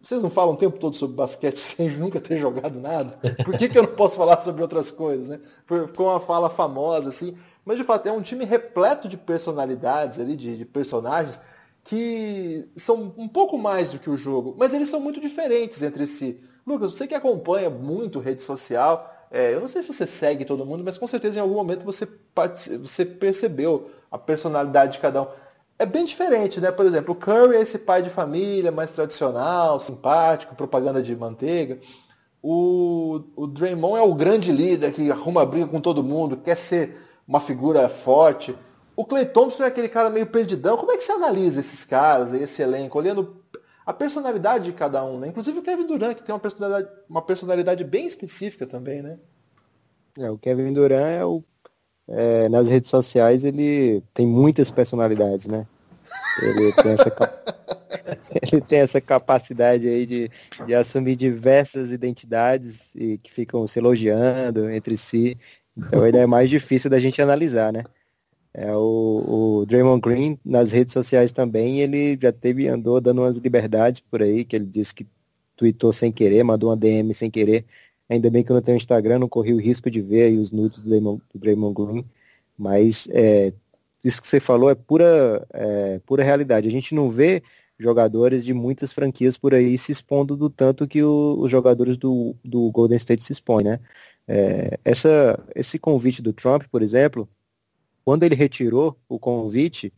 Vocês 0.03 0.23
não 0.23 0.31
falam 0.31 0.55
o 0.55 0.57
tempo 0.57 0.79
todo 0.79 0.97
sobre 0.97 1.17
basquete 1.17 1.57
sem 1.59 1.89
nunca 1.91 2.21
ter 2.21 2.37
jogado 2.37 2.81
nada? 2.81 3.19
Por 3.45 3.57
que, 3.57 3.69
que 3.69 3.79
eu 3.79 3.85
não 3.85 3.95
posso 3.95 4.17
falar 4.17 4.41
sobre 4.41 4.63
outras 4.63 4.91
coisas? 4.91 5.29
Né? 5.29 5.41
Ficou 5.67 6.09
uma 6.09 6.21
fala 6.21 6.51
famosa, 6.51 7.09
assim. 7.09 7.37
Mas 7.65 7.79
de 7.79 7.85
fato 7.85 8.09
é 8.09 8.13
um 8.13 8.21
time 8.21 8.45
repleto 8.45 9.09
de 9.09 9.17
personalidades 9.17 10.19
ali, 10.19 10.35
de, 10.35 10.57
de 10.57 10.65
personagens, 10.65 11.41
que 11.85 12.69
são 12.77 13.13
um 13.17 13.29
pouco 13.29 13.59
mais 13.59 13.89
do 13.89 13.99
que 13.99 14.09
o 14.09 14.17
jogo, 14.17 14.55
mas 14.59 14.73
eles 14.73 14.89
são 14.89 15.01
muito 15.01 15.21
diferentes 15.21 15.83
entre 15.83 16.07
si. 16.07 16.41
Lucas, 16.67 16.93
você 16.93 17.07
que 17.07 17.15
acompanha 17.15 17.69
muito 17.69 18.21
rede 18.21 18.41
social, 18.41 19.09
é, 19.31 19.55
eu 19.55 19.61
não 19.61 19.69
sei 19.69 19.83
se 19.83 19.93
você 19.93 20.07
segue 20.07 20.45
todo 20.45 20.67
mundo, 20.67 20.85
mas 20.85 20.99
com 20.99 21.07
certeza 21.07 21.39
em 21.39 21.43
algum 21.43 21.55
momento 21.55 21.85
você, 21.85 22.07
você 22.79 23.05
percebeu 23.05 23.91
a 24.11 24.19
personalidade 24.19 24.93
de 24.93 24.99
cada 25.01 25.23
um. 25.23 25.27
É 25.79 25.87
bem 25.87 26.05
diferente, 26.05 26.61
né? 26.61 26.71
Por 26.71 26.87
exemplo, 26.87 27.15
o 27.15 27.17
Curry 27.17 27.57
é 27.57 27.63
esse 27.63 27.79
pai 27.81 28.03
de 28.03 28.11
família 28.11 28.71
mais 28.71 28.93
tradicional, 28.93 29.81
simpático, 29.81 30.55
propaganda 30.55 31.03
de 31.03 31.17
manteiga. 31.17 31.81
O, 32.41 33.21
o 33.35 33.47
Draymond 33.47 33.99
é 33.99 34.03
o 34.03 34.15
grande 34.15 34.53
líder 34.53 34.93
que 34.93 35.11
arruma 35.11 35.47
briga 35.47 35.67
com 35.67 35.81
todo 35.81 36.05
mundo, 36.05 36.37
quer 36.37 36.57
ser 36.57 36.97
uma 37.27 37.41
figura 37.41 37.89
forte. 37.89 38.55
O 39.03 39.05
Clay 39.05 39.27
Thompson 39.27 39.65
é 39.65 39.67
aquele 39.67 39.89
cara 39.89 40.09
meio 40.09 40.29
perdidão. 40.29 40.77
Como 40.77 40.93
é 40.93 40.97
que 40.97 41.03
você 41.03 41.11
analisa 41.11 41.59
esses 41.59 41.85
caras, 41.85 42.33
esse 42.33 42.63
elenco, 42.63 42.97
olhando 42.97 43.43
a 43.85 43.93
personalidade 43.93 44.67
de 44.67 44.73
cada 44.73 45.05
um, 45.05 45.19
né? 45.19 45.27
Inclusive 45.27 45.59
o 45.59 45.63
Kevin 45.63 45.89
Durant, 45.89 46.15
que 46.15 46.23
tem 46.23 46.33
uma 46.33 46.41
personalidade, 46.41 46.89
uma 47.11 47.21
personalidade 47.21 47.83
bem 47.83 48.07
específica 48.07 48.65
também, 48.65 49.03
né? 49.03 49.19
É, 50.17 50.31
o 50.31 50.39
Kevin 50.39 50.73
Durant 50.73 51.19
é 51.19 51.25
o, 51.25 51.43
é, 52.07 52.49
nas 52.49 52.71
redes 52.71 52.89
sociais 52.91 53.45
ele 53.45 54.05
tem 54.15 54.25
muitas 54.25 54.71
personalidades, 54.71 55.49
né? 55.49 55.67
Ele 56.41 56.73
tem 56.73 56.93
essa, 56.93 57.13
ele 58.53 58.61
tem 58.61 58.79
essa 58.79 59.01
capacidade 59.01 59.89
aí 59.89 60.07
de, 60.07 60.31
de 60.65 60.75
assumir 60.77 61.17
diversas 61.17 61.91
identidades 61.91 62.95
e 62.95 63.19
que 63.19 63.33
ficam 63.33 63.67
se 63.67 63.81
elogiando 63.81 64.71
entre 64.71 64.97
si. 64.97 65.37
Então 65.77 66.07
ele 66.07 66.19
é 66.19 66.27
mais 66.27 66.49
difícil 66.49 66.89
da 66.89 67.01
gente 67.01 67.21
analisar, 67.21 67.73
né? 67.73 67.83
É, 68.55 68.75
o, 68.75 69.61
o 69.63 69.67
Draymond 69.67 70.01
Green 70.01 70.39
nas 70.45 70.73
redes 70.73 70.93
sociais 70.93 71.33
também, 71.33 71.81
ele 71.81 72.19
já 72.21 72.33
teve, 72.33 72.69
andou 72.69 73.01
dando 73.01 73.23
umas 73.23 73.39
liberdades 73.39 74.01
por 74.01 74.23
aí, 74.23 74.45
que 74.45 74.57
ele 74.57 74.67
disse 74.67 74.95
que 74.95 75.07
tweetou 75.57 75.93
sem 75.93 76.13
querer, 76.13 76.43
mandou 76.43 76.71
uma 76.71 76.77
DM 76.77 77.15
sem 77.15 77.31
querer. 77.31 77.65
Ainda 78.09 78.31
bem 78.31 78.45
que 78.45 78.53
eu 78.53 78.55
não 78.55 78.63
tenho 78.63 78.77
Instagram, 78.77 79.21
não 79.21 79.29
corri 79.29 79.55
o 79.55 79.61
risco 79.61 79.91
de 79.91 80.03
ver 80.03 80.25
aí 80.25 80.39
os 80.39 80.51
nudes 80.51 80.81
do 80.81 80.89
Draymond, 80.89 81.23
do 81.33 81.39
Draymond 81.41 81.75
Green. 81.75 82.05
Mas 82.59 83.09
é, 83.11 83.53
isso 84.05 84.21
que 84.21 84.29
você 84.29 84.41
falou 84.41 84.71
é 84.71 84.75
pura, 84.75 85.47
é, 85.53 86.01
pura 86.07 86.23
realidade. 86.23 86.69
A 86.69 86.71
gente 86.71 86.95
não 86.95 87.09
vê 87.09 87.43
jogadores 87.79 88.45
de 88.45 88.53
muitas 88.55 88.93
franquias 88.93 89.37
por 89.39 89.55
aí 89.55 89.77
se 89.79 89.93
expondo 89.93 90.37
do 90.37 90.51
tanto 90.51 90.87
que 90.87 91.03
o, 91.03 91.39
os 91.41 91.51
jogadores 91.51 91.97
do, 91.97 92.35
do 92.45 92.71
Golden 92.71 92.97
State 92.97 93.25
se 93.25 93.33
expõem, 93.33 93.65
né? 93.65 93.81
É, 94.27 94.79
essa, 94.85 95.39
esse 95.55 95.79
convite 95.79 96.23
do 96.23 96.33
Trump, 96.33 96.65
por 96.71 96.83
exemplo, 96.83 97.29
quando 98.05 98.25
ele 98.25 98.35
retirou 98.35 98.97
o 99.09 99.19
convite, 99.19 99.93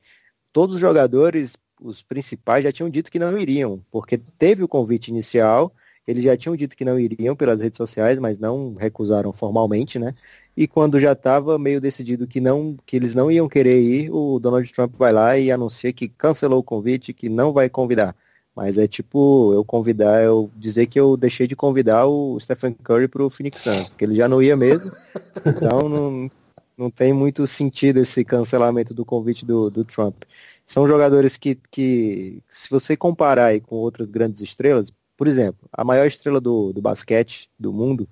todos 0.53 0.77
os 0.77 0.81
jogadores, 0.81 1.55
os 1.81 2.03
principais, 2.03 2.65
já 2.65 2.73
tinham 2.73 2.91
dito 2.91 3.11
que 3.11 3.19
não 3.19 3.37
iriam, 3.39 3.83
porque 3.91 4.19
teve 4.19 4.63
o 4.63 4.69
convite 4.69 5.09
inicial, 5.09 5.73
eles 6.07 6.23
já 6.23 6.37
tinham 6.37 6.55
dito 6.55 6.77
que 6.77 6.85
não 6.85 6.99
iriam 6.99 7.35
pelas 7.35 7.61
redes 7.63 7.79
sociais, 7.79 8.19
mas 8.19 8.39
não 8.39 8.75
recusaram 8.75 9.33
formalmente, 9.33 9.99
né? 9.99 10.15
E 10.57 10.69
quando 10.69 11.01
já 11.01 11.13
estava 11.13 11.59
meio 11.59 11.81
decidido 11.81 12.27
que 12.27 12.41
não, 12.41 12.77
que 12.85 12.97
eles 12.97 13.15
não 13.15 13.31
iam 13.31 13.49
querer 13.49 13.81
ir, 13.81 14.11
o 14.11 14.39
Donald 14.39 14.71
Trump 14.73 14.95
vai 14.99 15.13
lá 15.13 15.39
e 15.39 15.51
anuncia 15.51 15.93
que 15.93 16.09
cancelou 16.09 16.61
o 16.61 16.63
convite, 16.63 17.15
que 17.15 17.29
não 17.29 17.53
vai 17.53 17.71
convidar. 17.71 18.15
Mas 18.55 18.79
é 18.79 18.87
tipo 18.87 19.53
eu 19.53 19.65
convidar, 19.65 20.23
eu 20.23 20.51
dizer 20.55 20.87
que 20.87 21.01
eu 21.01 21.17
deixei 21.17 21.47
de 21.47 21.57
convidar 21.57 22.07
o 22.07 22.39
Stephen 22.39 22.73
Curry 22.73 23.09
para 23.09 23.25
o 23.25 23.31
Phoenix 23.31 23.63
Suns, 23.63 23.89
porque 23.89 24.05
ele 24.05 24.15
já 24.15 24.29
não 24.29 24.43
ia 24.43 24.57
mesmo. 24.57 24.93
Então 25.45 25.89
não, 25.89 26.31
não 26.77 26.91
tem 26.91 27.13
muito 27.13 27.47
sentido 27.47 27.99
esse 27.99 28.25
cancelamento 28.25 28.93
do 28.95 29.05
convite 29.05 29.45
do, 29.45 29.71
do 29.71 29.85
Trump. 29.85 30.25
São 30.67 30.89
jogadores 30.89 31.37
que, 31.37 31.55
que, 31.71 32.43
se 32.49 32.69
você 32.71 32.97
comparar 32.97 33.47
aí 33.47 33.61
com 33.61 33.77
outras 33.77 34.07
grandes 34.07 34.43
estrelas, 34.43 34.93
por 35.17 35.29
exemplo, 35.29 35.69
a 35.73 35.85
maior 35.85 36.07
estrela 36.07 36.41
do, 36.41 36.73
do 36.73 36.83
basquete 36.83 37.49
do 37.59 37.73
mundo 37.73 38.09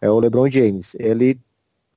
é 0.00 0.10
o 0.10 0.20
LeBron 0.20 0.50
James. 0.50 0.94
Ele 0.98 1.40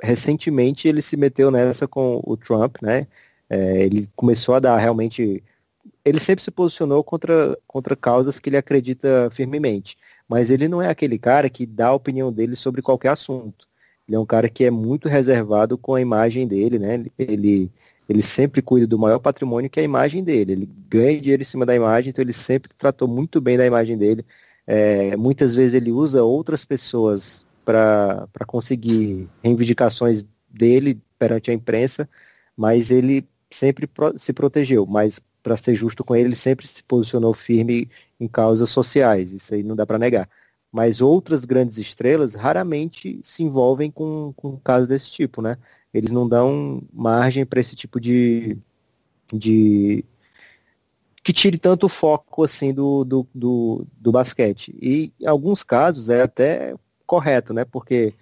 recentemente 0.02 0.88
ele 0.88 1.02
se 1.02 1.18
meteu 1.18 1.52
nessa 1.52 1.88
com 1.88 2.22
o 2.26 2.38
Trump, 2.38 2.78
né? 2.82 3.08
É, 3.50 3.84
ele 3.86 4.10
começou 4.16 4.56
a 4.56 4.60
dar 4.60 4.78
realmente. 4.78 5.44
Ele 6.04 6.20
sempre 6.20 6.44
se 6.44 6.52
posicionou 6.52 7.04
contra, 7.04 7.58
contra 7.68 7.96
causas 7.96 8.40
que 8.40 8.50
ele 8.50 8.58
acredita 8.58 9.30
firmemente, 9.32 9.98
mas 10.28 10.50
ele 10.52 10.68
não 10.68 10.82
é 10.82 10.90
aquele 10.90 11.18
cara 11.20 11.50
que 11.50 11.66
dá 11.66 11.88
a 11.88 11.94
opinião 11.94 12.32
dele 12.32 12.56
sobre 12.56 12.82
qualquer 12.82 13.10
assunto. 13.10 13.67
Ele 14.08 14.16
é 14.16 14.20
um 14.20 14.26
cara 14.26 14.48
que 14.50 14.64
é 14.64 14.72
muito 14.72 15.10
reservado 15.10 15.78
com 15.78 15.94
a 15.94 16.02
imagem 16.02 16.48
dele, 16.48 16.80
né? 16.80 17.06
Ele, 17.18 17.70
ele 18.08 18.22
sempre 18.22 18.62
cuida 18.62 18.88
do 18.88 18.98
maior 18.98 19.20
patrimônio 19.20 19.70
que 19.70 19.80
é 19.80 19.84
a 19.84 19.86
imagem 19.86 20.24
dele. 20.24 20.54
Ele 20.54 20.70
ganha 20.90 21.20
dinheiro 21.20 21.42
em 21.42 21.46
cima 21.46 21.66
da 21.66 21.76
imagem, 21.76 22.12
então 22.12 22.24
ele 22.24 22.34
sempre 22.34 22.72
tratou 22.78 23.08
muito 23.08 23.42
bem 23.42 23.58
da 23.58 23.66
imagem 23.66 23.98
dele. 23.98 24.26
É, 24.66 25.16
muitas 25.18 25.56
vezes 25.56 25.74
ele 25.74 25.92
usa 25.92 26.24
outras 26.24 26.64
pessoas 26.64 27.46
para 27.66 28.28
conseguir 28.48 29.30
reivindicações 29.44 30.26
dele 30.50 31.02
perante 31.20 31.52
a 31.52 31.54
imprensa, 31.54 32.10
mas 32.56 32.92
ele 32.92 33.28
sempre 33.52 33.88
pro, 33.88 34.18
se 34.18 34.32
protegeu. 34.32 34.86
Mas 34.86 35.20
para 35.44 35.58
ser 35.58 35.76
justo 35.76 36.04
com 36.04 36.16
ele, 36.16 36.30
ele 36.30 36.36
sempre 36.36 36.66
se 36.66 36.82
posicionou 36.84 37.34
firme 37.34 37.90
em 38.20 38.28
causas 38.28 38.70
sociais. 38.70 39.34
Isso 39.34 39.54
aí 39.54 39.64
não 39.64 39.76
dá 39.76 39.86
para 39.86 40.00
negar 40.00 40.30
mas 40.78 41.02
outras 41.02 41.44
grandes 41.44 41.80
estrelas 41.80 42.36
raramente 42.36 43.20
se 43.24 43.42
envolvem 43.42 43.90
com, 43.90 44.32
com 44.38 44.60
casos 44.60 44.88
desse 44.88 45.10
tipo, 45.10 45.42
né? 45.42 45.58
Eles 45.92 46.12
não 46.12 46.30
dão 46.30 46.84
margem 46.94 47.44
para 47.48 47.60
esse 47.60 47.76
tipo 47.76 48.00
de, 48.00 48.56
de 49.34 50.06
que 51.24 51.34
tire 51.34 51.58
tanto 51.58 51.90
foco 51.90 52.44
assim 52.44 52.76
do, 52.76 53.04
do, 53.04 53.28
do, 53.34 53.88
do, 54.00 54.12
basquete. 54.12 54.78
E 54.80 55.12
em 55.20 55.26
alguns 55.26 55.64
casos 55.64 56.12
é 56.12 56.22
até 56.22 56.76
correto, 57.08 57.56
né? 57.56 57.66
Porque 57.66 58.14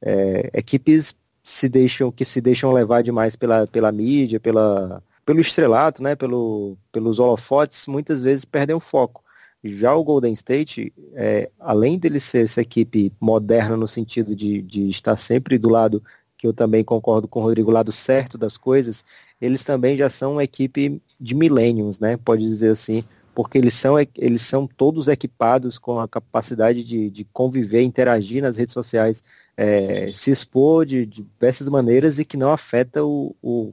é, 0.00 0.50
equipes 0.54 1.16
se 1.42 1.68
deixam 1.68 2.12
que 2.12 2.24
se 2.24 2.40
deixam 2.40 2.70
levar 2.72 3.02
demais 3.02 3.34
pela, 3.34 3.66
pela 3.66 3.90
mídia, 3.90 4.38
pela, 4.38 5.02
pelo 5.26 5.40
estrelato, 5.40 6.00
né, 6.00 6.14
pelo, 6.14 6.78
pelos 6.92 7.18
holofotes, 7.18 7.88
muitas 7.88 8.22
vezes 8.22 8.44
perdem 8.44 8.76
o 8.76 8.80
foco. 8.80 9.24
Já 9.62 9.94
o 9.94 10.04
Golden 10.04 10.32
State, 10.32 10.92
é, 11.14 11.50
além 11.58 11.98
dele 11.98 12.20
ser 12.20 12.44
essa 12.44 12.60
equipe 12.60 13.12
moderna 13.20 13.76
no 13.76 13.88
sentido 13.88 14.34
de, 14.34 14.62
de 14.62 14.88
estar 14.88 15.16
sempre 15.16 15.58
do 15.58 15.68
lado, 15.68 16.02
que 16.36 16.46
eu 16.46 16.52
também 16.52 16.84
concordo 16.84 17.26
com 17.26 17.40
o 17.40 17.42
Rodrigo, 17.42 17.70
lado 17.70 17.90
certo 17.90 18.38
das 18.38 18.56
coisas, 18.56 19.04
eles 19.40 19.64
também 19.64 19.96
já 19.96 20.08
são 20.08 20.32
uma 20.32 20.44
equipe 20.44 21.02
de 21.20 21.34
millenniums, 21.34 21.98
né? 21.98 22.16
Pode 22.16 22.46
dizer 22.46 22.70
assim, 22.70 23.02
porque 23.34 23.58
eles 23.58 23.74
são, 23.74 23.96
eles 24.16 24.42
são 24.42 24.66
todos 24.66 25.08
equipados 25.08 25.78
com 25.78 25.98
a 25.98 26.06
capacidade 26.06 26.84
de, 26.84 27.10
de 27.10 27.24
conviver, 27.24 27.82
interagir 27.82 28.42
nas 28.42 28.56
redes 28.56 28.72
sociais, 28.72 29.22
é, 29.56 30.12
se 30.12 30.30
expor 30.30 30.86
de, 30.86 31.04
de 31.04 31.22
diversas 31.22 31.68
maneiras 31.68 32.20
e 32.20 32.24
que 32.24 32.36
não 32.36 32.52
afeta 32.52 33.04
o, 33.04 33.34
o, 33.42 33.72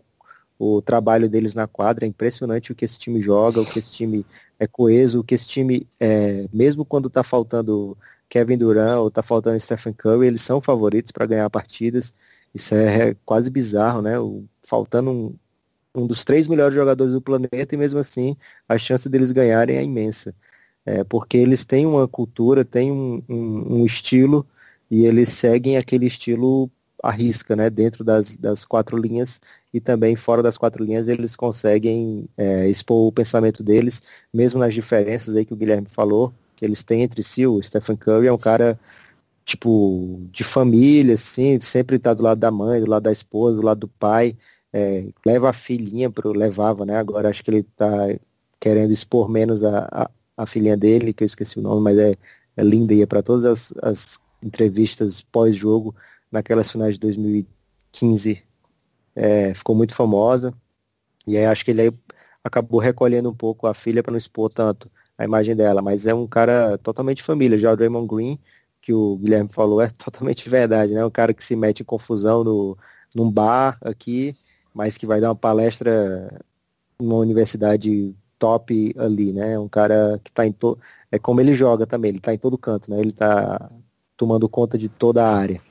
o 0.57 0.81
trabalho 0.81 1.29
deles 1.29 1.53
na 1.53 1.67
quadra. 1.67 2.05
É 2.05 2.07
impressionante 2.07 2.71
o 2.71 2.75
que 2.75 2.85
esse 2.85 2.97
time 2.97 3.21
joga, 3.21 3.61
o 3.61 3.65
que 3.65 3.77
esse 3.77 3.91
time 3.91 4.25
é 4.59 4.67
coeso, 4.67 5.23
que 5.23 5.35
esse 5.35 5.47
time, 5.47 5.87
é, 5.99 6.47
mesmo 6.53 6.85
quando 6.85 7.07
está 7.07 7.23
faltando 7.23 7.97
Kevin 8.29 8.57
Durant 8.57 8.99
ou 8.99 9.07
está 9.09 9.21
faltando 9.21 9.59
Stephen 9.59 9.93
Curry, 9.93 10.27
eles 10.27 10.41
são 10.41 10.61
favoritos 10.61 11.11
para 11.11 11.25
ganhar 11.25 11.49
partidas. 11.49 12.13
Isso 12.53 12.73
é 12.75 13.15
quase 13.25 13.49
bizarro, 13.49 14.01
né? 14.01 14.19
O, 14.19 14.45
faltando 14.63 15.11
um, 15.11 15.35
um 15.95 16.07
dos 16.07 16.23
três 16.23 16.47
melhores 16.47 16.75
jogadores 16.75 17.13
do 17.13 17.21
planeta 17.21 17.75
e 17.75 17.77
mesmo 17.77 17.99
assim 17.99 18.35
a 18.67 18.77
chance 18.77 19.09
deles 19.09 19.31
ganharem 19.31 19.77
é 19.77 19.83
imensa. 19.83 20.33
É, 20.85 21.03
porque 21.03 21.37
eles 21.37 21.65
têm 21.65 21.85
uma 21.85 22.07
cultura, 22.07 22.63
têm 22.63 22.91
um, 22.91 23.23
um, 23.27 23.79
um 23.81 23.85
estilo 23.85 24.45
e 24.89 25.05
eles 25.05 25.29
seguem 25.29 25.77
aquele 25.77 26.05
estilo 26.05 26.69
à 27.07 27.11
risca, 27.11 27.55
né? 27.55 27.69
Dentro 27.69 28.03
das, 28.03 28.35
das 28.35 28.65
quatro 28.65 28.97
linhas 28.97 29.39
e 29.73 29.79
também 29.79 30.15
fora 30.15 30.41
das 30.43 30.57
quatro 30.57 30.83
linhas 30.83 31.07
eles 31.07 31.35
conseguem 31.35 32.27
é, 32.37 32.67
expor 32.67 33.07
o 33.07 33.11
pensamento 33.11 33.63
deles, 33.63 34.01
mesmo 34.33 34.59
nas 34.59 34.73
diferenças 34.73 35.35
aí 35.35 35.45
que 35.45 35.53
o 35.53 35.57
Guilherme 35.57 35.87
falou, 35.87 36.33
que 36.55 36.65
eles 36.65 36.83
têm 36.83 37.03
entre 37.03 37.23
si. 37.23 37.45
O 37.45 37.61
Stephen 37.61 37.95
Curry 37.95 38.27
é 38.27 38.33
um 38.33 38.37
cara 38.37 38.79
tipo 39.45 40.19
de 40.31 40.43
família, 40.43 41.13
assim, 41.13 41.59
sempre 41.59 41.99
tá 41.99 42.13
do 42.13 42.23
lado 42.23 42.39
da 42.39 42.51
mãe, 42.51 42.81
do 42.81 42.89
lado 42.89 43.03
da 43.03 43.11
esposa, 43.11 43.57
do 43.57 43.65
lado 43.65 43.81
do 43.81 43.87
pai, 43.87 44.35
é, 44.73 45.07
leva 45.25 45.49
a 45.49 45.53
filhinha 45.53 46.09
pro 46.09 46.33
levava, 46.33 46.85
né? 46.85 46.97
Agora 46.97 47.29
acho 47.29 47.43
que 47.43 47.51
ele 47.51 47.63
tá 47.63 47.87
querendo 48.59 48.91
expor 48.91 49.29
menos 49.29 49.63
a, 49.63 49.87
a, 49.91 50.09
a 50.37 50.45
filhinha 50.45 50.75
dele, 50.75 51.13
que 51.13 51.23
eu 51.23 51.27
esqueci 51.27 51.59
o 51.59 51.61
nome, 51.61 51.81
mas 51.83 51.97
é, 51.97 52.15
é 52.57 52.63
linda 52.63 52.93
e 52.93 53.01
é 53.01 53.05
para 53.05 53.21
todas 53.21 53.45
as, 53.45 53.73
as 53.83 54.19
entrevistas 54.43 55.21
pós-jogo 55.31 55.95
naquelas 56.31 56.71
finais 56.71 56.95
de 56.95 56.99
2015 56.99 58.43
é, 59.15 59.53
ficou 59.53 59.75
muito 59.75 59.95
famosa. 59.95 60.53
E 61.27 61.37
aí 61.37 61.45
acho 61.45 61.65
que 61.65 61.71
ele 61.71 61.81
aí 61.81 61.91
acabou 62.43 62.79
recolhendo 62.79 63.29
um 63.29 63.33
pouco 63.33 63.67
a 63.67 63.73
filha 63.73 64.03
para 64.03 64.11
não 64.11 64.17
expor 64.17 64.51
tanto 64.51 64.91
a 65.17 65.23
imagem 65.25 65.55
dela. 65.55 65.81
Mas 65.81 66.05
é 66.05 66.13
um 66.13 66.27
cara 66.27 66.77
totalmente 66.77 67.23
família. 67.23 67.59
Já 67.59 67.71
o 67.71 67.75
Draymond 67.75 68.07
Green, 68.07 68.39
que 68.81 68.93
o 68.93 69.17
Guilherme 69.17 69.49
falou, 69.49 69.81
é 69.81 69.89
totalmente 69.97 70.47
verdade, 70.49 70.93
né? 70.93 71.05
Um 71.05 71.09
cara 71.11 71.33
que 71.33 71.43
se 71.43 71.55
mete 71.55 71.81
em 71.81 71.85
confusão 71.85 72.43
no, 72.43 72.77
num 73.13 73.31
bar 73.31 73.77
aqui, 73.81 74.35
mas 74.73 74.97
que 74.97 75.07
vai 75.07 75.21
dar 75.21 75.29
uma 75.29 75.35
palestra 75.35 76.29
numa 76.99 77.15
universidade 77.15 78.15
top 78.37 78.93
ali, 78.97 79.33
né? 79.33 79.57
Um 79.57 79.67
cara 79.69 80.19
que 80.23 80.29
está 80.29 80.45
em 80.45 80.51
todo. 80.51 80.79
É 81.11 81.17
como 81.17 81.41
ele 81.41 81.55
joga 81.55 81.85
também, 81.87 82.09
ele 82.09 82.17
está 82.19 82.33
em 82.33 82.37
todo 82.37 82.57
canto, 82.57 82.91
né? 82.91 82.99
Ele 82.99 83.09
está 83.09 83.71
tomando 84.17 84.47
conta 84.49 84.77
de 84.77 84.89
toda 84.89 85.25
a 85.25 85.35
área. 85.35 85.61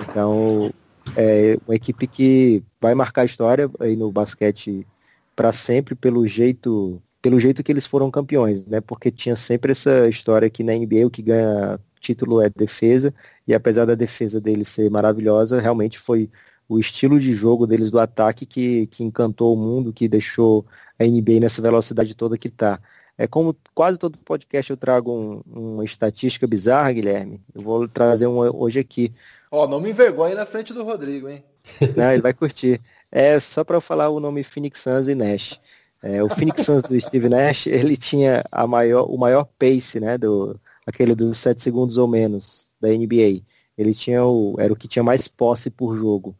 Então, 0.00 0.72
é 1.16 1.58
uma 1.66 1.74
equipe 1.74 2.06
que 2.06 2.62
vai 2.80 2.94
marcar 2.94 3.22
a 3.22 3.26
história 3.26 3.70
aí 3.80 3.96
no 3.96 4.10
basquete 4.10 4.86
para 5.34 5.52
sempre 5.52 5.94
pelo 5.94 6.26
jeito 6.26 7.02
pelo 7.22 7.38
jeito 7.38 7.62
que 7.62 7.70
eles 7.70 7.86
foram 7.86 8.10
campeões, 8.10 8.64
né? 8.66 8.80
Porque 8.80 9.10
tinha 9.10 9.36
sempre 9.36 9.72
essa 9.72 10.08
história 10.08 10.48
que 10.48 10.64
na 10.64 10.72
NBA 10.72 11.06
o 11.06 11.10
que 11.10 11.20
ganha 11.22 11.78
título 12.00 12.40
é 12.40 12.48
defesa 12.48 13.12
e 13.46 13.52
apesar 13.54 13.84
da 13.84 13.94
defesa 13.94 14.40
deles 14.40 14.68
ser 14.68 14.90
maravilhosa, 14.90 15.60
realmente 15.60 15.98
foi 15.98 16.30
o 16.68 16.78
estilo 16.78 17.20
de 17.20 17.34
jogo 17.34 17.66
deles 17.66 17.90
do 17.90 17.98
ataque 17.98 18.46
que, 18.46 18.86
que 18.86 19.04
encantou 19.04 19.54
o 19.54 19.58
mundo, 19.58 19.92
que 19.92 20.08
deixou 20.08 20.64
a 20.98 21.04
NBA 21.04 21.40
nessa 21.40 21.60
velocidade 21.60 22.14
toda 22.14 22.38
que 22.38 22.48
está. 22.48 22.80
É 23.20 23.26
como 23.26 23.54
quase 23.74 23.98
todo 23.98 24.16
podcast 24.16 24.70
eu 24.70 24.78
trago 24.78 25.12
um, 25.12 25.42
uma 25.46 25.84
estatística 25.84 26.46
bizarra, 26.46 26.90
Guilherme. 26.90 27.38
Eu 27.54 27.60
vou 27.60 27.86
trazer 27.86 28.26
uma 28.26 28.50
hoje 28.50 28.78
aqui. 28.78 29.12
Ó, 29.50 29.64
oh, 29.64 29.68
não 29.68 29.78
me 29.78 29.90
envergonhe 29.90 30.34
na 30.34 30.46
frente 30.46 30.72
do 30.72 30.82
Rodrigo, 30.82 31.28
hein? 31.28 31.44
Não, 31.94 32.10
ele 32.10 32.22
vai 32.22 32.32
curtir. 32.32 32.80
É 33.12 33.38
só 33.38 33.62
para 33.62 33.78
falar 33.78 34.08
o 34.08 34.20
nome 34.20 34.42
Phoenix 34.42 34.80
Suns 34.80 35.06
e 35.06 35.14
Nash. 35.14 35.60
É, 36.02 36.22
o 36.22 36.30
Phoenix 36.30 36.62
Suns 36.62 36.80
do 36.80 36.98
Steve 36.98 37.28
Nash, 37.28 37.66
ele 37.68 37.94
tinha 37.94 38.42
a 38.50 38.66
maior, 38.66 39.04
o 39.04 39.18
maior 39.18 39.44
pace, 39.58 40.00
né, 40.00 40.16
do 40.16 40.58
aquele 40.86 41.14
dos 41.14 41.36
7 41.36 41.60
segundos 41.60 41.98
ou 41.98 42.08
menos 42.08 42.70
da 42.80 42.88
NBA. 42.88 43.42
Ele 43.76 43.92
tinha 43.92 44.24
o 44.24 44.56
era 44.58 44.72
o 44.72 44.76
que 44.76 44.88
tinha 44.88 45.02
mais 45.02 45.28
posse 45.28 45.68
por 45.68 45.94
jogo. 45.94 46.34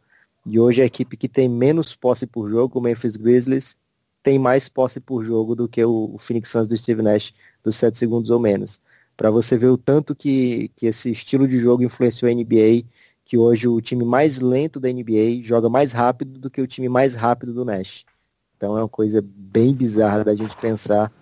E 0.47 0.59
hoje 0.59 0.81
a 0.81 0.87
equipe 0.87 1.14
que 1.18 1.28
tem 1.28 1.47
menos 1.47 1.95
posse 1.95 2.26
por 2.26 2.49
jogo, 2.49 2.78
o 2.78 2.83
Memphis 2.83 3.16
Grizzlies, 3.16 3.76
tem 4.23 4.39
mais 4.39 4.68
posse 4.68 5.01
por 5.01 5.23
jogo 5.23 5.55
do 5.55 5.68
que 5.68 5.85
o, 5.85 6.14
o 6.14 6.18
Phoenix 6.18 6.49
Suns 6.49 6.68
do 6.68 6.77
Steve 6.77 7.03
Nash 7.03 7.33
dos 7.62 7.77
7 7.77 7.97
segundos 7.97 8.31
ou 8.31 8.39
menos 8.41 8.81
para 9.21 9.31
você 9.31 9.55
ver 9.59 9.66
o 9.66 9.77
tanto 9.77 10.16
que, 10.16 10.71
que 10.75 10.87
esse 10.87 11.11
estilo 11.11 11.47
de 11.47 11.59
jogo 11.59 11.83
influenciou 11.83 12.31
a 12.31 12.35
NBA, 12.35 12.87
que 13.23 13.37
hoje 13.37 13.68
o 13.68 13.79
time 13.79 14.03
mais 14.03 14.39
lento 14.39 14.81
da 14.81 14.91
NBA 14.91 15.43
joga 15.43 15.68
mais 15.68 15.93
rápido 15.93 16.39
do 16.39 16.49
que 16.49 16.59
o 16.59 16.66
time 16.66 16.89
mais 16.89 17.14
rápido 17.14 17.53
do 17.53 17.62
Nash. 17.62 18.07
Então 18.57 18.79
é 18.79 18.81
uma 18.81 18.89
coisa 18.89 19.23
bem 19.23 19.75
bizarra 19.75 20.25
da 20.25 20.35
gente 20.35 20.57
pensar, 20.57 21.12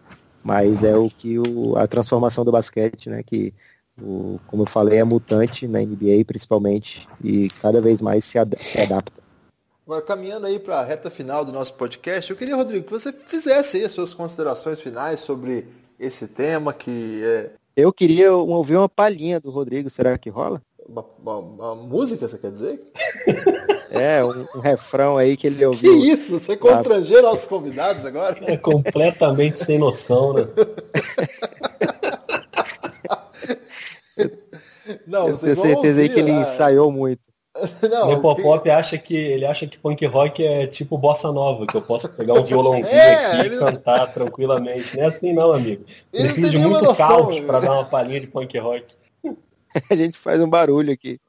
mas 0.44 0.84
é 0.84 0.96
o 0.96 1.10
que 1.10 1.40
o, 1.40 1.76
a 1.76 1.88
transformação 1.88 2.44
do 2.44 2.52
basquete, 2.52 3.10
né, 3.10 3.24
que 3.24 3.52
o, 4.00 4.38
como 4.46 4.62
eu 4.62 4.68
falei, 4.68 5.00
é 5.00 5.04
mutante 5.04 5.66
na 5.66 5.80
NBA 5.80 6.24
principalmente 6.24 7.08
e 7.20 7.48
cada 7.60 7.82
vez 7.82 8.00
mais 8.00 8.24
se, 8.24 8.38
ad 8.38 8.56
se 8.60 8.80
adapta. 8.80 9.17
Agora, 9.88 10.02
caminhando 10.02 10.44
aí 10.44 10.58
para 10.58 10.80
a 10.80 10.84
reta 10.84 11.08
final 11.08 11.46
do 11.46 11.50
nosso 11.50 11.72
podcast, 11.72 12.30
eu 12.30 12.36
queria, 12.36 12.54
Rodrigo, 12.54 12.84
que 12.84 12.92
você 12.92 13.10
fizesse 13.10 13.78
aí 13.78 13.84
as 13.84 13.92
suas 13.92 14.12
considerações 14.12 14.78
finais 14.78 15.18
sobre 15.20 15.66
esse 15.98 16.28
tema 16.28 16.74
que 16.74 17.22
é, 17.24 17.52
eu 17.74 17.90
queria 17.90 18.34
ouvir 18.34 18.76
uma 18.76 18.86
palhinha 18.86 19.40
do 19.40 19.50
Rodrigo, 19.50 19.88
será 19.88 20.18
que 20.18 20.28
rola? 20.28 20.60
Uma, 20.86 21.06
uma, 21.18 21.36
uma 21.38 21.74
música, 21.74 22.28
você 22.28 22.36
quer 22.36 22.52
dizer? 22.52 22.82
É, 23.90 24.22
um, 24.22 24.46
um, 24.54 24.60
refrão 24.60 25.16
aí 25.16 25.34
que 25.34 25.46
ele 25.46 25.64
ouviu. 25.64 25.98
Que 25.98 26.10
isso? 26.10 26.38
Você 26.38 26.58
constrangeu 26.58 27.22
nossos 27.22 27.48
convidados 27.48 28.04
agora? 28.04 28.38
É 28.42 28.54
completamente 28.54 29.64
sem 29.64 29.78
noção, 29.78 30.34
né? 30.34 30.46
Não, 35.06 35.28
eu 35.30 35.38
tenho 35.38 35.56
certeza 35.56 36.02
aí 36.02 36.10
que 36.10 36.20
ele 36.20 36.32
ensaiou 36.32 36.92
muito. 36.92 37.22
Não, 37.90 38.12
o 38.12 38.20
Popop 38.20 38.62
que... 38.62 38.70
acha 38.70 38.98
que 38.98 39.14
ele 39.14 39.44
acha 39.44 39.66
que 39.66 39.78
punk 39.78 40.04
rock 40.06 40.44
é 40.44 40.66
tipo 40.66 40.98
bossa 40.98 41.32
nova, 41.32 41.66
que 41.66 41.76
eu 41.76 41.82
posso 41.82 42.08
pegar 42.08 42.34
um 42.34 42.44
violãozinho 42.46 42.96
é, 42.96 43.26
aqui 43.26 43.46
ele... 43.46 43.56
e 43.56 43.58
cantar 43.58 44.12
tranquilamente. 44.12 44.96
Não 44.96 45.04
é 45.04 45.06
assim 45.06 45.32
não, 45.32 45.52
amigo. 45.52 45.84
Ele 46.12 46.28
Precisa 46.28 46.50
de 46.50 46.58
muito 46.58 46.94
caos 46.94 47.40
para 47.40 47.60
dar 47.60 47.72
uma 47.72 47.84
palhinha 47.84 48.20
de 48.20 48.26
punk 48.26 48.56
rock. 48.58 48.96
A 49.90 49.94
gente 49.94 50.16
faz 50.18 50.40
um 50.40 50.48
barulho 50.48 50.92
aqui. 50.92 51.20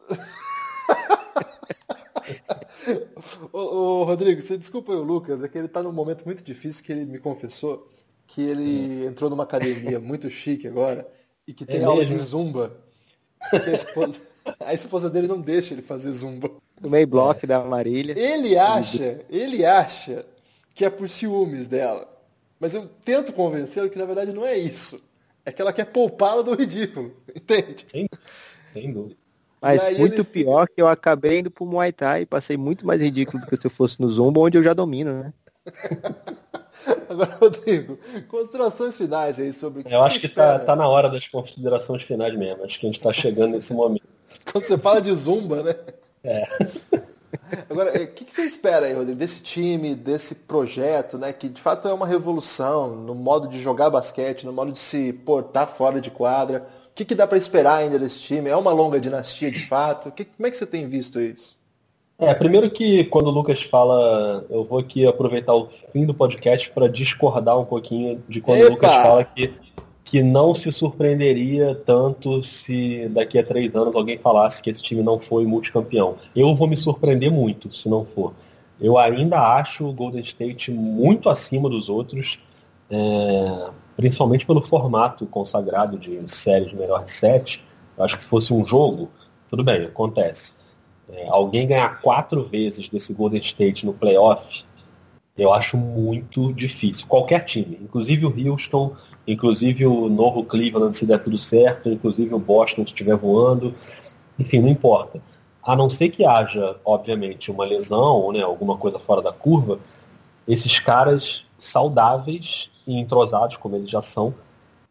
ô, 3.52 3.60
ô, 3.60 4.04
Rodrigo, 4.04 4.42
você 4.42 4.58
desculpa 4.58 4.94
o 4.94 5.04
Lucas, 5.04 5.44
é 5.44 5.48
que 5.48 5.58
ele 5.58 5.68
tá 5.68 5.84
num 5.84 5.92
momento 5.92 6.26
muito 6.26 6.44
difícil 6.44 6.84
que 6.84 6.92
ele 6.92 7.06
me 7.06 7.20
confessou 7.20 7.90
que 8.30 8.42
ele 8.42 9.06
entrou 9.06 9.30
numa 9.30 9.44
academia 9.44 10.00
muito 10.00 10.30
chique 10.30 10.68
agora 10.68 11.08
e 11.48 11.54
que 11.54 11.64
é 11.64 11.68
tem 11.68 11.82
é 11.82 11.84
aula 11.84 12.04
mesmo? 12.04 12.18
de 12.18 12.24
zumba. 12.24 12.78
Que 13.50 13.56
a 13.56 13.74
esposa... 13.74 14.20
A 14.60 14.74
esposa 14.74 15.10
dele 15.10 15.28
não 15.28 15.40
deixa 15.40 15.74
ele 15.74 15.82
fazer 15.82 16.12
zumba. 16.12 16.52
No 16.82 16.90
meio 16.90 17.08
bloco 17.08 17.46
da 17.46 17.64
Marília. 17.64 18.18
Ele 18.18 18.58
acha, 18.58 19.20
ele 19.30 19.66
acha 19.66 20.26
que 20.74 20.86
é 20.86 20.90
por 20.90 21.10
ciúmes 21.10 21.68
dela. 21.68 22.08
Mas 22.60 22.74
eu 22.74 22.88
tento 23.04 23.34
convencê-lo 23.34 23.90
que 23.90 23.98
na 23.98 24.06
verdade 24.06 24.34
não 24.34 24.46
é 24.46 24.58
isso. 24.58 25.02
É 25.46 25.52
que 25.52 25.62
ela 25.62 25.74
quer 25.74 25.86
poupá-la 25.86 26.42
do 26.42 26.56
ridículo. 26.56 27.14
Entende? 27.36 27.86
Sem, 27.88 28.08
sem 28.74 28.92
dúvida. 28.92 29.16
Mas 29.62 29.98
muito 29.98 30.16
ele... 30.16 30.24
pior 30.24 30.68
que 30.68 30.82
eu 30.82 30.88
acabei 30.88 31.40
indo 31.40 31.52
pro 31.52 31.66
Muay 31.66 31.92
Thai 31.92 32.22
e 32.22 32.26
passei 32.26 32.56
muito 32.56 32.86
mais 32.88 33.02
ridículo 33.02 33.42
do 33.42 33.48
que 33.48 33.58
se 33.58 33.68
eu 33.68 33.72
fosse 33.72 34.00
no 34.00 34.10
Zumba, 34.10 34.40
onde 34.40 34.58
eu 34.58 34.64
já 34.64 34.74
domino, 34.74 35.14
né? 35.14 35.34
Agora, 37.10 37.38
Rodrigo, 37.42 38.00
considerações 38.28 38.96
finais 38.96 39.40
aí 39.40 39.52
sobre. 39.52 39.84
Eu 39.92 40.02
acho 40.04 40.20
que 40.20 40.30
tá, 40.30 40.60
tá, 40.60 40.76
na 40.76 40.88
hora 40.88 41.10
das 41.10 41.28
considerações 41.28 42.04
finais 42.04 42.36
mesmo. 42.38 42.64
Acho 42.64 42.80
que 42.80 42.86
a 42.86 42.90
gente 42.90 43.02
tá 43.02 43.12
chegando 43.12 43.54
nesse 43.54 43.74
momento. 43.74 44.08
Quando 44.52 44.66
você 44.66 44.78
fala 44.78 45.02
de 45.02 45.14
zumba, 45.14 45.64
né? 45.64 45.76
É. 46.24 46.48
Agora, 47.70 47.92
o 48.04 48.08
que, 48.08 48.26
você 48.34 48.44
espera 48.44 48.86
aí, 48.86 48.94
Rodrigo, 48.94 49.18
desse 49.18 49.42
time, 49.42 49.96
desse 49.96 50.36
projeto, 50.36 51.18
né? 51.18 51.32
Que 51.32 51.50
de 51.50 51.62
fato 51.62 51.88
é 51.88 51.94
uma 51.94 52.08
revolução 52.08 52.96
no 52.96 53.16
modo 53.16 53.48
de 53.48 53.62
jogar 53.62 53.90
basquete, 53.90 54.46
no 54.46 54.54
modo 54.54 54.72
de 54.72 54.80
se 54.80 55.14
portar 55.14 55.68
fora 55.68 56.02
de 56.02 56.12
quadra. 56.12 56.68
O 56.92 56.96
que, 56.96 57.06
que 57.06 57.16
dá 57.16 57.26
para 57.26 57.38
esperar 57.38 57.78
ainda 57.78 57.98
desse 57.98 58.20
time? 58.20 58.50
É 58.50 58.56
uma 58.56 58.72
longa 58.72 59.00
dinastia 59.00 59.52
de 59.52 59.66
fato? 59.66 60.12
Que, 60.12 60.26
como 60.26 60.48
é 60.48 60.52
que 60.52 60.58
você 60.58 60.66
tem 60.66 60.88
visto 60.88 61.20
isso? 61.20 61.58
É, 62.20 62.34
primeiro 62.34 62.70
que 62.70 63.06
quando 63.06 63.28
o 63.28 63.32
Lucas 63.32 63.64
fala, 63.64 64.46
eu 64.50 64.66
vou 64.66 64.80
aqui 64.80 65.08
aproveitar 65.08 65.54
o 65.54 65.70
fim 65.94 66.06
do 66.06 66.14
podcast 66.14 66.70
para 66.72 66.90
discordar 66.90 67.58
um 67.58 67.64
pouquinho 67.64 68.22
de 68.28 68.42
quando 68.42 68.60
Epa! 68.60 68.68
o 68.68 68.74
Lucas 68.74 68.92
fala 68.92 69.24
que, 69.24 69.54
que 70.10 70.24
não 70.24 70.56
se 70.56 70.72
surpreenderia 70.72 71.76
tanto 71.86 72.42
se 72.44 73.08
daqui 73.10 73.38
a 73.38 73.44
três 73.44 73.76
anos 73.76 73.96
alguém 73.96 74.18
falasse 74.18 74.60
que 74.60 74.72
esse 74.72 74.82
time 74.82 75.04
não 75.04 75.20
foi 75.20 75.46
multicampeão. 75.46 76.18
Eu 76.36 76.56
vou 76.56 76.68
me 76.68 76.76
surpreender 76.76 77.32
muito 77.32 77.72
se 77.72 77.88
não 77.88 78.04
for. 78.04 78.34
Eu 78.82 78.98
ainda 78.98 79.40
acho 79.40 79.86
o 79.86 79.94
Golden 79.94 80.22
State 80.24 80.72
muito 80.72 81.30
acima 81.30 81.70
dos 81.70 81.90
outros, 81.90 82.40
é, 82.90 83.70
principalmente 83.96 84.48
pelo 84.48 84.64
formato 84.64 85.28
consagrado 85.28 85.96
de 85.96 86.20
séries 86.26 86.74
melhor 86.74 87.04
de 87.04 87.12
sete. 87.12 87.64
Eu 87.96 88.04
acho 88.04 88.18
que 88.18 88.24
se 88.24 88.30
fosse 88.30 88.52
um 88.52 88.66
jogo, 88.66 89.12
tudo 89.48 89.64
bem, 89.64 89.86
acontece. 89.86 90.54
É, 91.08 91.28
alguém 91.30 91.68
ganhar 91.68 92.02
quatro 92.02 92.46
vezes 92.46 92.90
desse 92.90 93.14
Golden 93.14 93.42
State 93.42 93.86
no 93.86 93.94
playoff, 93.94 94.64
eu 95.38 95.54
acho 95.54 95.78
muito 95.78 96.52
difícil. 96.52 97.06
Qualquer 97.08 97.46
time, 97.46 97.78
inclusive 97.80 98.26
o 98.26 98.52
Houston, 98.52 98.96
inclusive 99.32 99.86
o 99.86 100.10
novo 100.10 100.44
Cleveland, 100.44 100.96
se 100.98 101.06
der 101.06 101.22
tudo 101.22 101.38
certo, 101.38 101.90
inclusive 101.90 102.34
o 102.34 102.40
Boston, 102.40 102.82
se 102.82 102.88
estiver 102.88 103.16
voando, 103.16 103.74
enfim, 104.38 104.60
não 104.60 104.70
importa. 104.70 105.22
A 105.64 105.76
não 105.76 105.90
ser 105.90 106.10
que 106.10 106.26
haja, 106.26 106.78
obviamente, 106.84 107.52
uma 107.52 107.66
lesão 107.66 108.16
ou 108.16 108.34
né, 108.34 108.42
alguma 108.42 108.78
coisa 108.78 108.98
fora 108.98 109.22
da 109.22 109.32
curva, 109.32 109.80
esses 110.48 110.80
caras 110.80 111.44
saudáveis 111.58 112.70
e 112.88 112.98
entrosados, 112.98 113.58
como 113.58 113.76
eles 113.76 113.90
já 113.90 114.02
são, 114.02 114.34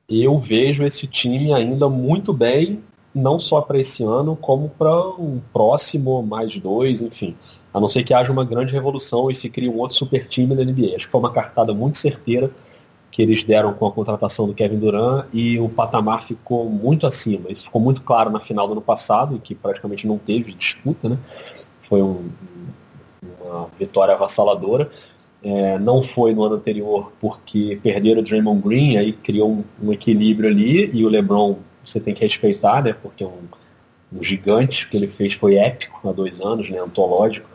eu 0.09 0.39
vejo 0.39 0.84
esse 0.84 1.07
time 1.07 1.53
ainda 1.53 1.89
muito 1.89 2.32
bem 2.32 2.82
não 3.14 3.41
só 3.41 3.61
para 3.61 3.78
esse 3.78 4.05
ano, 4.05 4.36
como 4.36 4.68
para 4.68 4.95
um 5.18 5.41
próximo, 5.53 6.22
mais 6.22 6.57
dois, 6.59 7.03
enfim. 7.03 7.36
A 7.74 7.80
não 7.80 7.89
ser 7.89 8.05
que 8.05 8.14
haja 8.14 8.30
uma 8.30 8.45
grande 8.45 8.72
revolução 8.72 9.30
e 9.30 9.34
se 9.34 9.51
crie 9.51 9.68
um 9.68 9.78
outro 9.78 9.97
super 9.97 10.26
time 10.28 10.55
na 10.55 10.62
NBA. 10.62 10.95
Acho 10.95 11.07
que 11.07 11.11
foi 11.11 11.20
uma 11.20 11.32
cartada 11.32 11.74
muito 11.74 11.99
certeira 11.99 12.51
que 13.11 13.23
eles 13.23 13.43
deram 13.43 13.73
com 13.73 13.87
a 13.87 13.93
contratação 13.93 14.47
do 14.47 14.55
Kevin 14.55 14.79
Durant 14.79 15.27
e 15.33 15.59
o 15.59 15.69
patamar 15.69 16.25
ficou 16.25 16.69
muito 16.69 17.07
acima. 17.07 17.51
Isso 17.51 17.65
ficou 17.65 17.81
muito 17.81 18.03
claro 18.03 18.31
na 18.31 18.41
final 18.41 18.67
do 18.67 18.73
ano 18.73 18.83
passado, 18.83 19.41
que 19.41 19.55
praticamente 19.55 20.07
não 20.07 20.19
teve 20.19 20.53
disputa, 20.53 21.09
né? 21.09 21.19
Foi 21.89 22.03
um, 22.03 22.29
uma 23.41 23.69
vitória 23.79 24.15
avassaladora. 24.15 24.91
É, 25.43 25.79
não 25.79 26.03
foi 26.03 26.35
no 26.35 26.43
ano 26.43 26.57
anterior 26.57 27.13
porque 27.21 27.79
perderam 27.83 28.21
o 28.21 28.25
Draymond 28.25 28.61
Green, 28.61 28.97
aí 28.97 29.13
criou 29.13 29.51
um, 29.51 29.65
um 29.83 29.93
equilíbrio 29.93 30.51
ali 30.51 30.91
e 30.93 31.05
o 31.05 31.09
LeBron 31.09 31.59
você 31.85 32.01
tem 32.01 32.13
que 32.13 32.23
respeitar, 32.23 32.83
né? 32.83 32.93
Porque 32.93 33.25
um, 33.25 33.49
um 34.13 34.23
gigante 34.23 34.89
que 34.89 34.97
ele 34.97 35.09
fez 35.09 35.35
foi 35.35 35.57
épico 35.57 36.09
há 36.09 36.13
dois 36.13 36.41
anos, 36.41 36.69
né? 36.69 36.79
Antológico. 36.79 37.49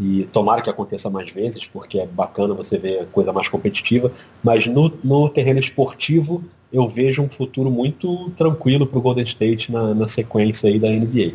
E 0.00 0.24
tomara 0.32 0.62
que 0.62 0.70
aconteça 0.70 1.10
mais 1.10 1.30
vezes, 1.30 1.66
porque 1.66 1.98
é 1.98 2.06
bacana 2.06 2.54
você 2.54 2.78
ver 2.78 3.06
coisa 3.12 3.34
mais 3.34 3.48
competitiva. 3.48 4.10
Mas 4.42 4.66
no, 4.66 4.90
no 5.04 5.28
terreno 5.28 5.60
esportivo, 5.60 6.42
eu 6.72 6.88
vejo 6.88 7.20
um 7.20 7.28
futuro 7.28 7.70
muito 7.70 8.30
tranquilo 8.30 8.86
para 8.86 8.98
o 8.98 9.02
Golden 9.02 9.24
State 9.24 9.70
na, 9.70 9.94
na 9.94 10.08
sequência 10.08 10.70
aí 10.70 10.78
da 10.78 10.88
NBA. 10.88 11.34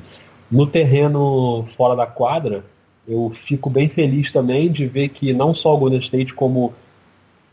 No 0.50 0.66
terreno 0.66 1.64
fora 1.78 1.96
da 1.96 2.08
quadra, 2.08 2.66
eu 3.08 3.30
fico 3.30 3.70
bem 3.70 3.88
feliz 3.88 4.32
também 4.32 4.72
de 4.72 4.88
ver 4.88 5.10
que 5.10 5.32
não 5.32 5.54
só 5.54 5.76
o 5.76 5.78
Golden 5.78 6.00
State, 6.00 6.34
como 6.34 6.74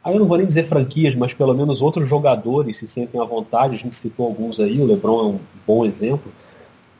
Aí 0.05 0.15
eu 0.15 0.19
não 0.19 0.27
vou 0.27 0.37
nem 0.37 0.47
dizer 0.47 0.67
franquias, 0.67 1.15
mas 1.15 1.33
pelo 1.33 1.55
menos 1.55 1.81
outros 1.81 2.09
jogadores 2.09 2.79
se 2.79 2.89
sentem 2.89 3.21
à 3.21 3.25
vontade, 3.25 3.77
a 3.77 3.79
gente 3.79 3.95
citou 3.95 4.27
alguns 4.27 4.59
aí, 4.59 4.81
o 4.81 4.85
LeBron 4.85 5.21
é 5.21 5.25
um 5.27 5.39
bom 5.65 5.85
exemplo, 5.85 6.33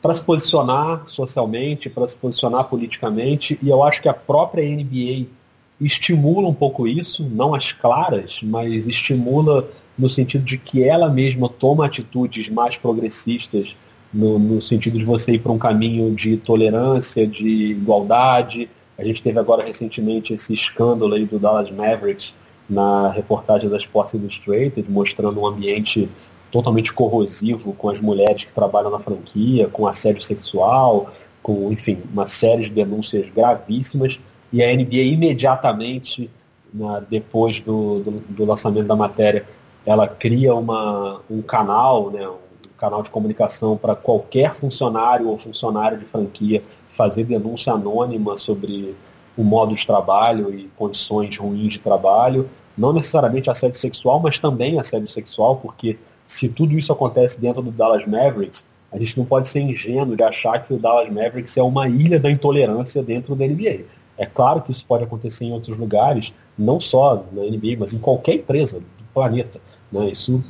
para 0.03 0.13
se 0.13 0.21
posicionar 0.21 1.03
socialmente, 1.07 1.89
para 1.89 2.05
se 2.09 2.17
posicionar 2.17 2.65
politicamente, 2.65 3.57
e 3.63 3.69
eu 3.69 3.81
acho 3.81 4.01
que 4.01 4.09
a 4.09 4.13
própria 4.13 4.61
NBA 4.61 5.27
estimula 5.79 6.49
um 6.49 6.53
pouco 6.53 6.85
isso, 6.85 7.23
não 7.23 7.55
as 7.55 7.71
claras, 7.71 8.41
mas 8.43 8.85
estimula 8.85 9.69
no 9.97 10.09
sentido 10.09 10.43
de 10.43 10.57
que 10.57 10.83
ela 10.83 11.09
mesma 11.09 11.47
toma 11.47 11.85
atitudes 11.85 12.49
mais 12.49 12.75
progressistas, 12.75 13.77
no, 14.13 14.37
no 14.37 14.61
sentido 14.61 14.99
de 14.99 15.05
você 15.05 15.31
ir 15.31 15.39
para 15.39 15.53
um 15.53 15.57
caminho 15.57 16.13
de 16.13 16.35
tolerância, 16.35 17.25
de 17.25 17.71
igualdade. 17.71 18.69
A 18.97 19.05
gente 19.05 19.23
teve 19.23 19.39
agora 19.39 19.63
recentemente 19.63 20.33
esse 20.33 20.53
escândalo 20.53 21.13
aí 21.13 21.25
do 21.25 21.39
Dallas 21.39 21.71
Mavericks, 21.71 22.33
na 22.69 23.09
reportagem 23.09 23.69
da 23.69 23.77
Sports 23.77 24.13
Illustrated, 24.13 24.85
mostrando 24.89 25.39
um 25.39 25.47
ambiente 25.47 26.09
totalmente 26.53 26.93
corrosivo 26.93 27.73
com 27.73 27.89
as 27.89 27.99
mulheres 27.99 28.43
que 28.43 28.53
trabalham 28.53 28.91
na 28.91 28.99
franquia, 28.99 29.67
com 29.67 29.87
assédio 29.87 30.21
sexual, 30.21 31.09
com, 31.41 31.71
enfim, 31.71 32.03
uma 32.13 32.27
série 32.27 32.65
de 32.65 32.69
denúncias 32.69 33.27
gravíssimas. 33.33 34.19
E 34.51 34.63
a 34.63 34.71
NBA 34.71 34.97
imediatamente, 34.97 36.29
depois 37.09 37.59
do, 37.59 38.01
do, 38.01 38.11
do, 38.29 38.45
lançamento 38.45 38.85
da 38.85 38.95
matéria, 38.95 39.47
ela 39.83 40.07
cria 40.07 40.53
uma, 40.53 41.21
um 41.27 41.41
canal, 41.41 42.11
né, 42.11 42.29
um 42.29 42.37
canal 42.77 43.01
de 43.01 43.09
comunicação 43.09 43.75
para 43.75 43.95
qualquer 43.95 44.53
funcionário 44.53 45.29
ou 45.29 45.39
funcionária 45.39 45.97
de 45.97 46.05
franquia 46.05 46.63
fazer 46.87 47.23
denúncia 47.23 47.73
anônima 47.73 48.37
sobre 48.37 48.95
o 49.35 49.43
modo 49.43 49.73
de 49.73 49.87
trabalho 49.87 50.53
e 50.53 50.69
condições 50.75 51.35
ruins 51.35 51.73
de 51.73 51.79
trabalho, 51.79 52.47
não 52.77 52.93
necessariamente 52.93 53.49
assédio 53.49 53.79
sexual, 53.79 54.19
mas 54.19 54.37
também 54.37 54.79
assédio 54.79 55.07
sexual, 55.07 55.55
porque 55.55 55.97
se 56.25 56.47
tudo 56.49 56.77
isso 56.77 56.91
acontece 56.91 57.39
dentro 57.39 57.61
do 57.61 57.71
Dallas 57.71 58.05
Mavericks, 58.05 58.63
a 58.91 58.99
gente 58.99 59.17
não 59.17 59.25
pode 59.25 59.49
ser 59.49 59.59
ingênuo 59.59 60.15
de 60.15 60.23
achar 60.23 60.59
que 60.59 60.73
o 60.73 60.77
Dallas 60.77 61.09
Mavericks 61.09 61.57
é 61.57 61.63
uma 61.63 61.87
ilha 61.87 62.19
da 62.19 62.29
intolerância 62.29 63.01
dentro 63.01 63.35
da 63.35 63.45
NBA. 63.45 63.85
É 64.17 64.25
claro 64.25 64.61
que 64.61 64.71
isso 64.71 64.85
pode 64.85 65.03
acontecer 65.03 65.45
em 65.45 65.51
outros 65.51 65.77
lugares, 65.77 66.33
não 66.57 66.79
só 66.79 67.25
na 67.31 67.41
NBA, 67.41 67.77
mas 67.79 67.93
em 67.93 67.97
qualquer 67.97 68.35
empresa 68.35 68.79
do 68.79 68.85
planeta. 69.13 69.59
Né? 69.91 70.11
Isso 70.11 70.43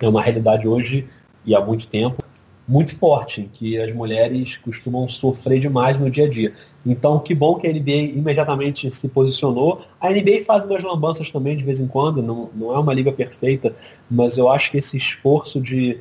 é 0.00 0.08
uma 0.08 0.20
realidade 0.20 0.66
hoje 0.66 1.08
e 1.44 1.54
há 1.54 1.60
muito 1.60 1.86
tempo 1.86 2.24
muito 2.68 2.96
forte, 2.98 3.48
que 3.52 3.78
as 3.80 3.94
mulheres 3.94 4.56
costumam 4.56 5.08
sofrer 5.08 5.60
demais 5.60 5.98
no 5.98 6.10
dia 6.10 6.26
a 6.26 6.28
dia. 6.28 6.52
Então, 6.86 7.18
que 7.18 7.34
bom 7.34 7.56
que 7.56 7.66
a 7.66 7.72
NBA 7.72 8.16
imediatamente 8.16 8.88
se 8.92 9.08
posicionou. 9.08 9.82
A 10.00 10.08
NBA 10.08 10.44
faz 10.46 10.64
umas 10.64 10.84
lambanças 10.84 11.28
também 11.28 11.56
de 11.56 11.64
vez 11.64 11.80
em 11.80 11.88
quando, 11.88 12.22
não, 12.22 12.48
não 12.54 12.72
é 12.72 12.78
uma 12.78 12.94
liga 12.94 13.10
perfeita, 13.10 13.74
mas 14.08 14.38
eu 14.38 14.48
acho 14.48 14.70
que 14.70 14.78
esse 14.78 14.96
esforço 14.96 15.60
de 15.60 15.98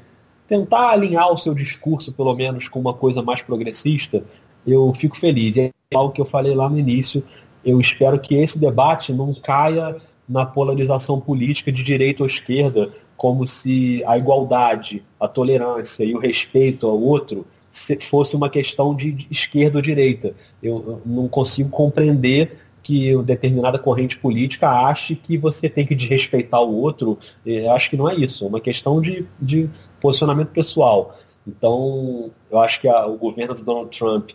tentar 0.48 0.92
alinhar 0.92 1.34
o 1.34 1.38
seu 1.38 1.56
discurso, 1.56 2.14
pelo 2.14 2.36
menos, 2.36 2.68
com 2.68 2.80
uma 2.80 2.94
coisa 2.94 3.24
mais 3.24 3.42
progressista, 3.42 4.24
eu 4.66 4.94
fico 4.94 5.18
feliz. 5.18 5.56
E 5.56 5.62
é 5.62 5.72
algo 5.96 6.14
que 6.14 6.22
eu 6.22 6.26
falei 6.26 6.54
lá 6.54 6.70
no 6.70 6.78
início, 6.78 7.24
eu 7.64 7.82
espero 7.82 8.20
que 8.20 8.36
esse 8.36 8.60
debate 8.60 9.12
não 9.12 9.34
caia 9.34 9.98
na 10.30 10.46
polarização 10.46 11.20
política 11.20 11.72
de 11.72 11.82
direita 11.82 12.22
ou 12.22 12.28
esquerda, 12.28 12.92
como 13.18 13.48
se 13.48 14.04
a 14.06 14.18
igualdade, 14.18 15.04
a 15.20 15.28
tolerância 15.28 16.04
e 16.04 16.14
o 16.14 16.20
respeito 16.20 16.86
ao 16.86 17.02
outro 17.02 17.44
fosse 18.02 18.36
uma 18.36 18.50
questão 18.50 18.96
de 18.96 19.28
esquerda 19.30 19.78
ou 19.78 19.82
direita. 19.82 20.34
Eu, 20.62 21.02
não 21.06 21.28
consigo 21.28 21.70
compreender 21.70 22.58
que 22.82 23.18
determinada 23.24 23.80
corrente 23.80 24.18
política 24.18 24.70
ache 24.70 25.16
que 25.16 25.38
você 25.38 25.68
tem 25.68 25.86
que 25.86 25.96
desrespeitar 25.96 26.62
o 26.62 26.76
outro. 26.76 27.18
Eu 27.46 27.72
acho 27.72 27.90
que 27.90 27.98
não 27.98 28.10
é 28.10 28.16
isso, 28.16 28.46
é 28.46 28.48
uma 28.48 28.62
questão 28.62 29.02
de, 29.02 29.26
de 29.42 29.70
posicionamento 30.00 30.50
pessoal. 30.50 31.18
Então, 31.48 32.32
eu 32.52 32.60
acho 32.60 32.80
que 32.80 32.88
a, 32.88 33.06
o 33.06 33.18
governo 33.18 33.56
do 33.56 33.64
Donald 33.64 33.98
Trump 33.98 34.32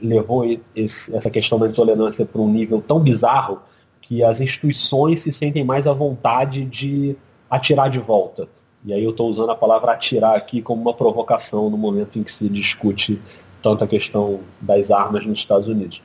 levou 0.00 0.44
esse, 0.74 1.14
essa 1.14 1.30
questão 1.30 1.58
da 1.58 1.68
intolerância 1.68 2.24
para 2.24 2.40
um 2.40 2.50
nível 2.50 2.80
tão 2.80 3.00
bizarro 3.00 3.60
que 4.00 4.22
as 4.22 4.40
instituições 4.40 5.20
se 5.20 5.32
sentem 5.32 5.64
mais 5.64 5.86
à 5.86 5.92
vontade 5.92 6.64
de 6.64 7.16
atirar 7.48 7.90
de 7.90 7.98
volta. 7.98 8.48
E 8.84 8.92
aí 8.92 9.04
eu 9.04 9.10
estou 9.10 9.28
usando 9.28 9.50
a 9.50 9.56
palavra 9.56 9.92
atirar 9.92 10.36
aqui 10.36 10.62
como 10.62 10.80
uma 10.80 10.94
provocação 10.94 11.68
no 11.68 11.76
momento 11.76 12.18
em 12.18 12.22
que 12.22 12.32
se 12.32 12.48
discute 12.48 13.20
tanto 13.62 13.84
a 13.84 13.86
questão 13.86 14.40
das 14.60 14.90
armas 14.90 15.26
nos 15.26 15.38
Estados 15.38 15.68
Unidos. 15.68 16.02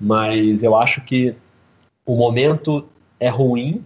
Mas 0.00 0.62
eu 0.62 0.74
acho 0.74 1.00
que 1.02 1.36
o 2.04 2.16
momento 2.16 2.86
é 3.18 3.28
ruim, 3.28 3.84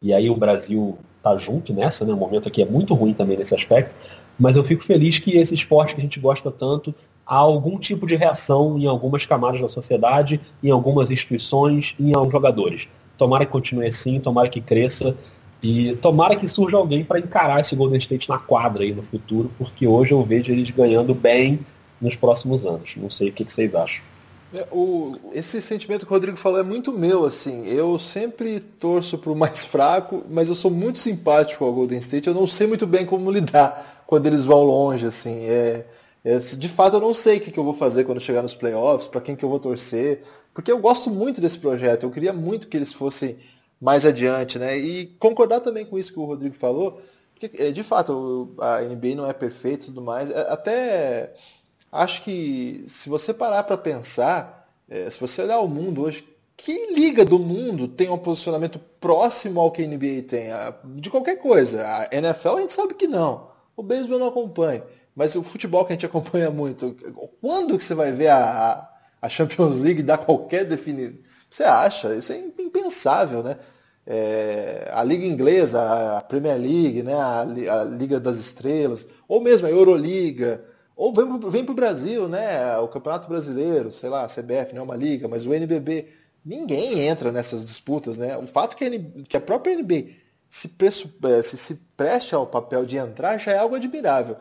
e 0.00 0.14
aí 0.14 0.30
o 0.30 0.36
Brasil 0.36 0.96
está 1.18 1.36
junto 1.36 1.72
nessa, 1.72 2.04
né? 2.04 2.12
O 2.12 2.16
momento 2.16 2.48
aqui 2.48 2.62
é 2.62 2.66
muito 2.66 2.94
ruim 2.94 3.12
também 3.12 3.36
nesse 3.36 3.54
aspecto, 3.54 3.94
mas 4.38 4.56
eu 4.56 4.64
fico 4.64 4.82
feliz 4.82 5.18
que 5.18 5.36
esse 5.36 5.54
esporte 5.54 5.94
que 5.94 6.00
a 6.00 6.04
gente 6.04 6.18
gosta 6.18 6.50
tanto 6.50 6.94
há 7.26 7.36
algum 7.36 7.78
tipo 7.78 8.06
de 8.06 8.16
reação 8.16 8.78
em 8.78 8.86
algumas 8.86 9.24
camadas 9.26 9.60
da 9.60 9.68
sociedade, 9.68 10.40
em 10.62 10.70
algumas 10.70 11.10
instituições, 11.10 11.94
em 11.98 12.14
alguns 12.14 12.32
jogadores. 12.32 12.88
Tomara 13.16 13.46
que 13.46 13.52
continue 13.52 13.86
assim, 13.86 14.18
tomara 14.18 14.48
que 14.48 14.60
cresça 14.60 15.16
e 15.62 15.94
tomara 15.96 16.34
que 16.34 16.48
surja 16.48 16.76
alguém 16.76 17.04
para 17.04 17.18
encarar 17.18 17.60
esse 17.60 17.76
Golden 17.76 17.98
State 17.98 18.28
na 18.28 18.38
quadra 18.38 18.82
aí 18.82 18.92
no 18.92 19.02
futuro, 19.02 19.50
porque 19.56 19.86
hoje 19.86 20.12
eu 20.12 20.22
vejo 20.24 20.50
eles 20.50 20.70
ganhando 20.70 21.14
bem 21.14 21.60
nos 22.00 22.16
próximos 22.16 22.66
anos. 22.66 22.94
Não 22.96 23.08
sei 23.08 23.28
o 23.28 23.32
que, 23.32 23.44
que 23.44 23.52
vocês 23.52 23.74
acham. 23.74 24.02
É, 24.52 24.66
o, 24.70 25.16
esse 25.32 25.62
sentimento 25.62 26.04
que 26.04 26.12
o 26.12 26.14
Rodrigo 26.14 26.36
falou 26.36 26.58
é 26.58 26.64
muito 26.64 26.92
meu, 26.92 27.24
assim. 27.24 27.66
Eu 27.66 27.98
sempre 27.98 28.60
torço 28.60 29.16
para 29.16 29.30
o 29.30 29.36
mais 29.36 29.64
fraco, 29.64 30.24
mas 30.28 30.48
eu 30.48 30.54
sou 30.54 30.70
muito 30.70 30.98
simpático 30.98 31.64
ao 31.64 31.72
Golden 31.72 31.98
State. 32.00 32.28
Eu 32.28 32.34
não 32.34 32.46
sei 32.46 32.66
muito 32.66 32.86
bem 32.86 33.06
como 33.06 33.30
lidar 33.30 34.02
quando 34.06 34.26
eles 34.26 34.44
vão 34.44 34.62
longe, 34.64 35.06
assim. 35.06 35.44
É, 35.44 35.86
É, 36.24 36.38
de 36.38 36.68
fato, 36.68 36.96
eu 36.96 37.00
não 37.00 37.12
sei 37.12 37.38
o 37.38 37.40
que, 37.40 37.50
que 37.50 37.58
eu 37.58 37.64
vou 37.64 37.74
fazer 37.74 38.04
quando 38.04 38.20
chegar 38.20 38.42
nos 38.42 38.54
playoffs, 38.54 39.08
para 39.08 39.20
quem 39.20 39.34
que 39.34 39.44
eu 39.44 39.48
vou 39.48 39.58
torcer, 39.58 40.22
porque 40.54 40.70
eu 40.70 40.78
gosto 40.78 41.10
muito 41.10 41.40
desse 41.40 41.58
projeto, 41.58 42.04
eu 42.04 42.10
queria 42.10 42.32
muito 42.32 42.68
que 42.68 42.76
eles 42.76 42.92
fossem 42.92 43.36
mais 43.82 44.06
adiante, 44.06 44.60
né? 44.60 44.78
E 44.78 45.06
concordar 45.18 45.58
também 45.58 45.84
com 45.84 45.98
isso 45.98 46.12
que 46.12 46.20
o 46.20 46.24
Rodrigo 46.24 46.54
falou, 46.54 47.02
porque, 47.34 47.50
é, 47.60 47.72
de 47.72 47.82
fato, 47.82 48.54
a 48.60 48.80
NBA 48.80 49.16
não 49.16 49.28
é 49.28 49.32
perfeita 49.32 49.82
e 49.82 49.86
tudo 49.86 50.00
mais. 50.00 50.30
É, 50.30 50.52
até 50.52 51.34
acho 51.90 52.22
que 52.22 52.84
se 52.86 53.08
você 53.08 53.34
parar 53.34 53.64
para 53.64 53.76
pensar, 53.76 54.72
é, 54.88 55.10
se 55.10 55.18
você 55.18 55.42
olhar 55.42 55.58
o 55.58 55.68
mundo 55.68 56.02
hoje, 56.02 56.24
que 56.56 56.94
liga 56.94 57.24
do 57.24 57.40
mundo 57.40 57.88
tem 57.88 58.08
um 58.08 58.16
posicionamento 58.16 58.78
próximo 59.00 59.60
ao 59.60 59.72
que 59.72 59.82
a 59.82 59.86
NBA 59.88 60.22
tem? 60.28 60.50
De 61.00 61.10
qualquer 61.10 61.38
coisa. 61.38 61.84
A 61.84 62.08
NFL 62.12 62.58
a 62.58 62.60
gente 62.60 62.72
sabe 62.72 62.94
que 62.94 63.08
não. 63.08 63.50
O 63.76 63.82
beisebol 63.82 64.20
não 64.20 64.28
acompanha. 64.28 64.84
Mas 65.12 65.34
o 65.34 65.42
futebol 65.42 65.84
que 65.84 65.92
a 65.92 65.96
gente 65.96 66.06
acompanha 66.06 66.52
muito, 66.52 66.96
quando 67.40 67.76
que 67.76 67.82
você 67.82 67.96
vai 67.96 68.12
ver 68.12 68.28
a, 68.28 68.88
a 69.20 69.28
Champions 69.28 69.80
League 69.80 70.04
dar 70.04 70.18
qualquer 70.18 70.64
definição? 70.64 71.31
Você 71.52 71.64
acha? 71.64 72.14
Isso 72.14 72.32
é 72.32 72.38
impensável, 72.58 73.42
né? 73.42 73.56
É, 74.06 74.90
a 74.92 75.04
Liga 75.04 75.24
Inglesa, 75.24 76.16
a 76.16 76.22
Premier 76.22 76.58
League, 76.58 77.02
né? 77.02 77.14
A, 77.14 77.42
a, 77.42 77.84
Liga 77.84 78.18
das 78.18 78.38
Estrelas, 78.38 79.06
ou 79.28 79.40
mesmo 79.40 79.66
a 79.66 79.70
Euroliga, 79.70 80.64
ou 80.96 81.12
vem 81.50 81.64
para 81.64 81.72
o 81.72 81.76
Brasil, 81.76 82.28
né? 82.28 82.76
O 82.78 82.88
Campeonato 82.88 83.28
Brasileiro, 83.28 83.92
sei 83.92 84.08
lá, 84.08 84.24
a 84.24 84.28
CBF 84.28 84.74
não 84.74 84.82
é 84.82 84.84
uma 84.84 84.96
liga, 84.96 85.28
mas 85.28 85.46
o 85.46 85.52
NBB. 85.52 86.08
Ninguém 86.44 87.00
entra 87.00 87.30
nessas 87.30 87.64
disputas, 87.64 88.18
né? 88.18 88.36
O 88.36 88.46
fato 88.46 88.76
que 88.76 88.84
a, 88.84 88.90
que 89.28 89.36
a 89.36 89.40
própria 89.40 89.76
NBA 89.76 90.06
se, 90.48 90.68
é, 91.24 91.42
se, 91.42 91.56
se 91.56 91.74
preste 91.96 92.34
ao 92.34 92.46
papel 92.46 92.84
de 92.84 92.96
entrar 92.96 93.38
já 93.38 93.52
é 93.52 93.58
algo 93.58 93.76
admirável 93.76 94.36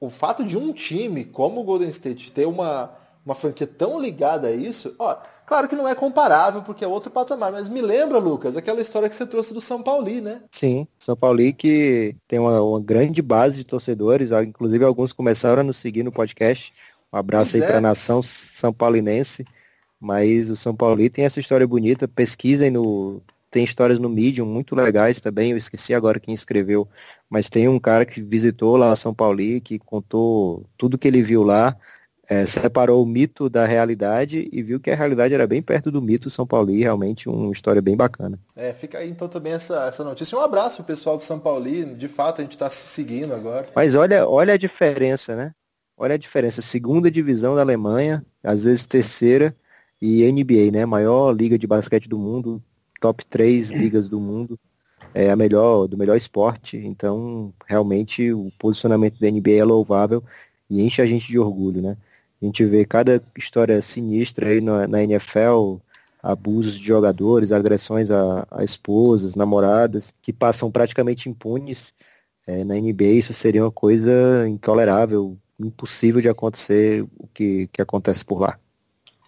o 0.00 0.08
fato 0.08 0.44
de 0.44 0.56
um 0.56 0.72
time 0.72 1.24
como 1.24 1.60
o 1.60 1.64
Golden 1.64 1.90
State 1.90 2.32
ter 2.32 2.46
uma, 2.46 2.90
uma 3.24 3.34
franquia 3.34 3.66
tão 3.66 4.00
ligada 4.00 4.48
a 4.48 4.52
isso, 4.52 4.96
ó, 4.98 5.16
claro 5.50 5.68
que 5.68 5.74
não 5.74 5.88
é 5.88 5.96
comparável 5.96 6.62
porque 6.62 6.84
é 6.84 6.86
outro 6.86 7.10
patamar, 7.10 7.50
mas 7.50 7.68
me 7.68 7.82
lembra, 7.82 8.18
Lucas, 8.18 8.56
aquela 8.56 8.80
história 8.80 9.08
que 9.08 9.14
você 9.16 9.26
trouxe 9.26 9.52
do 9.52 9.60
São 9.60 9.82
Paulo, 9.82 10.08
né? 10.20 10.42
Sim, 10.52 10.86
São 10.96 11.16
Paulo 11.16 11.40
que 11.52 12.14
tem 12.28 12.38
uma, 12.38 12.62
uma, 12.62 12.80
grande 12.80 13.20
base 13.20 13.56
de 13.56 13.64
torcedores, 13.64 14.30
inclusive 14.30 14.84
alguns 14.84 15.12
começaram 15.12 15.62
a 15.62 15.64
nos 15.64 15.76
seguir 15.76 16.04
no 16.04 16.12
podcast. 16.12 16.72
Um 17.12 17.18
abraço 17.18 17.50
pois 17.50 17.62
aí 17.62 17.68
é. 17.68 17.70
para 17.70 17.78
a 17.78 17.80
nação 17.80 18.24
são 18.54 18.72
paulinense. 18.72 19.44
Mas 19.98 20.48
o 20.48 20.54
São 20.54 20.74
Paulo 20.74 20.96
tem 21.10 21.24
essa 21.24 21.40
história 21.40 21.66
bonita. 21.66 22.06
Pesquisem 22.06 22.70
no 22.70 23.20
tem 23.50 23.64
histórias 23.64 23.98
no 23.98 24.08
Medium 24.08 24.46
muito 24.46 24.76
legais 24.76 25.20
também, 25.20 25.50
eu 25.50 25.56
esqueci 25.56 25.92
agora 25.92 26.20
quem 26.20 26.32
escreveu, 26.32 26.88
mas 27.28 27.48
tem 27.50 27.68
um 27.68 27.80
cara 27.80 28.06
que 28.06 28.20
visitou 28.20 28.76
lá 28.76 28.94
São 28.94 29.12
Paulo 29.12 29.40
e 29.40 29.60
que 29.60 29.76
contou 29.76 30.64
tudo 30.78 30.96
que 30.96 31.08
ele 31.08 31.20
viu 31.20 31.42
lá, 31.42 31.76
é, 32.30 32.46
separou 32.46 33.02
o 33.02 33.06
mito 33.06 33.50
da 33.50 33.66
realidade 33.66 34.48
e 34.52 34.62
viu 34.62 34.78
que 34.78 34.88
a 34.88 34.94
realidade 34.94 35.34
era 35.34 35.48
bem 35.48 35.60
perto 35.60 35.90
do 35.90 36.00
mito 36.00 36.30
São 36.30 36.46
Paulo, 36.46 36.70
e 36.70 36.80
realmente 36.80 37.28
uma 37.28 37.50
história 37.50 37.82
bem 37.82 37.96
bacana. 37.96 38.38
É, 38.54 38.72
fica 38.72 38.98
aí 38.98 39.10
então 39.10 39.26
também 39.26 39.52
essa, 39.52 39.86
essa 39.86 40.04
notícia. 40.04 40.38
Um 40.38 40.40
abraço 40.40 40.76
pro 40.76 40.84
pessoal 40.84 41.18
de 41.18 41.24
São 41.24 41.40
Paulo, 41.40 41.66
de 41.96 42.06
fato 42.06 42.40
a 42.40 42.44
gente 42.44 42.52
está 42.52 42.70
se 42.70 42.86
seguindo 42.86 43.34
agora. 43.34 43.68
Mas 43.74 43.96
olha, 43.96 44.28
olha 44.28 44.54
a 44.54 44.56
diferença, 44.56 45.34
né? 45.34 45.52
Olha 45.96 46.14
a 46.14 46.18
diferença, 46.18 46.62
segunda 46.62 47.10
divisão 47.10 47.56
da 47.56 47.62
Alemanha, 47.62 48.24
às 48.44 48.62
vezes 48.62 48.86
terceira, 48.86 49.52
e 50.00 50.24
NBA, 50.30 50.70
né? 50.72 50.86
Maior 50.86 51.32
liga 51.32 51.58
de 51.58 51.66
basquete 51.66 52.08
do 52.08 52.16
mundo, 52.16 52.62
top 53.00 53.26
3 53.26 53.72
ligas 53.72 54.06
do 54.06 54.20
mundo, 54.20 54.56
é 55.12 55.32
a 55.32 55.36
melhor, 55.36 55.88
do 55.88 55.98
melhor 55.98 56.16
esporte, 56.16 56.76
então 56.76 57.52
realmente 57.66 58.32
o 58.32 58.52
posicionamento 58.56 59.18
da 59.18 59.28
NBA 59.28 59.56
é 59.58 59.64
louvável 59.64 60.22
e 60.70 60.80
enche 60.80 61.02
a 61.02 61.06
gente 61.06 61.26
de 61.26 61.40
orgulho, 61.40 61.82
né? 61.82 61.96
A 62.40 62.46
gente 62.46 62.64
vê 62.64 62.84
cada 62.84 63.22
história 63.36 63.80
sinistra 63.82 64.48
aí 64.48 64.60
na, 64.60 64.86
na 64.86 65.02
NFL, 65.02 65.76
abusos 66.22 66.78
de 66.78 66.86
jogadores, 66.86 67.52
agressões 67.52 68.10
a, 68.10 68.46
a, 68.50 68.64
esposas, 68.64 69.34
namoradas, 69.34 70.14
que 70.22 70.32
passam 70.32 70.70
praticamente 70.70 71.28
impunes. 71.28 71.92
É, 72.46 72.64
na 72.64 72.74
NBA 72.74 73.04
isso 73.04 73.34
seria 73.34 73.62
uma 73.62 73.70
coisa 73.70 74.48
intolerável, 74.48 75.36
impossível 75.58 76.20
de 76.20 76.28
acontecer 76.28 77.06
o 77.18 77.26
que, 77.26 77.68
que 77.72 77.82
acontece 77.82 78.24
por 78.24 78.40
lá. 78.40 78.58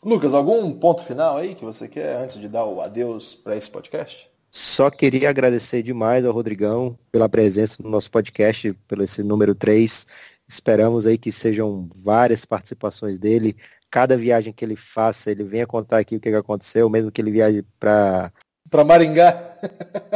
Lucas, 0.02 0.34
algum 0.34 0.72
ponto 0.72 1.02
final 1.02 1.36
aí 1.36 1.54
que 1.54 1.64
você 1.64 1.86
quer 1.86 2.16
antes 2.16 2.40
de 2.40 2.48
dar 2.48 2.64
o 2.64 2.80
adeus 2.80 3.34
para 3.34 3.56
esse 3.56 3.70
podcast? 3.70 4.28
Só 4.50 4.90
queria 4.90 5.30
agradecer 5.30 5.82
demais 5.82 6.26
ao 6.26 6.32
Rodrigão 6.32 6.98
pela 7.10 7.28
presença 7.28 7.82
no 7.82 7.88
nosso 7.88 8.10
podcast, 8.10 8.74
pelo 8.86 9.02
esse 9.02 9.22
número 9.22 9.54
3. 9.54 10.06
Esperamos 10.52 11.06
aí 11.06 11.16
que 11.16 11.32
sejam 11.32 11.88
várias 12.04 12.44
participações 12.44 13.18
dele. 13.18 13.56
Cada 13.90 14.18
viagem 14.18 14.52
que 14.52 14.62
ele 14.62 14.76
faça, 14.76 15.30
ele 15.30 15.44
venha 15.44 15.66
contar 15.66 15.98
aqui 15.98 16.16
o 16.16 16.20
que 16.20 16.28
aconteceu, 16.28 16.90
mesmo 16.90 17.10
que 17.10 17.22
ele 17.22 17.30
viaje 17.30 17.64
para 17.80 18.30
para 18.70 18.84
Maringá. 18.84 19.32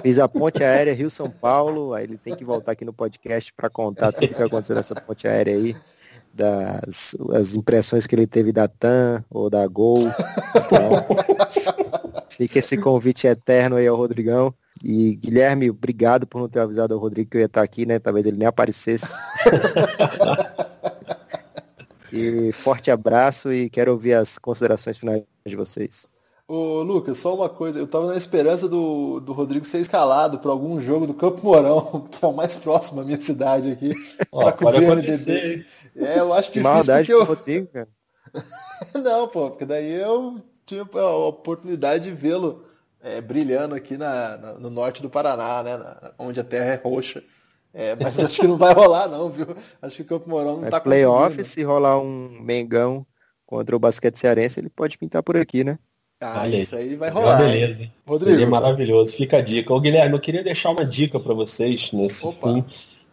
Fiz 0.03 0.19
a 0.19 0.29
ponte 0.29 0.63
aérea 0.63 0.95
Rio-São 0.95 1.31
Paulo, 1.31 1.95
aí 1.95 2.05
ele 2.05 2.19
tem 2.19 2.35
que 2.35 2.45
voltar 2.45 2.73
aqui 2.73 2.85
no 2.85 2.93
podcast 2.93 3.53
para 3.53 3.71
contar 3.71 4.13
tudo 4.13 4.31
o 4.31 4.35
que 4.35 4.43
aconteceu 4.43 4.77
nessa 4.77 4.95
ponte 4.95 5.27
aérea 5.27 5.55
aí 5.55 5.77
das 6.33 7.17
as 7.33 7.55
impressões 7.55 8.07
que 8.07 8.15
ele 8.15 8.27
teve 8.27 8.53
da 8.53 8.69
TAM 8.69 9.25
ou 9.31 9.49
da 9.49 9.67
Gol. 9.67 10.05
Então, 10.55 11.17
fica 12.29 12.59
esse 12.59 12.77
convite 12.77 13.27
eterno 13.27 13.77
aí 13.77 13.87
ao 13.87 13.97
Rodrigão. 13.97 14.55
E 14.85 15.17
Guilherme, 15.17 15.71
obrigado 15.71 16.27
por 16.27 16.41
não 16.41 16.49
ter 16.49 16.61
avisado 16.61 16.95
ao 16.95 17.01
Rodrigo 17.01 17.31
que 17.31 17.37
eu 17.37 17.41
ia 17.41 17.47
estar 17.47 17.63
aqui, 17.63 17.87
né? 17.87 17.99
Talvez 17.99 18.27
ele 18.27 18.37
nem 18.37 18.47
aparecesse. 18.47 19.07
e 22.13 22.53
forte 22.53 22.91
abraço 22.91 23.53
e 23.53 23.71
quero 23.71 23.93
ouvir 23.93 24.15
as 24.15 24.39
considerações 24.39 24.99
finais 24.99 25.23
de 25.47 25.57
vocês. 25.57 26.07
Ô, 26.49 26.81
Lucas, 26.83 27.19
só 27.19 27.35
uma 27.35 27.49
coisa. 27.49 27.79
Eu 27.79 27.89
tava 27.89 28.07
na 28.07 28.17
esperança 28.17 28.69
do, 28.69 29.19
do 29.19 29.33
Rodrigo 29.33 29.65
ser 29.65 29.81
escalado 29.81 30.39
para 30.39 30.53
algum 30.53 30.81
jogo 30.81 31.07
do 31.07 31.15
Campo 31.15 31.45
Mourão, 31.45 32.07
que 32.11 32.25
é 32.25 32.29
o 32.29 32.33
mais 32.33 32.55
próximo 32.55 33.01
à 33.01 33.05
minha 33.05 33.21
cidade 33.21 33.73
aqui. 33.73 33.93
Ó, 34.31 34.53
pode 34.53 34.85
acontecer. 34.85 35.67
É, 35.97 36.21
eu 36.21 36.33
acho 36.33 36.53
que 36.53 36.61
Maldade 36.61 37.11
eu... 37.11 37.25
Rodrigo, 37.25 37.67
cara. 37.67 37.89
Não, 38.95 39.27
pô, 39.27 39.51
porque 39.51 39.65
daí 39.65 39.93
eu 39.93 40.37
tive 40.65 40.83
a 40.95 41.11
oportunidade 41.11 42.05
de 42.05 42.13
vê-lo 42.13 42.66
é, 43.07 43.21
brilhando 43.21 43.75
aqui 43.75 43.97
na, 43.97 44.37
na, 44.37 44.53
no 44.55 44.69
norte 44.69 45.01
do 45.01 45.09
Paraná, 45.09 45.63
né? 45.63 45.77
Na, 45.77 46.13
onde 46.19 46.41
a 46.41 46.45
terra 46.45 46.73
é 46.73 46.75
roxa. 46.77 47.23
É, 47.73 47.95
mas 47.95 48.19
acho 48.21 48.41
que 48.41 48.47
não 48.47 48.57
vai 48.57 48.75
rolar, 48.75 49.07
não, 49.09 49.31
viu? 49.31 49.47
Acho 49.81 49.97
que 49.97 50.03
o 50.03 50.07
Campo 50.07 50.29
Mourão 50.29 50.55
não 50.55 50.63
mas 50.63 50.71
tá 50.71 50.81
playoff, 50.81 51.43
se 51.45 51.63
rolar 51.63 51.99
um 52.01 52.41
Mengão 52.41 53.07
contra 53.47 53.77
o 53.77 53.79
basquete 53.79 54.19
cearense, 54.19 54.59
ele 54.59 54.69
pode 54.69 54.99
pintar 54.99 55.23
por 55.23 55.37
aqui, 55.37 55.63
né? 55.63 55.79
Ah, 56.21 56.43
Olha, 56.43 56.57
isso 56.57 56.75
aí 56.75 56.97
vai 56.97 57.11
rolar. 57.11 57.37
Beleza, 57.37 57.83
hein? 57.83 57.93
Rodrigo. 58.07 58.31
Seria 58.31 58.47
maravilhoso. 58.47 59.13
Fica 59.13 59.37
a 59.37 59.43
dica. 59.43 59.73
Ô, 59.73 59.79
Guilherme, 59.79 60.15
eu 60.15 60.21
queria 60.21 60.43
deixar 60.43 60.71
uma 60.71 60.85
dica 60.85 61.21
para 61.21 61.35
vocês 61.35 61.93
nesse 61.93 62.27
Opa. 62.27 62.55
fim, 62.55 62.65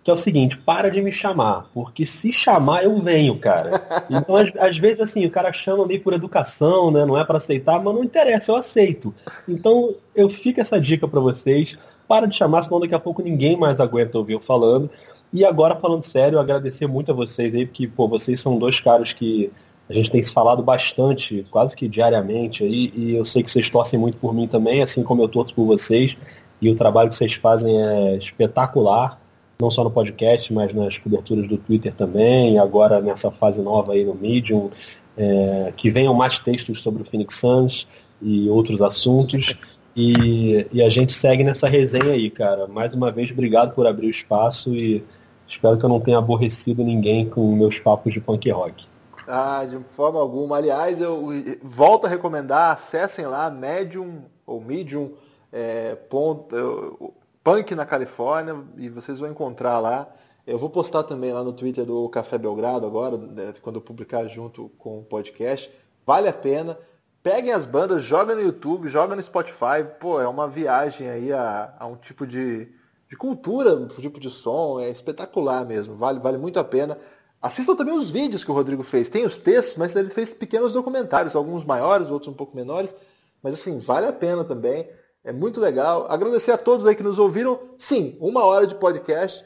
que 0.03 0.11
é 0.11 0.13
o 0.13 0.17
seguinte, 0.17 0.57
para 0.57 0.91
de 0.91 1.01
me 1.01 1.11
chamar, 1.11 1.69
porque 1.73 2.05
se 2.05 2.33
chamar 2.33 2.83
eu 2.83 2.99
venho, 2.99 3.37
cara. 3.37 3.81
Então, 4.09 4.35
às, 4.35 4.51
às 4.57 4.77
vezes, 4.77 4.99
assim, 4.99 5.25
o 5.25 5.31
cara 5.31 5.53
chama 5.53 5.85
meio 5.85 6.01
por 6.01 6.13
educação, 6.13 6.91
né? 6.91 7.05
Não 7.05 7.17
é 7.17 7.23
para 7.23 7.37
aceitar, 7.37 7.81
mas 7.81 7.93
não 7.93 8.03
interessa, 8.03 8.51
eu 8.51 8.57
aceito. 8.57 9.13
Então, 9.47 9.95
eu 10.13 10.29
fico 10.29 10.59
essa 10.59 10.79
dica 10.79 11.07
para 11.07 11.21
vocês. 11.21 11.77
Para 12.05 12.25
de 12.25 12.35
chamar, 12.35 12.63
senão 12.63 12.81
daqui 12.81 12.93
a 12.93 12.99
pouco 12.99 13.21
ninguém 13.21 13.55
mais 13.55 13.79
aguenta 13.79 14.17
ouvir 14.17 14.33
eu 14.33 14.41
falando. 14.41 14.89
E 15.31 15.45
agora, 15.45 15.75
falando 15.75 16.03
sério, 16.03 16.37
agradecer 16.37 16.85
muito 16.85 17.11
a 17.11 17.15
vocês 17.15 17.55
aí, 17.55 17.65
porque, 17.65 17.87
pô, 17.87 18.07
vocês 18.07 18.41
são 18.41 18.59
dois 18.59 18.81
caras 18.81 19.13
que 19.13 19.49
a 19.89 19.93
gente 19.93 20.11
tem 20.11 20.21
se 20.21 20.33
falado 20.33 20.61
bastante, 20.61 21.45
quase 21.49 21.75
que 21.75 21.87
diariamente 21.87 22.63
aí, 22.63 22.91
e 22.95 23.15
eu 23.15 23.23
sei 23.25 23.41
que 23.41 23.49
vocês 23.49 23.69
torcem 23.69 23.97
muito 23.97 24.17
por 24.17 24.33
mim 24.33 24.47
também, 24.47 24.81
assim 24.81 25.01
como 25.01 25.21
eu 25.21 25.27
torço 25.27 25.53
por 25.53 25.65
vocês, 25.65 26.17
e 26.61 26.69
o 26.69 26.75
trabalho 26.75 27.09
que 27.09 27.15
vocês 27.15 27.33
fazem 27.33 27.81
é 27.81 28.15
espetacular, 28.15 29.19
não 29.63 29.71
só 29.71 29.83
no 29.83 29.89
podcast, 29.89 30.53
mas 30.53 30.73
nas 30.73 30.97
coberturas 30.97 31.47
do 31.47 31.57
Twitter 31.57 31.93
também, 31.95 32.59
agora 32.59 32.99
nessa 32.99 33.31
fase 33.31 33.61
nova 33.61 33.93
aí 33.93 34.03
no 34.03 34.13
Medium, 34.13 34.69
é, 35.17 35.73
que 35.75 35.89
venham 35.89 36.13
mais 36.13 36.39
textos 36.39 36.81
sobre 36.81 37.01
o 37.01 37.05
Phoenix 37.05 37.35
Suns 37.35 37.87
e 38.21 38.49
outros 38.49 38.81
assuntos. 38.81 39.57
E, 39.95 40.67
e 40.71 40.81
a 40.81 40.89
gente 40.89 41.13
segue 41.13 41.43
nessa 41.43 41.67
resenha 41.67 42.13
aí, 42.13 42.29
cara. 42.29 42.67
Mais 42.67 42.93
uma 42.93 43.11
vez, 43.11 43.31
obrigado 43.31 43.73
por 43.73 43.87
abrir 43.87 44.07
o 44.07 44.09
espaço 44.09 44.73
e 44.73 45.03
espero 45.47 45.77
que 45.77 45.85
eu 45.85 45.89
não 45.89 45.99
tenha 45.99 46.17
aborrecido 46.17 46.83
ninguém 46.83 47.29
com 47.29 47.55
meus 47.55 47.79
papos 47.79 48.11
de 48.11 48.19
punk 48.19 48.49
rock. 48.51 48.85
Ah, 49.27 49.65
de 49.65 49.77
forma 49.89 50.19
alguma. 50.19 50.57
Aliás, 50.57 50.99
eu 50.99 51.29
volto 51.61 52.05
a 52.05 52.09
recomendar, 52.09 52.73
acessem 52.73 53.25
lá 53.25 53.49
Medium 53.49 54.23
ou 54.45 54.59
Medium 54.59 55.11
é, 55.51 55.95
ponto, 55.95 57.13
Punk 57.43 57.75
na 57.75 57.85
Califórnia 57.85 58.63
e 58.77 58.89
vocês 58.89 59.19
vão 59.19 59.29
encontrar 59.29 59.79
lá. 59.79 60.07
Eu 60.45 60.57
vou 60.57 60.69
postar 60.69 61.03
também 61.03 61.31
lá 61.31 61.43
no 61.43 61.53
Twitter 61.53 61.85
do 61.85 62.07
Café 62.09 62.37
Belgrado 62.37 62.85
agora, 62.85 63.17
né, 63.17 63.53
quando 63.61 63.77
eu 63.77 63.81
publicar 63.81 64.27
junto 64.27 64.69
com 64.77 64.99
o 64.99 65.03
podcast. 65.03 65.71
Vale 66.05 66.27
a 66.27 66.33
pena. 66.33 66.77
Peguem 67.21 67.53
as 67.53 67.65
bandas, 67.65 68.03
joga 68.03 68.35
no 68.35 68.41
YouTube, 68.41 68.89
joga 68.89 69.15
no 69.15 69.23
Spotify. 69.23 69.83
Pô, 69.99 70.19
é 70.19 70.27
uma 70.27 70.47
viagem 70.47 71.09
aí 71.09 71.31
a, 71.31 71.73
a 71.79 71.87
um 71.87 71.95
tipo 71.95 72.27
de, 72.27 72.67
de 73.09 73.15
cultura, 73.15 73.75
um 73.75 73.87
tipo 73.87 74.19
de 74.19 74.29
som. 74.29 74.79
É 74.79 74.89
espetacular 74.89 75.65
mesmo. 75.65 75.95
Vale, 75.95 76.19
vale 76.19 76.37
muito 76.37 76.59
a 76.59 76.63
pena 76.63 76.97
Assistam 77.43 77.75
também 77.75 77.93
os 77.93 78.09
vídeos 78.09 78.41
que 78.41 78.49
o 78.49 78.53
Rodrigo 78.53 78.83
fez. 78.83 79.09
Tem 79.09 79.25
os 79.25 79.37
textos, 79.37 79.75
mas 79.75 79.93
ele 79.97 80.09
fez 80.09 80.33
pequenos 80.33 80.71
documentários, 80.71 81.35
alguns 81.35 81.65
maiores, 81.65 82.09
outros 82.09 82.31
um 82.31 82.37
pouco 82.37 82.55
menores. 82.55 82.95
Mas 83.43 83.55
assim, 83.55 83.79
vale 83.79 84.05
a 84.05 84.13
pena 84.13 84.45
também. 84.45 84.89
É 85.23 85.31
muito 85.31 85.61
legal. 85.61 86.05
Agradecer 86.09 86.51
a 86.51 86.57
todos 86.57 86.85
aí 86.85 86.95
que 86.95 87.03
nos 87.03 87.17
ouviram. 87.17 87.59
Sim, 87.77 88.17
uma 88.19 88.43
hora 88.43 88.67
de 88.67 88.75
podcast 88.75 89.43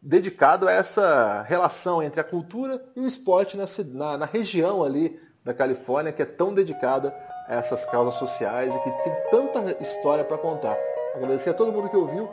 dedicado 0.00 0.68
a 0.68 0.72
essa 0.72 1.42
relação 1.42 2.02
entre 2.02 2.20
a 2.20 2.24
cultura 2.24 2.84
e 2.94 3.00
o 3.00 3.06
esporte 3.06 3.56
nessa, 3.56 3.82
na, 3.82 4.18
na 4.18 4.26
região 4.26 4.82
ali 4.82 5.18
da 5.42 5.54
Califórnia, 5.54 6.12
que 6.12 6.20
é 6.20 6.26
tão 6.26 6.52
dedicada 6.52 7.14
a 7.48 7.54
essas 7.54 7.84
causas 7.86 8.14
sociais 8.14 8.74
e 8.74 8.78
que 8.80 8.90
tem 9.02 9.12
tanta 9.30 9.82
história 9.82 10.24
para 10.24 10.36
contar. 10.36 10.76
Agradecer 11.14 11.50
a 11.50 11.54
todo 11.54 11.72
mundo 11.72 11.88
que 11.88 11.96
ouviu. 11.96 12.28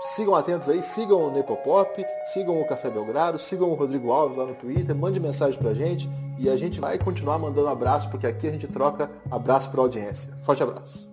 Sigam 0.00 0.34
atentos 0.34 0.66
aí, 0.66 0.82
sigam 0.82 1.24
o 1.24 1.30
Nepopop, 1.30 2.02
sigam 2.32 2.58
o 2.58 2.66
Café 2.66 2.88
Belgrado, 2.88 3.38
sigam 3.38 3.70
o 3.70 3.74
Rodrigo 3.74 4.10
Alves 4.10 4.38
lá 4.38 4.46
no 4.46 4.54
Twitter, 4.54 4.96
mande 4.96 5.20
mensagem 5.20 5.58
pra 5.58 5.74
gente 5.74 6.08
e 6.38 6.48
a 6.48 6.56
gente 6.56 6.80
vai 6.80 6.98
continuar 6.98 7.38
mandando 7.38 7.68
abraço, 7.68 8.08
porque 8.08 8.26
aqui 8.26 8.48
a 8.48 8.52
gente 8.52 8.66
troca 8.66 9.10
abraço 9.30 9.70
pra 9.70 9.82
audiência. 9.82 10.32
Forte 10.42 10.62
abraço. 10.62 11.09